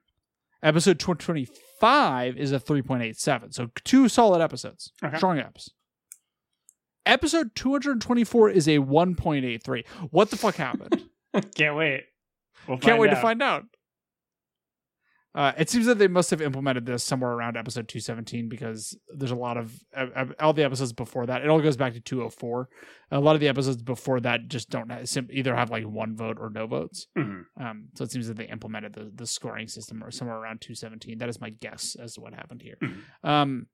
Episode 0.63 0.99
225 0.99 2.37
is 2.37 2.51
a 2.51 2.59
3.87. 2.59 3.53
So 3.53 3.69
two 3.83 4.09
solid 4.09 4.41
episodes. 4.41 4.91
Okay. 5.03 5.17
Strong 5.17 5.37
eps. 5.37 5.69
Episode 7.05 7.51
224 7.55 8.49
is 8.49 8.67
a 8.67 8.79
1.83. 8.79 9.85
What 10.09 10.31
the 10.31 10.37
fuck 10.37 10.55
happened? 10.55 11.03
Can't 11.55 11.75
wait. 11.75 12.03
We'll 12.67 12.79
Can't 12.79 12.99
wait 12.99 13.11
out. 13.11 13.15
to 13.15 13.21
find 13.21 13.43
out. 13.43 13.63
Uh, 15.35 15.51
it 15.57 15.69
seems 15.69 15.85
that 15.85 15.97
they 15.99 16.07
must 16.07 16.29
have 16.31 16.41
implemented 16.41 16.85
this 16.85 17.03
somewhere 17.03 17.31
around 17.31 17.57
episode 17.57 17.89
217 17.89 18.47
because 18.47 18.97
there's 19.13 19.31
a 19.31 19.35
lot 19.35 19.57
of 19.57 19.73
uh, 19.93 20.05
uh, 20.15 20.25
all 20.39 20.53
the 20.53 20.63
episodes 20.63 20.93
before 20.93 21.25
that. 21.25 21.41
It 21.41 21.49
all 21.49 21.59
goes 21.59 21.75
back 21.75 21.91
to 21.93 21.99
204. 21.99 22.69
A 23.11 23.19
lot 23.19 23.35
of 23.35 23.41
the 23.41 23.49
episodes 23.49 23.81
before 23.83 24.21
that 24.21 24.47
just 24.47 24.69
don't 24.69 24.89
have, 24.89 25.09
sim- 25.09 25.27
either 25.29 25.53
have 25.53 25.69
like 25.69 25.83
one 25.83 26.15
vote 26.15 26.37
or 26.39 26.49
no 26.49 26.67
votes. 26.67 27.07
Mhm. 27.17 27.43
Um, 27.59 27.89
so 27.95 28.05
it 28.05 28.11
seems 28.11 28.27
that 28.29 28.37
they 28.37 28.45
implemented 28.47 28.93
the, 28.93 29.11
the 29.13 29.27
scoring 29.27 29.67
system 29.67 30.01
or 30.01 30.09
somewhere 30.09 30.37
around 30.37 30.61
217. 30.61 31.17
That 31.17 31.27
is 31.27 31.41
my 31.41 31.49
guess 31.49 31.97
as 31.99 32.13
to 32.13 32.21
what 32.21 32.33
happened 32.33 32.61
here. 32.61 32.77
Mhm. 32.81 33.29
Um, 33.29 33.67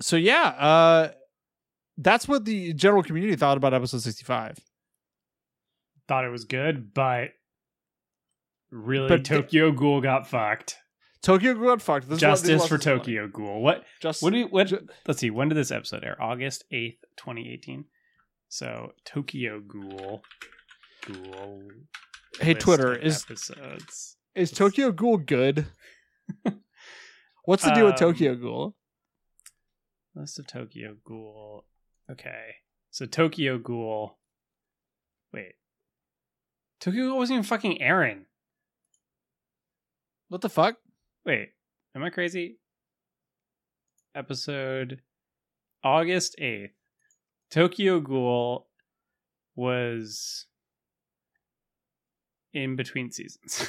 so 0.00 0.16
yeah, 0.16 0.48
uh, 0.58 1.12
that's 1.96 2.26
what 2.26 2.44
the 2.44 2.72
general 2.74 3.04
community 3.04 3.36
thought 3.36 3.56
about 3.56 3.72
episode 3.72 4.02
65. 4.02 4.58
Thought 6.08 6.24
it 6.24 6.30
was 6.30 6.44
good, 6.44 6.92
but 6.92 7.30
really, 8.70 9.08
But- 9.08 9.24
Tokyo 9.24 9.72
Ghoul 9.72 10.00
got 10.00 10.26
fucked. 10.28 10.76
Tokyo 11.22 11.54
Ghoul 11.54 11.66
got 11.66 11.82
fucked. 11.82 12.08
This 12.08 12.16
is 12.18 12.18
is 12.18 12.20
Justice 12.20 12.66
for 12.68 12.76
this 12.76 12.80
is 12.80 12.84
funny. 12.84 12.98
Tokyo 12.98 13.28
Ghoul. 13.28 13.60
What? 13.62 13.84
Just 14.00 14.22
What 14.22 14.32
do 14.32 14.38
you? 14.40 14.46
What? 14.46 14.66
Ju- 14.68 14.86
let's 15.06 15.20
see. 15.20 15.30
When 15.30 15.48
did 15.48 15.56
this 15.56 15.70
episode 15.72 16.04
air? 16.04 16.16
August 16.22 16.64
eighth, 16.70 17.02
twenty 17.16 17.50
eighteen. 17.52 17.86
So 18.48 18.92
Tokyo 19.04 19.60
Ghoul. 19.60 20.22
Ghoul. 21.06 21.62
Hey, 22.40 22.54
Twitter, 22.54 22.94
is- 22.94 23.24
episodes. 23.24 24.16
Is 24.34 24.50
Tokyo 24.52 24.92
Ghoul 24.92 25.16
good? 25.16 25.66
What's 27.44 27.64
the 27.64 27.70
deal 27.72 27.86
with 27.86 27.94
Um, 27.94 27.98
Tokyo 28.12 28.34
Ghoul? 28.34 28.76
List 30.14 30.38
of 30.38 30.46
Tokyo 30.46 30.96
Ghoul. 31.04 31.64
Okay. 32.10 32.56
So 32.90 33.06
Tokyo 33.06 33.58
Ghoul. 33.58 34.18
Wait. 35.32 35.54
Tokyo 36.80 37.08
Ghoul 37.08 37.18
wasn't 37.18 37.36
even 37.38 37.44
fucking 37.44 37.80
airing. 37.82 38.26
What 40.28 40.40
the 40.40 40.48
fuck? 40.48 40.76
Wait. 41.24 41.50
Am 41.94 42.02
I 42.02 42.10
crazy? 42.10 42.58
Episode 44.14 45.00
August 45.84 46.36
8th. 46.40 46.70
Tokyo 47.50 48.00
Ghoul 48.00 48.66
was 49.54 50.46
in 52.52 52.76
between 52.76 53.10
seasons. 53.12 53.68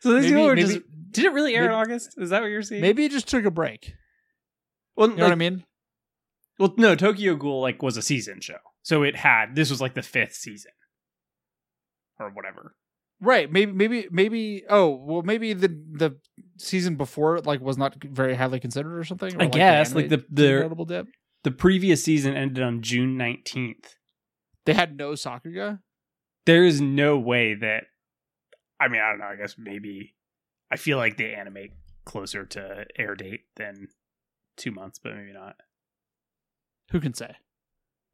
so 0.00 0.12
these 0.14 0.22
Maybe- 0.24 0.28
people 0.28 0.44
were 0.46 0.54
maybe- 0.56 0.68
just. 0.74 0.80
Did 1.10 1.26
it 1.26 1.32
really 1.32 1.54
air 1.54 1.66
in 1.66 1.70
August? 1.70 2.14
Is 2.18 2.30
that 2.30 2.42
what 2.42 2.48
you're 2.48 2.60
saying? 2.62 2.82
Maybe 2.82 3.04
it 3.04 3.12
just 3.12 3.28
took 3.28 3.44
a 3.44 3.50
break. 3.52 3.94
Well, 4.96 5.10
You 5.10 5.14
know 5.16 5.22
what 5.24 5.32
I 5.32 5.36
mean? 5.36 5.64
Well, 6.58 6.74
no, 6.76 6.96
Tokyo 6.96 7.36
Ghoul 7.36 7.60
like 7.60 7.82
was 7.84 7.96
a 7.96 8.02
season 8.02 8.40
show, 8.40 8.58
so 8.82 9.04
it 9.04 9.14
had 9.14 9.54
this 9.54 9.70
was 9.70 9.80
like 9.80 9.94
the 9.94 10.02
fifth 10.02 10.34
season 10.34 10.72
or 12.18 12.30
whatever. 12.30 12.74
Right. 13.20 13.50
Maybe. 13.50 13.72
Maybe. 13.72 14.08
Maybe. 14.10 14.64
Oh, 14.68 14.90
well, 14.90 15.22
maybe 15.22 15.52
the 15.54 15.68
the 15.68 16.16
season 16.58 16.96
before 16.96 17.40
like 17.40 17.60
was 17.60 17.78
not 17.78 17.96
very 18.02 18.34
highly 18.34 18.60
considered 18.60 18.98
or 18.98 19.04
something. 19.04 19.34
Or, 19.34 19.40
I 19.40 19.44
like, 19.44 19.52
the 19.52 19.58
guess, 19.58 19.94
like, 19.94 20.08
the- 20.08 20.24
the-. 20.30 21.06
The 21.44 21.50
previous 21.50 22.02
season 22.02 22.34
ended 22.36 22.62
on 22.64 22.80
June 22.82 23.16
nineteenth. 23.18 23.96
They 24.66 24.72
had 24.72 24.96
no 24.96 25.12
Sakuga. 25.12 25.80
There 26.46 26.64
is 26.64 26.80
no 26.80 27.18
way 27.18 27.54
that. 27.54 27.84
I 28.80 28.88
mean, 28.88 29.00
I 29.00 29.10
don't 29.10 29.18
know. 29.18 29.26
I 29.26 29.36
guess 29.36 29.56
maybe. 29.58 30.14
I 30.70 30.76
feel 30.76 30.96
like 30.96 31.16
they 31.18 31.34
animate 31.34 31.72
closer 32.06 32.44
to 32.46 32.84
air 32.98 33.14
date 33.14 33.42
than 33.56 33.88
two 34.56 34.70
months, 34.70 34.98
but 35.02 35.14
maybe 35.14 35.32
not. 35.32 35.56
Who 36.90 37.00
can 37.00 37.14
say? 37.14 37.36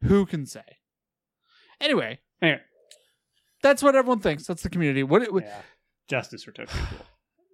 Who 0.05 0.27
can 0.27 0.45
say? 0.47 0.65
Anyway, 1.81 2.19
Anyway, 2.43 2.61
that's 3.63 3.83
what 3.83 3.95
everyone 3.97 4.21
thinks. 4.21 4.47
That's 4.47 4.63
the 4.63 4.71
community. 4.71 5.03
What? 5.03 5.31
what 5.33 5.45
yeah. 5.45 5.61
Justice 6.09 6.43
for 6.43 6.53
Tokyo 6.53 6.75
Ghoul. 6.91 7.07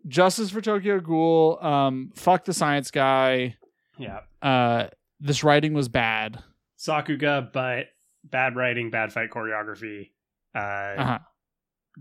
Justice 0.09 0.51
for 0.51 0.61
Tokyo 0.61 1.01
Ghoul. 1.01 1.59
Um, 1.63 2.13
fuck 2.15 2.45
the 2.45 2.55
science 2.55 2.91
guy. 2.91 3.57
Yeah, 3.99 4.21
Uh, 4.43 4.89
this 5.21 5.43
writing 5.43 5.73
was 5.75 5.89
bad. 5.89 6.39
Sakuga, 6.79 7.51
but 7.53 7.87
bad 8.25 8.55
writing, 8.57 8.91
bad 8.91 9.13
fight 9.13 9.31
choreography. 9.31 10.11
Uh, 10.55 10.59
Uh 10.59 11.05
huh. 11.05 11.19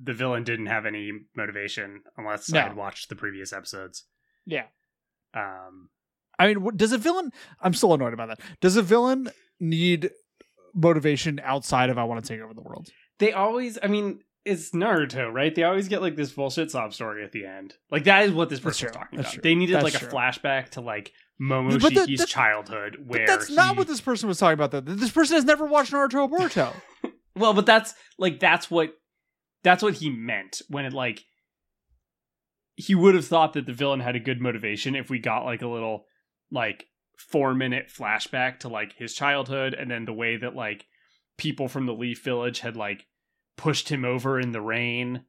the 0.02 0.14
villain 0.14 0.44
didn't 0.44 0.66
have 0.68 0.86
any 0.86 1.12
motivation 1.36 2.02
unless 2.18 2.50
No. 2.50 2.60
I 2.60 2.64
had 2.64 2.76
watched 2.76 3.10
the 3.10 3.16
previous 3.16 3.54
episodes. 3.54 4.04
Yeah. 4.46 4.66
Um, 5.34 5.90
I 6.38 6.54
mean, 6.54 6.76
does 6.76 6.92
a 6.92 6.98
villain? 6.98 7.32
I'm 7.62 7.74
still 7.74 7.94
annoyed 7.94 8.14
about 8.14 8.28
that. 8.28 8.40
Does 8.62 8.76
a 8.76 8.82
villain 8.82 9.30
need 9.60 10.12
motivation 10.74 11.40
outside 11.44 11.90
of 11.90 11.98
"I 11.98 12.04
want 12.04 12.24
to 12.24 12.28
take 12.28 12.42
over 12.42 12.54
the 12.54 12.62
world"? 12.62 12.90
They 13.20 13.32
always, 13.34 13.78
I 13.82 13.88
mean, 13.88 14.20
it's 14.44 14.72
Naruto, 14.72 15.32
right? 15.32 15.54
They 15.56 15.64
always 15.64 15.88
get 15.88 16.02
like 16.02 16.16
this 16.16 16.32
bullshit 16.32 16.70
sob 16.72 16.94
story 16.94 17.24
at 17.24 17.32
the 17.32 17.46
end. 17.46 17.74
Like 17.90 18.04
that 18.04 18.24
is 18.26 18.32
what 18.32 18.50
this 18.50 18.60
That's 18.60 18.78
person 18.80 18.88
was 18.90 18.96
talking 18.96 19.18
That's 19.18 19.30
about. 19.30 19.34
true. 19.34 19.42
They 19.42 19.56
needed 19.56 19.76
That's 19.76 19.84
like 19.94 20.02
a 20.02 20.06
flashback 20.06 20.70
to 20.72 20.82
like 20.82 21.12
But 21.40 21.62
that- 21.62 21.82
Momoshiki's 21.82 22.20
that- 22.20 22.28
childhood, 22.28 22.98
where 23.08 23.26
But 23.26 23.28
that's 23.28 23.50
not 23.50 23.76
what 23.78 23.88
this 23.88 24.02
person 24.02 24.28
was 24.28 24.38
talking 24.38 24.54
about. 24.54 24.72
Though 24.72 24.82
this 24.82 25.12
person 25.12 25.36
has 25.36 25.46
never 25.46 25.66
watched 25.66 25.92
Naruto 25.94 26.30
or 26.30 26.40
Boruto. 26.40 26.74
Well, 27.38 27.54
but 27.54 27.66
that's 27.66 27.94
like 28.18 28.40
that's 28.40 28.72
what 28.72 28.94
that's 29.62 29.84
what 29.84 29.96
he 29.96 30.10
meant 30.10 30.62
when 30.70 30.86
it 30.86 30.94
like 30.94 31.26
he 32.78 32.96
would 32.96 33.14
have 33.16 33.26
thought 33.26 33.52
that 33.54 33.66
the 33.66 33.74
villain 33.74 34.00
had 34.00 34.16
a 34.16 34.22
good 34.22 34.40
motivation 34.42 34.96
if 34.96 35.10
we 35.10 35.20
got 35.20 35.44
like 35.44 35.62
a 35.62 35.68
little 35.68 36.06
like 36.52 36.86
4 37.18 37.54
minute 37.54 37.88
flashback 37.94 38.60
to 38.60 38.70
like 38.70 38.96
his 38.96 39.14
childhood 39.14 39.74
and 39.74 39.92
then 39.92 40.06
the 40.06 40.14
way 40.14 40.38
that 40.38 40.56
like 40.56 40.86
people 41.38 41.68
from 41.68 41.86
the 41.86 41.94
Leaf 41.94 42.24
Village 42.24 42.60
had 42.60 42.76
like 42.76 43.08
pushed 43.58 43.90
him 43.90 44.06
over 44.06 44.40
in 44.40 44.52
the 44.52 44.62
rain. 44.62 45.26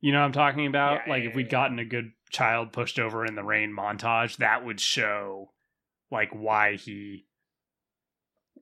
You 0.00 0.12
know 0.12 0.20
what 0.20 0.26
I'm 0.26 0.32
talking 0.32 0.66
about? 0.66 1.02
Yeah, 1.06 1.12
like 1.12 1.22
yeah, 1.24 1.30
if 1.30 1.34
we'd 1.34 1.50
gotten 1.50 1.78
a 1.78 1.84
good 1.84 2.12
child 2.30 2.72
pushed 2.72 2.98
over 2.98 3.24
in 3.26 3.34
the 3.34 3.44
rain 3.44 3.74
montage, 3.76 4.38
that 4.38 4.64
would 4.64 4.80
show 4.80 5.52
like 6.10 6.30
why 6.32 6.76
he 6.76 7.26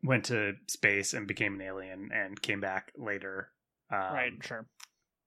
went 0.03 0.26
to 0.26 0.55
space 0.66 1.12
and 1.14 1.26
became 1.26 1.55
an 1.55 1.62
alien 1.62 2.11
and 2.12 2.41
came 2.41 2.61
back 2.61 2.93
later. 2.97 3.51
Um, 3.91 4.39
Sure. 4.43 4.66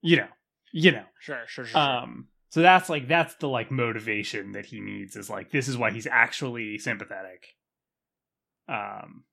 You 0.00 0.18
know. 0.18 0.28
You 0.72 0.92
know. 0.92 1.04
Sure. 1.20 1.42
Sure. 1.46 1.64
Sure. 1.64 1.80
Um 1.80 2.28
so 2.50 2.60
that's 2.60 2.88
like 2.88 3.08
that's 3.08 3.34
the 3.36 3.48
like 3.48 3.70
motivation 3.70 4.52
that 4.52 4.66
he 4.66 4.80
needs 4.80 5.16
is 5.16 5.30
like 5.30 5.50
this 5.50 5.68
is 5.68 5.76
why 5.76 5.90
he's 5.90 6.06
actually 6.06 6.78
sympathetic. 6.78 7.56
Um 8.68 9.24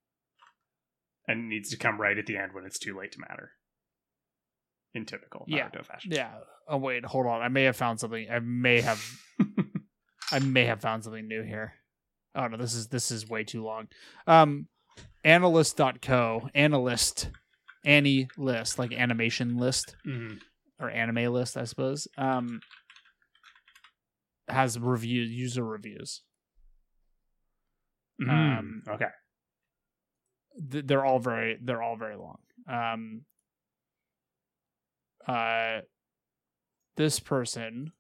and 1.30 1.40
it 1.46 1.48
needs 1.48 1.70
to 1.70 1.78
come 1.78 2.02
right 2.02 2.18
at 2.18 2.26
the 2.26 2.36
end 2.38 2.54
when 2.54 2.66
it's 2.66 2.80
too 2.80 2.98
late 2.98 3.12
to 3.14 3.20
matter. 3.22 3.52
In 4.94 5.06
typical 5.06 5.46
Yeah. 5.48 5.70
Naruto 5.70 5.86
fashion. 5.86 6.12
yeah. 6.14 6.34
Oh 6.68 6.78
wait, 6.78 7.06
hold 7.06 7.28
on. 7.28 7.42
I 7.42 7.48
may 7.48 7.64
have 7.64 7.76
found 7.78 8.00
something. 8.00 8.28
I 8.30 8.40
may 8.40 8.82
have. 8.82 9.00
I 10.32 10.40
may 10.40 10.66
have 10.66 10.82
found 10.82 11.04
something 11.04 11.28
new 11.28 11.44
here. 11.44 11.74
Oh 12.36 12.48
no, 12.48 12.58
this 12.58 12.74
is 12.74 12.88
this 12.88 13.12
is 13.12 13.30
way 13.30 13.44
too 13.44 13.64
long. 13.64 13.88
Um, 14.28 14.68
anilist.co 15.24 16.50
analyst 16.56 17.30
any 17.86 18.28
list 18.38 18.78
like 18.80 18.92
animation 18.94 19.58
list 19.58 19.96
Mhm. 20.08 20.40
or 20.80 20.90
anime 20.90 21.32
list, 21.34 21.56
I 21.58 21.64
suppose. 21.66 22.08
Um, 22.18 22.62
has 24.48 24.80
review 24.80 25.22
user 25.22 25.64
reviews. 25.64 26.24
Um, 28.28 28.82
okay. 28.88 29.06
Th- 30.72 30.86
they're 30.86 31.06
all 31.06 31.20
very 31.20 31.58
they're 31.62 31.82
all 31.82 31.96
very 31.96 32.16
long. 32.16 32.38
Um, 32.68 33.22
uh, 35.28 35.80
this 36.98 37.20
person, 37.20 37.92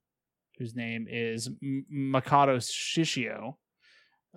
whose 0.57 0.75
name 0.75 1.07
is 1.09 1.47
M- 1.61 1.85
Makoto 1.91 2.57
Shishio. 2.57 3.55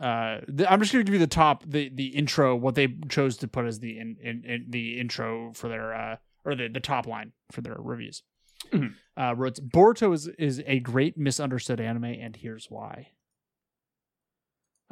Uh, 0.01 0.41
th- 0.57 0.69
I'm 0.71 0.81
just 0.81 0.93
gonna 0.93 1.05
give 1.05 1.15
you 1.15 1.21
the 1.21 1.27
top 1.27 1.65
the 1.67 1.91
the 1.95 2.07
intro 2.09 2.57
what 2.57 2.75
they 2.75 2.89
chose 3.09 3.37
to 3.39 3.49
put 3.49 3.67
as 3.67 3.79
the 3.81 3.99
in, 3.99 4.17
in, 4.23 4.45
in 4.45 4.67
the 4.71 4.99
intro 4.99 5.53
for 5.55 5.69
their 5.69 5.95
uh 5.95 6.17
or 6.45 6.55
the 6.55 6.69
the 6.69 6.81
top 6.81 7.07
line 7.07 7.33
for 7.51 7.61
their 7.61 7.77
reviews. 7.79 8.23
Mhm. 8.71 8.95
Uh, 9.17 9.35
wrote 9.37 9.57
Boruto 9.57 10.15
is 10.15 10.29
is 10.39 10.63
a 10.67 10.79
great 10.81 11.19
misunderstood 11.19 11.81
anime, 11.81 12.05
and 12.05 12.37
here's 12.37 12.67
why. 12.71 13.09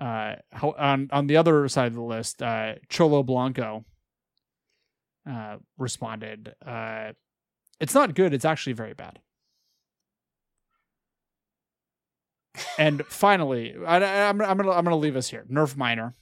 Uh, 0.00 0.36
how, 0.50 0.70
on 0.78 1.08
on 1.12 1.26
the 1.26 1.36
other 1.36 1.68
side 1.68 1.88
of 1.88 1.94
the 1.94 2.00
list, 2.02 2.42
uh, 2.42 2.76
Cholo 2.88 3.22
Blanco 3.22 3.84
uh, 5.28 5.58
responded, 5.76 6.54
uh, 6.64 7.12
"It's 7.78 7.92
not 7.94 8.14
good. 8.14 8.32
It's 8.32 8.46
actually 8.46 8.72
very 8.72 8.94
bad." 8.94 9.18
and 12.78 13.04
finally, 13.06 13.74
I, 13.86 13.98
am 14.02 14.40
I'm, 14.40 14.50
I'm 14.50 14.56
gonna 14.56 14.70
I'm 14.72 14.84
gonna 14.84 14.96
leave 14.96 15.16
us 15.16 15.28
here. 15.28 15.44
Nerf 15.50 15.76
minor 15.76 16.14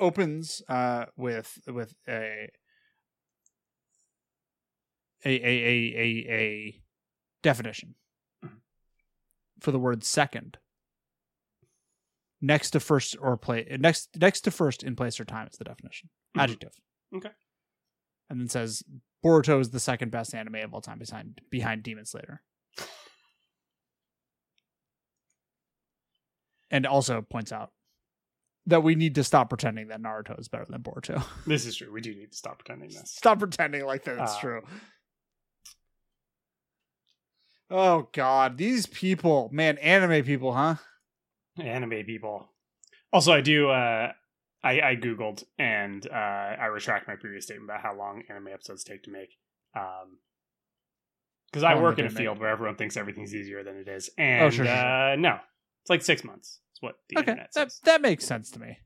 opens 0.00 0.60
uh, 0.68 1.06
with 1.16 1.60
with 1.68 1.94
a 2.08 2.48
a 5.24 5.30
a 5.30 5.30
a 5.30 5.94
a, 5.96 6.32
a 6.32 6.82
definition 7.42 7.94
Mhm. 8.44 8.58
for 9.60 9.70
the 9.70 9.78
word 9.78 10.02
second 10.04 10.58
next 12.46 12.70
to 12.70 12.80
first 12.80 13.16
or 13.20 13.36
play 13.36 13.66
next 13.80 14.08
next 14.20 14.42
to 14.42 14.50
first 14.50 14.82
in 14.82 14.94
place 14.94 15.18
or 15.18 15.24
time 15.24 15.48
is 15.50 15.56
the 15.56 15.64
definition 15.64 16.08
Mhm. 16.36 16.42
adjective 16.42 16.72
Okay. 17.14 17.30
and 18.28 18.40
then 18.40 18.48
says 18.48 18.82
boruto 19.24 19.60
is 19.60 19.70
the 19.70 19.80
second 19.80 20.10
best 20.10 20.34
anime 20.34 20.56
of 20.56 20.74
all 20.74 20.80
time 20.82 20.98
behind 20.98 21.40
behind 21.50 21.82
demon 21.82 22.04
slayer 22.04 22.42
and 26.70 26.86
also 26.86 27.22
points 27.22 27.52
out 27.52 27.70
that 28.66 28.82
we 28.82 28.94
need 28.94 29.14
to 29.14 29.24
stop 29.24 29.48
pretending 29.50 29.88
that 29.88 30.00
naruto 30.00 30.38
is 30.38 30.48
better 30.48 30.66
than 30.68 30.82
boruto 30.82 31.22
This 31.46 31.66
is 31.66 31.76
true. 31.76 31.92
We 31.92 32.00
do 32.00 32.14
need 32.14 32.32
to 32.32 32.36
stop 32.36 32.58
pretending 32.58 32.88
this. 32.90 33.10
stop 33.10 33.38
pretending 33.38 33.84
like 33.86 34.04
that's 34.04 34.34
Uh, 34.36 34.40
true 34.40 34.62
oh 37.70 38.08
god 38.12 38.58
these 38.58 38.86
people 38.86 39.48
man 39.52 39.78
anime 39.78 40.24
people 40.24 40.52
huh 40.52 40.76
Anime 41.58 42.04
people. 42.04 42.48
Also, 43.12 43.32
I 43.32 43.40
do. 43.40 43.70
Uh, 43.70 44.12
I 44.62 44.80
I 44.80 44.96
googled 44.96 45.44
and 45.58 46.06
uh, 46.10 46.14
I 46.14 46.66
retract 46.66 47.06
my 47.06 47.16
previous 47.16 47.44
statement 47.44 47.70
about 47.70 47.82
how 47.82 47.94
long 47.96 48.22
anime 48.28 48.48
episodes 48.48 48.82
take 48.84 49.02
to 49.04 49.10
make. 49.10 49.36
Um, 49.76 50.18
because 51.50 51.62
I 51.62 51.74
work 51.80 51.98
in 52.00 52.06
a 52.06 52.10
field 52.10 52.40
where 52.40 52.48
everyone 52.48 52.74
thinks 52.74 52.96
everything's 52.96 53.32
easier 53.34 53.62
than 53.62 53.76
it 53.76 53.86
is, 53.86 54.10
and 54.18 54.42
Oh, 54.42 54.50
sure, 54.50 54.64
sure, 54.64 54.74
sure. 54.74 55.12
uh, 55.12 55.16
no, 55.16 55.38
it's 55.82 55.90
like 55.90 56.02
six 56.02 56.24
months. 56.24 56.58
It's 56.72 56.82
what 56.82 56.96
the 57.08 57.18
okay 57.18 57.30
internet 57.30 57.50
that, 57.54 57.70
that 57.84 58.02
makes 58.02 58.24
sense 58.26 58.50
to 58.52 58.58
me 58.58 58.78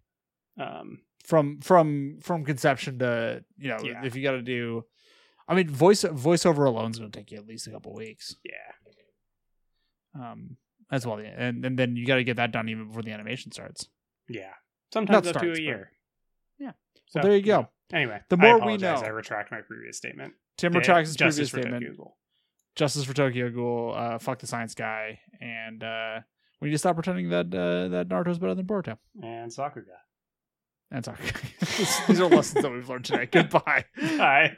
Um, 0.60 0.98
from 1.24 1.60
from 1.62 2.18
from 2.20 2.44
conception 2.44 2.98
to 2.98 3.42
you 3.56 3.68
know 3.68 3.78
Yeah. 3.82 4.04
if 4.04 4.14
you 4.14 4.22
got 4.22 4.32
to 4.32 4.42
do 4.42 4.84
i 5.48 5.54
mean 5.54 5.70
voice 5.70 6.02
voiceover 6.04 6.66
alone 6.66 6.90
is 6.90 6.98
going 6.98 7.10
to 7.10 7.18
take 7.18 7.30
you 7.30 7.38
at 7.38 7.46
least 7.46 7.66
a 7.66 7.70
couple 7.70 7.94
weeks 7.94 8.36
yeah, 8.44 10.22
um 10.22 10.56
as 10.90 11.06
well 11.06 11.18
and 11.18 11.64
and 11.64 11.78
then 11.78 11.96
you 11.96 12.06
got 12.06 12.16
to 12.16 12.24
get 12.24 12.36
that 12.36 12.50
done 12.52 12.68
even 12.68 12.86
before 12.88 13.02
the 13.02 13.12
animation 13.12 13.52
starts 13.52 13.88
yeah. 14.28 14.50
Sometimes 14.92 15.10
Not 15.10 15.18
up 15.18 15.24
to 15.24 15.28
starts, 15.40 15.46
a 15.46 15.50
but- 15.52 15.62
year. 15.62 15.92
Yeah. 16.58 16.72
So, 17.06 17.20
well 17.20 17.24
there 17.28 17.36
you 17.36 17.42
go 17.42 17.60
know. 17.62 17.68
Anyway, 17.92 18.20
The 18.28 18.36
more 18.36 18.58
we 18.64 18.76
know- 18.76 18.94
I 18.94 19.08
retract 19.08 19.50
my 19.50 19.60
previous 19.62 19.96
statement. 19.96 20.34
tim 20.58 20.72
Yeah, 20.72 20.78
retracts 20.80 21.08
his 21.10 21.16
Justice 21.16 21.50
previous 21.50 21.50
for 21.50 21.60
statement 21.62 21.82
Tokyo 21.84 21.96
Ghoul. 21.96 22.16
justice 22.76 23.04
for 23.04 23.12
tokyo 23.14 23.50
ghoul 23.50 23.94
uh 23.96 24.18
fuck 24.18 24.38
the 24.38 24.46
science 24.46 24.74
guy 24.74 25.18
and 25.40 25.82
uh 25.82 26.20
we 26.60 26.68
need 26.68 26.72
to 26.74 26.78
stop 26.78 26.94
pretending 26.96 27.28
that 27.30 27.46
uh 27.54 27.88
that 27.88 28.08
naruto's 28.08 28.38
better 28.38 28.54
than 28.54 28.66
boruto 28.66 28.96
and 29.22 29.50
Sakuga. 29.50 29.98
that's 30.90 31.08
all 31.08 31.16
these 32.08 32.20
are 32.20 32.28
lessons 32.28 32.62
that 32.62 32.70
we've 32.72 32.88
learned 32.88 33.04
today 33.04 33.26
goodbye 33.32 33.84
Bye. 33.96 34.56